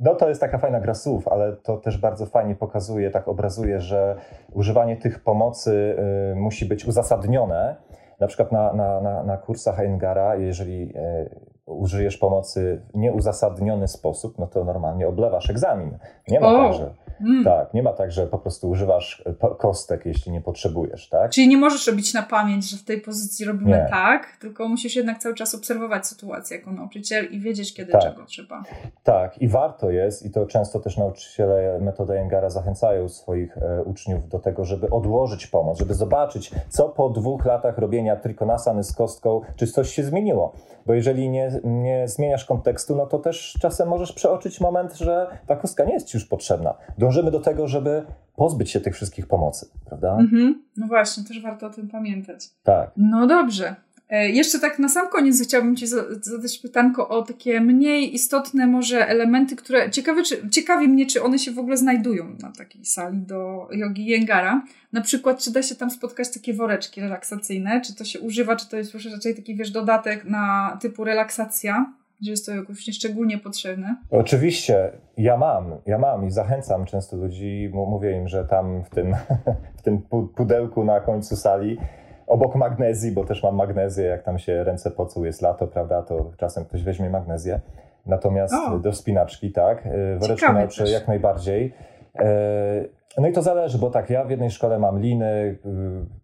no 0.00 0.14
to 0.14 0.28
jest 0.28 0.40
taka 0.40 0.58
fajna 0.58 0.80
gra 0.80 0.94
słów, 0.94 1.28
ale 1.28 1.56
to 1.56 1.76
też 1.76 1.98
bardzo 1.98 2.26
fajnie 2.26 2.54
pokazuje, 2.54 3.10
tak 3.10 3.28
obrazuje, 3.28 3.80
że 3.80 4.16
używanie 4.52 4.96
tych 4.96 5.20
pomocy 5.20 5.96
y, 6.32 6.36
musi 6.36 6.66
być 6.66 6.84
uzasadnione. 6.84 7.76
Na 8.20 8.26
przykład 8.26 8.52
na, 8.52 8.72
na, 8.72 9.00
na, 9.00 9.22
na 9.22 9.36
kursach 9.36 9.80
Engara, 9.80 10.36
jeżeli 10.36 10.92
y, 10.96 11.30
użyjesz 11.66 12.16
pomocy 12.16 12.82
w 12.94 12.96
nieuzasadniony 12.98 13.88
sposób, 13.88 14.38
no 14.38 14.46
to 14.46 14.64
normalnie 14.64 15.08
oblewasz 15.08 15.50
egzamin. 15.50 15.98
Nie 16.28 16.40
ma 16.40 16.52
tak, 16.52 16.72
że 16.72 16.94
Mm. 17.20 17.44
Tak, 17.44 17.74
nie 17.74 17.82
ma 17.82 17.92
tak, 17.92 18.12
że 18.12 18.26
po 18.26 18.38
prostu 18.38 18.68
używasz 18.68 19.22
e, 19.26 19.56
kostek, 19.58 20.06
jeśli 20.06 20.32
nie 20.32 20.40
potrzebujesz, 20.40 21.08
tak? 21.08 21.30
Czyli 21.30 21.48
nie 21.48 21.56
możesz 21.56 21.86
robić 21.86 22.14
na 22.14 22.22
pamięć, 22.22 22.70
że 22.70 22.76
w 22.76 22.84
tej 22.84 23.00
pozycji 23.00 23.46
robimy 23.46 23.70
nie. 23.70 23.86
tak, 23.90 24.36
tylko 24.40 24.68
musisz 24.68 24.96
jednak 24.96 25.18
cały 25.18 25.34
czas 25.34 25.54
obserwować 25.54 26.06
sytuację 26.06 26.56
jako 26.56 26.72
nauczyciel 26.72 27.32
i 27.32 27.40
wiedzieć, 27.40 27.74
kiedy 27.74 27.92
tak. 27.92 28.02
czego 28.02 28.24
trzeba. 28.24 28.62
Tak, 29.02 29.38
i 29.38 29.48
warto 29.48 29.90
jest, 29.90 30.26
i 30.26 30.30
to 30.30 30.46
często 30.46 30.80
też 30.80 30.96
nauczyciele 30.96 31.78
metody 31.80 32.18
Engara 32.18 32.50
zachęcają 32.50 33.08
swoich 33.08 33.58
e, 33.58 33.82
uczniów 33.82 34.28
do 34.28 34.38
tego, 34.38 34.64
żeby 34.64 34.90
odłożyć 34.90 35.46
pomoc, 35.46 35.78
żeby 35.78 35.94
zobaczyć, 35.94 36.50
co 36.68 36.88
po 36.88 37.10
dwóch 37.10 37.44
latach 37.44 37.78
robienia 37.78 38.16
trikonasany 38.16 38.84
z 38.84 38.92
kostką, 38.92 39.40
czy 39.56 39.66
coś 39.66 39.90
się 39.94 40.02
zmieniło. 40.02 40.52
Bo 40.86 40.94
jeżeli 40.94 41.30
nie, 41.30 41.60
nie 41.64 42.08
zmieniasz 42.08 42.44
kontekstu, 42.44 42.96
no 42.96 43.06
to 43.06 43.18
też 43.18 43.58
czasem 43.60 43.88
możesz 43.88 44.12
przeoczyć 44.12 44.60
moment, 44.60 44.94
że 44.94 45.26
ta 45.46 45.56
kostka 45.56 45.84
nie 45.84 45.92
jest 45.92 46.06
ci 46.06 46.16
już 46.16 46.26
potrzebna. 46.26 46.74
Dążymy 47.06 47.30
do 47.30 47.40
tego, 47.40 47.68
żeby 47.68 48.02
pozbyć 48.36 48.70
się 48.70 48.80
tych 48.80 48.94
wszystkich 48.94 49.26
pomocy, 49.26 49.70
prawda? 49.86 50.16
Mhm. 50.20 50.62
No 50.76 50.86
właśnie, 50.86 51.24
też 51.24 51.42
warto 51.42 51.66
o 51.66 51.70
tym 51.70 51.88
pamiętać. 51.88 52.48
Tak. 52.62 52.90
No 52.96 53.26
dobrze. 53.26 53.76
E, 54.10 54.30
jeszcze 54.30 54.58
tak 54.58 54.78
na 54.78 54.88
sam 54.88 55.08
koniec 55.08 55.42
chciałabym 55.42 55.76
Ci 55.76 55.86
zadać 56.20 56.58
pytanko 56.58 57.08
o 57.08 57.22
takie 57.22 57.60
mniej 57.60 58.14
istotne 58.14 58.66
może 58.66 59.08
elementy, 59.08 59.56
które 59.56 59.90
ciekawe, 59.90 60.22
czy, 60.22 60.48
ciekawi 60.48 60.88
mnie, 60.88 61.06
czy 61.06 61.22
one 61.22 61.38
się 61.38 61.50
w 61.50 61.58
ogóle 61.58 61.76
znajdują 61.76 62.36
na 62.42 62.52
takiej 62.52 62.84
sali 62.84 63.18
do 63.18 63.68
jogi 63.72 64.06
Jengara. 64.06 64.62
Na 64.92 65.00
przykład, 65.00 65.38
czy 65.38 65.52
da 65.52 65.62
się 65.62 65.74
tam 65.74 65.90
spotkać 65.90 66.30
takie 66.30 66.54
woreczki 66.54 67.00
relaksacyjne, 67.00 67.80
czy 67.80 67.94
to 67.94 68.04
się 68.04 68.20
używa, 68.20 68.56
czy 68.56 68.68
to 68.68 68.76
jest 68.76 68.94
już 68.94 69.06
raczej 69.06 69.34
taki, 69.34 69.56
wiesz, 69.56 69.70
dodatek 69.70 70.24
na 70.24 70.78
typu 70.80 71.04
relaksacja, 71.04 71.92
że 72.22 72.30
jest 72.30 72.46
to 72.46 72.52
jakoś 72.52 72.78
szczególnie 72.78 73.38
potrzebne? 73.38 73.96
Oczywiście, 74.10 74.90
ja 75.16 75.36
mam, 75.36 75.76
ja 75.86 75.98
mam 75.98 76.26
i 76.26 76.30
zachęcam 76.30 76.84
często 76.84 77.16
ludzi, 77.16 77.70
mówię 77.72 78.12
im, 78.12 78.28
że 78.28 78.44
tam 78.44 78.84
w 78.84 78.90
tym, 78.90 79.16
w 79.78 79.82
tym 79.82 80.02
pudełku 80.36 80.84
na 80.84 81.00
końcu 81.00 81.36
sali 81.36 81.78
obok 82.26 82.54
magnezji, 82.54 83.12
bo 83.12 83.24
też 83.24 83.42
mam 83.42 83.54
magnezję, 83.54 84.04
jak 84.04 84.22
tam 84.22 84.38
się 84.38 84.64
ręce 84.64 84.90
pocą, 84.90 85.24
jest 85.24 85.42
lato, 85.42 85.66
prawda, 85.66 86.02
to 86.02 86.30
czasem 86.36 86.64
ktoś 86.64 86.82
weźmie 86.82 87.10
magnezję. 87.10 87.60
Natomiast 88.06 88.54
o. 88.54 88.78
do 88.78 88.92
spinaczki, 88.92 89.52
tak, 89.52 89.86
y, 89.86 90.18
woreczki 90.18 90.52
nauczę 90.52 90.90
jak 90.90 91.08
najbardziej. 91.08 91.72
Y, 92.20 92.88
no 93.18 93.28
i 93.28 93.32
to 93.32 93.42
zależy, 93.42 93.78
bo 93.78 93.90
tak, 93.90 94.10
ja 94.10 94.24
w 94.24 94.30
jednej 94.30 94.50
szkole 94.50 94.78
mam 94.78 95.00
liny, 95.00 95.58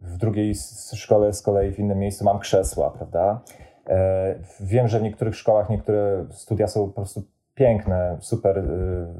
w 0.01 0.17
drugiej 0.17 0.55
szkole 0.95 1.33
z 1.33 1.43
kolei 1.43 1.73
w 1.73 1.79
innym 1.79 1.99
miejscu 1.99 2.25
mam 2.25 2.39
krzesła, 2.39 2.91
prawda. 2.91 3.41
Wiem, 4.61 4.89
że 4.89 4.99
w 4.99 5.03
niektórych 5.03 5.37
szkołach 5.37 5.71
niektóre 5.71 6.25
studia 6.31 6.67
są 6.67 6.87
po 6.87 6.93
prostu 6.93 7.23
piękne, 7.55 8.17
super 8.21 8.65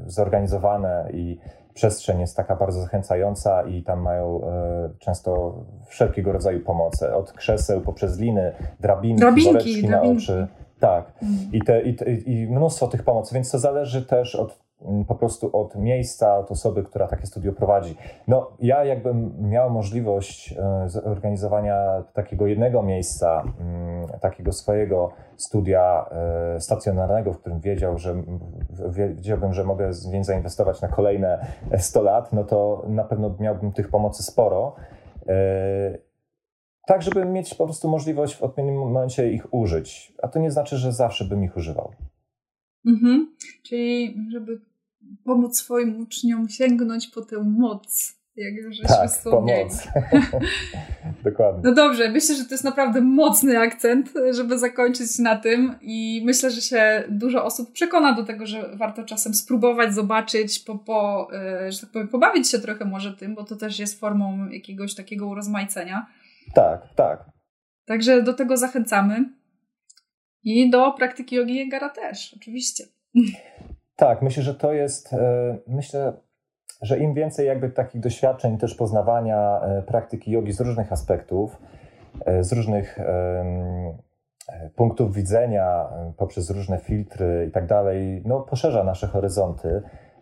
zorganizowane 0.05 1.09
i 1.13 1.37
przestrzeń 1.73 2.19
jest 2.19 2.37
taka 2.37 2.55
bardzo 2.55 2.81
zachęcająca 2.81 3.63
i 3.63 3.83
tam 3.83 4.01
mają 4.01 4.41
e, 4.43 4.89
często 4.99 5.53
wszelkiego 5.85 6.31
rodzaju 6.31 6.59
pomoce, 6.59 7.15
od 7.15 7.31
krzeseł 7.31 7.81
poprzez 7.81 8.19
liny, 8.19 8.51
drabinki, 8.79 9.19
drabinki 9.19 9.51
drabinki. 9.51 9.89
na 9.89 10.01
oczy. 10.01 10.47
Tak. 10.79 11.13
Mm. 11.21 11.35
I, 11.53 11.61
te, 11.61 11.81
i, 11.81 11.95
te, 11.95 12.11
I 12.11 12.47
mnóstwo 12.47 12.87
tych 12.87 13.03
pomocy, 13.03 13.35
więc 13.35 13.51
to 13.51 13.59
zależy 13.59 14.05
też 14.05 14.35
od 14.35 14.62
po 15.07 15.15
prostu 15.15 15.57
od 15.57 15.75
miejsca, 15.75 16.37
od 16.37 16.51
osoby, 16.51 16.83
która 16.83 17.07
takie 17.07 17.27
studio 17.27 17.53
prowadzi. 17.53 17.95
No, 18.27 18.51
ja 18.59 18.85
jakbym 18.85 19.49
miał 19.49 19.69
możliwość 19.69 20.55
e, 20.57 20.89
zorganizowania 20.89 22.03
takiego 22.13 22.47
jednego 22.47 22.83
miejsca, 22.83 23.43
mm, 23.59 24.07
takiego 24.21 24.51
swojego 24.51 25.11
studia 25.37 26.05
e, 26.55 26.59
stacjonarnego, 26.59 27.33
w 27.33 27.39
którym 27.39 27.59
wiedział, 27.59 27.97
że 27.97 28.15
wiedziałbym, 28.89 29.53
że 29.53 29.63
mogę 29.63 29.91
więc 30.11 30.27
zainwestować 30.27 30.81
na 30.81 30.87
kolejne 30.87 31.45
100 31.77 32.01
lat, 32.01 32.33
no 32.33 32.43
to 32.43 32.83
na 32.87 33.03
pewno 33.03 33.35
miałbym 33.39 33.71
tych 33.71 33.89
pomocy 33.89 34.23
sporo. 34.23 34.75
E, 35.27 35.97
tak, 36.87 37.01
żeby 37.01 37.25
mieć 37.25 37.55
po 37.55 37.65
prostu 37.65 37.89
możliwość 37.89 38.35
w 38.35 38.43
odpowiednim 38.43 38.79
momencie 38.79 39.31
ich 39.31 39.53
użyć. 39.53 40.13
A 40.21 40.27
to 40.27 40.39
nie 40.39 40.51
znaczy, 40.51 40.77
że 40.77 40.91
zawsze 40.91 41.25
bym 41.25 41.43
ich 41.43 41.57
używał. 41.57 41.91
Mhm. 42.85 43.35
Czyli 43.63 44.15
żeby 44.31 44.61
pomóc 45.25 45.57
swoim 45.57 45.99
uczniom 45.99 46.49
sięgnąć 46.49 47.07
po 47.07 47.21
tę 47.21 47.43
moc, 47.43 48.15
jak 48.35 48.53
żeśmy 48.73 48.87
tak, 48.87 49.09
wspomnieli. 49.09 49.69
Dokładnie. 51.23 51.61
No 51.63 51.73
dobrze, 51.73 52.09
myślę, 52.09 52.35
że 52.35 52.45
to 52.45 52.53
jest 52.53 52.63
naprawdę 52.63 53.01
mocny 53.01 53.59
akcent, 53.59 54.13
żeby 54.31 54.59
zakończyć 54.59 55.19
na 55.19 55.35
tym 55.35 55.75
i 55.81 56.21
myślę, 56.25 56.51
że 56.51 56.61
się 56.61 57.03
dużo 57.09 57.45
osób 57.45 57.71
przekona 57.71 58.13
do 58.13 58.23
tego, 58.23 58.45
że 58.45 58.75
warto 58.75 59.03
czasem 59.03 59.33
spróbować, 59.33 59.93
zobaczyć, 59.93 60.59
po, 60.59 60.77
po, 60.77 61.27
e, 61.33 61.71
że 61.71 61.79
tak 61.79 61.89
powiem, 61.89 62.07
pobawić 62.07 62.49
się 62.49 62.59
trochę 62.59 62.85
może 62.85 63.13
tym, 63.13 63.35
bo 63.35 63.43
to 63.43 63.55
też 63.55 63.79
jest 63.79 63.99
formą 63.99 64.49
jakiegoś 64.49 64.95
takiego 64.95 65.27
urozmaicenia. 65.27 66.05
Tak, 66.53 66.81
tak. 66.95 67.25
Także 67.85 68.21
do 68.21 68.33
tego 68.33 68.57
zachęcamy. 68.57 69.29
I 70.43 70.69
do 70.69 70.91
praktyki 70.91 71.35
jogi 71.35 71.55
Jegara 71.55 71.89
też, 71.89 72.35
oczywiście. 72.37 72.83
Tak, 73.95 74.21
myślę, 74.21 74.43
że 74.43 74.55
to 74.55 74.73
jest, 74.73 75.13
e, 75.13 75.57
myślę, 75.67 76.13
że 76.81 76.99
im 76.99 77.13
więcej 77.13 77.47
jakby 77.47 77.69
takich 77.69 78.01
doświadczeń, 78.01 78.57
też 78.57 78.75
poznawania 78.75 79.61
e, 79.61 79.81
praktyki 79.81 80.31
jogi 80.31 80.53
z 80.53 80.61
różnych 80.61 80.91
aspektów, 80.91 81.61
e, 82.25 82.43
z 82.43 82.53
różnych 82.53 82.99
punktów 84.75 85.13
widzenia, 85.13 85.89
poprzez 86.17 86.49
różne 86.49 86.77
filtry 86.77 87.45
i 87.49 87.51
tak 87.51 87.67
dalej, 87.67 88.21
no 88.25 88.41
poszerza 88.41 88.83
nasze 88.83 89.07
horyzonty. 89.07 89.81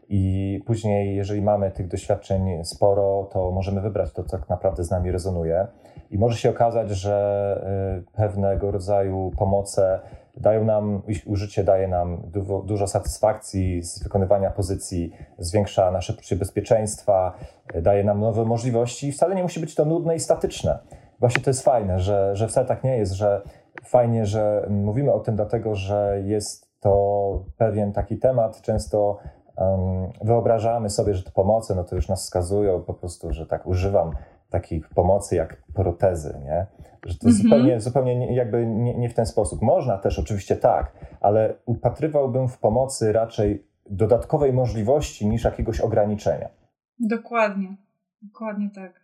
I 0.09 0.63
później, 0.65 1.15
jeżeli 1.15 1.41
mamy 1.41 1.71
tych 1.71 1.87
doświadczeń 1.87 2.65
sporo, 2.65 3.29
to 3.31 3.51
możemy 3.51 3.81
wybrać 3.81 4.13
to, 4.13 4.23
co 4.23 4.37
tak 4.37 4.49
naprawdę 4.49 4.83
z 4.83 4.91
nami 4.91 5.11
rezonuje. 5.11 5.67
I 6.11 6.17
może 6.17 6.37
się 6.37 6.49
okazać, 6.49 6.89
że 6.89 8.05
pewnego 8.13 8.71
rodzaju 8.71 9.31
pomoce 9.37 9.99
dają 10.37 10.65
nam, 10.65 11.01
użycie 11.25 11.63
daje 11.63 11.87
nam 11.87 12.21
dużo, 12.25 12.61
dużo 12.61 12.87
satysfakcji 12.87 13.83
z 13.83 14.03
wykonywania 14.03 14.51
pozycji, 14.51 15.11
zwiększa 15.39 15.91
nasze 15.91 16.13
poczucie 16.13 16.35
bezpieczeństwa, 16.35 17.33
daje 17.81 18.03
nam 18.03 18.19
nowe 18.19 18.45
możliwości 18.45 19.07
i 19.07 19.11
wcale 19.11 19.35
nie 19.35 19.43
musi 19.43 19.59
być 19.59 19.75
to 19.75 19.85
nudne 19.85 20.15
i 20.15 20.19
statyczne. 20.19 20.79
Właśnie 21.19 21.43
to 21.43 21.49
jest 21.49 21.63
fajne, 21.63 21.99
że, 21.99 22.35
że 22.35 22.47
wcale 22.47 22.67
tak 22.67 22.83
nie 22.83 22.97
jest, 22.97 23.13
że 23.13 23.41
fajnie, 23.83 24.25
że 24.25 24.67
mówimy 24.69 25.13
o 25.13 25.19
tym, 25.19 25.35
dlatego 25.35 25.75
że 25.75 26.21
jest 26.25 26.71
to 26.79 27.43
pewien 27.57 27.93
taki 27.93 28.17
temat, 28.17 28.61
często 28.61 29.17
um, 29.57 30.11
wyobrażamy 30.21 30.89
sobie, 30.89 31.13
że 31.13 31.23
te 31.23 31.31
pomoce, 31.31 31.75
no 31.75 31.83
to 31.83 31.95
już 31.95 32.07
nas 32.07 32.23
wskazują 32.23 32.81
po 32.81 32.93
prostu, 32.93 33.33
że 33.33 33.45
tak 33.45 33.67
używam 33.67 34.11
takich 34.51 34.89
pomocy 34.89 35.35
jak 35.35 35.63
protezy, 35.73 36.39
nie? 36.43 36.65
Że 37.05 37.17
to 37.17 37.27
mm 37.27 37.37
-hmm. 37.37 37.43
zupełnie, 37.43 37.81
zupełnie 37.81 38.15
nie, 38.15 38.35
jakby 38.35 38.65
nie, 38.65 38.97
nie 38.97 39.09
w 39.09 39.13
ten 39.13 39.25
sposób. 39.25 39.61
Można 39.61 39.97
też 39.97 40.19
oczywiście 40.19 40.55
tak, 40.55 40.91
ale 41.21 41.55
upatrywałbym 41.65 42.47
w 42.47 42.57
pomocy 42.57 43.13
raczej 43.13 43.67
dodatkowej 43.89 44.53
możliwości 44.53 45.27
niż 45.27 45.43
jakiegoś 45.43 45.79
ograniczenia. 45.79 46.49
Dokładnie, 46.99 47.75
dokładnie 48.21 48.69
tak. 48.75 49.01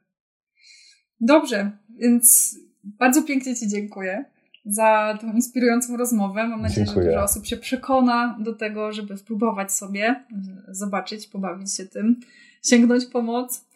Dobrze, 1.21 1.71
więc 1.89 2.55
bardzo 2.83 3.23
pięknie 3.23 3.55
Ci 3.55 3.67
dziękuję 3.67 4.25
za 4.65 5.17
tą 5.21 5.33
inspirującą 5.33 5.97
rozmowę. 5.97 6.47
Mam 6.47 6.61
nadzieję, 6.61 6.85
dziękuję. 6.85 7.05
że 7.05 7.11
dużo 7.11 7.23
osób 7.23 7.45
się 7.45 7.57
przekona 7.57 8.37
do 8.39 8.55
tego, 8.55 8.91
żeby 8.91 9.17
spróbować 9.17 9.71
sobie, 9.71 10.25
zobaczyć, 10.67 11.27
pobawić 11.27 11.75
się 11.75 11.85
tym, 11.85 12.19
sięgnąć 12.63 13.05
pomoc. 13.05 13.66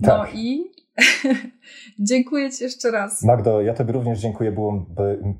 No 0.00 0.08
tak. 0.08 0.34
i 0.34 0.70
dziękuję 2.08 2.50
Ci 2.50 2.64
jeszcze 2.64 2.90
raz. 2.90 3.22
Magdo, 3.22 3.60
ja 3.60 3.74
Tobie 3.74 3.92
również 3.92 4.18
dziękuję. 4.18 4.52
Było, 4.52 4.86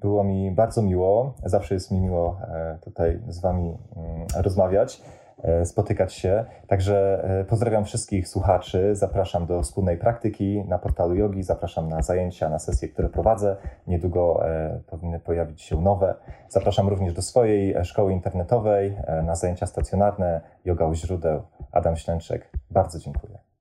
było 0.01 0.25
mi 0.25 0.51
bardzo 0.51 0.83
miło. 0.83 1.35
Zawsze 1.45 1.75
jest 1.75 1.91
mi 1.91 2.01
miło 2.01 2.41
e, 2.49 2.79
tutaj 2.85 3.21
z 3.29 3.41
Wami 3.41 3.79
mm, 3.97 4.27
rozmawiać, 4.37 5.03
e, 5.43 5.67
spotykać 5.67 6.13
się. 6.13 6.45
Także 6.67 7.25
e, 7.41 7.45
pozdrawiam 7.45 7.85
wszystkich 7.85 8.29
słuchaczy. 8.29 8.95
Zapraszam 8.95 9.47
do 9.47 9.63
wspólnej 9.63 9.99
praktyki 9.99 10.65
na 10.69 10.79
portalu 10.79 11.15
Yogi. 11.15 11.43
Zapraszam 11.43 11.89
na 11.89 12.03
zajęcia, 12.03 12.49
na 12.49 12.59
sesje, 12.59 12.89
które 12.89 13.09
prowadzę. 13.09 13.57
Niedługo 13.87 14.41
powinny 14.87 15.21
pojawić 15.21 15.63
się 15.63 15.81
nowe. 15.81 16.15
Zapraszam 16.49 16.89
również 16.89 17.13
do 17.13 17.23
swojej 17.23 17.85
szkoły 17.85 18.13
internetowej 18.13 18.97
na 19.25 19.35
zajęcia 19.35 19.67
stacjonarne 19.67 20.41
Yoga 20.65 20.87
u 20.87 20.95
źródeł. 20.95 21.43
Adam 21.73 21.97
Ślęczek. 21.97 22.51
Bardzo 22.71 22.99
dziękuję. 22.99 23.56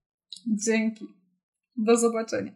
Dzięki. 0.48 1.06
Do 1.78 1.98
zobaczenia. 1.98 2.52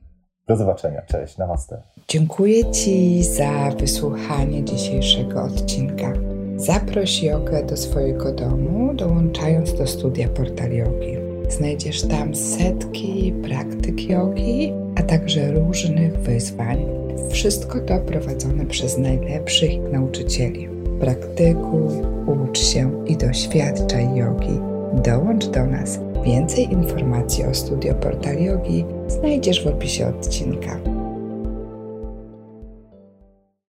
Do 0.48 0.56
zobaczenia. 0.56 1.02
Cześć. 1.02 1.38
Namaste. 1.38 1.82
Dziękuję 2.08 2.72
Ci 2.72 3.24
za 3.24 3.72
wysłuchanie 3.80 4.64
dzisiejszego 4.64 5.44
odcinka. 5.44 6.14
Zaproś 6.56 7.24
jogę 7.24 7.66
do 7.66 7.78
swojego 7.78 8.32
domu, 8.32 8.94
dołączając 8.94 9.74
do 9.74 9.88
studia 9.88 10.30
Portal 10.30 10.72
Yogi. 10.72 11.18
Znajdziesz 11.50 12.02
tam 12.02 12.36
setki 12.36 13.34
praktyk 13.44 14.10
jogi, 14.10 14.74
a 14.96 15.04
także 15.04 15.52
różnych 15.52 16.20
wyzwań. 16.20 16.86
Wszystko 17.32 17.80
to 17.80 18.00
prowadzone 18.00 18.66
przez 18.66 18.98
najlepszych 18.98 19.92
nauczycieli. 19.92 20.70
Praktykuj, 21.00 21.88
ucz 22.28 22.60
się 22.60 23.06
i 23.08 23.18
doświadczaj 23.18 24.16
jogi. 24.16 24.60
Dołącz 25.04 25.48
do 25.48 25.66
nas 25.66 26.00
Więcej 26.24 26.72
informacji 26.72 27.46
o 27.46 27.54
studio 27.54 27.96
Portal 27.96 28.44
Yogi 28.44 28.86
znajdziesz 29.08 29.64
w 29.64 29.68
opisie 29.68 30.08
odcinka. 30.08 30.89